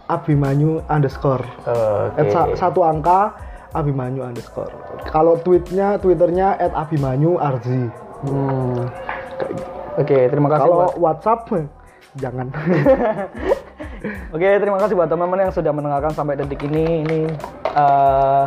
Abimanyu 0.04 0.84
underscore. 0.88 1.44
Oke. 1.64 2.20
At 2.20 2.26
sa- 2.28 2.52
satu 2.68 2.84
angka 2.84 3.32
Abimanyu 3.72 4.20
underscore. 4.20 4.72
Kalau 5.08 5.40
tweetnya 5.40 5.96
twitternya 5.96 6.60
at 6.60 6.72
Abimanyu 6.76 7.40
Arzi. 7.40 7.88
Hmm. 8.24 8.84
Oke, 9.94 10.28
terima 10.28 10.48
kasih. 10.48 10.64
Kalau 10.64 10.76
buat- 10.80 10.96
WhatsApp 11.00 11.40
jangan. 12.18 12.50
Oke, 14.34 14.48
terima 14.60 14.78
kasih 14.82 14.94
buat 14.98 15.08
teman-teman 15.08 15.48
yang 15.48 15.54
sudah 15.54 15.72
mendengarkan 15.72 16.12
sampai 16.12 16.36
detik 16.36 16.60
ini. 16.66 17.06
Ini 17.06 17.20
eh, 17.72 18.46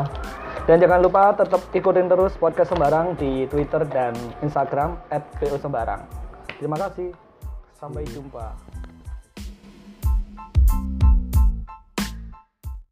dan 0.68 0.84
jangan 0.84 1.00
lupa 1.00 1.32
tetap 1.32 1.64
ikutin 1.72 2.12
terus 2.12 2.36
podcast 2.36 2.76
Sembarang 2.76 3.16
di 3.16 3.48
Twitter 3.48 3.88
dan 3.88 4.12
Instagram 4.44 5.00
@pu 5.10 5.56
Sembarang. 5.56 6.04
Terima 6.60 6.76
kasih. 6.76 7.16
Sampai 7.80 8.04
jumpa. 8.10 8.67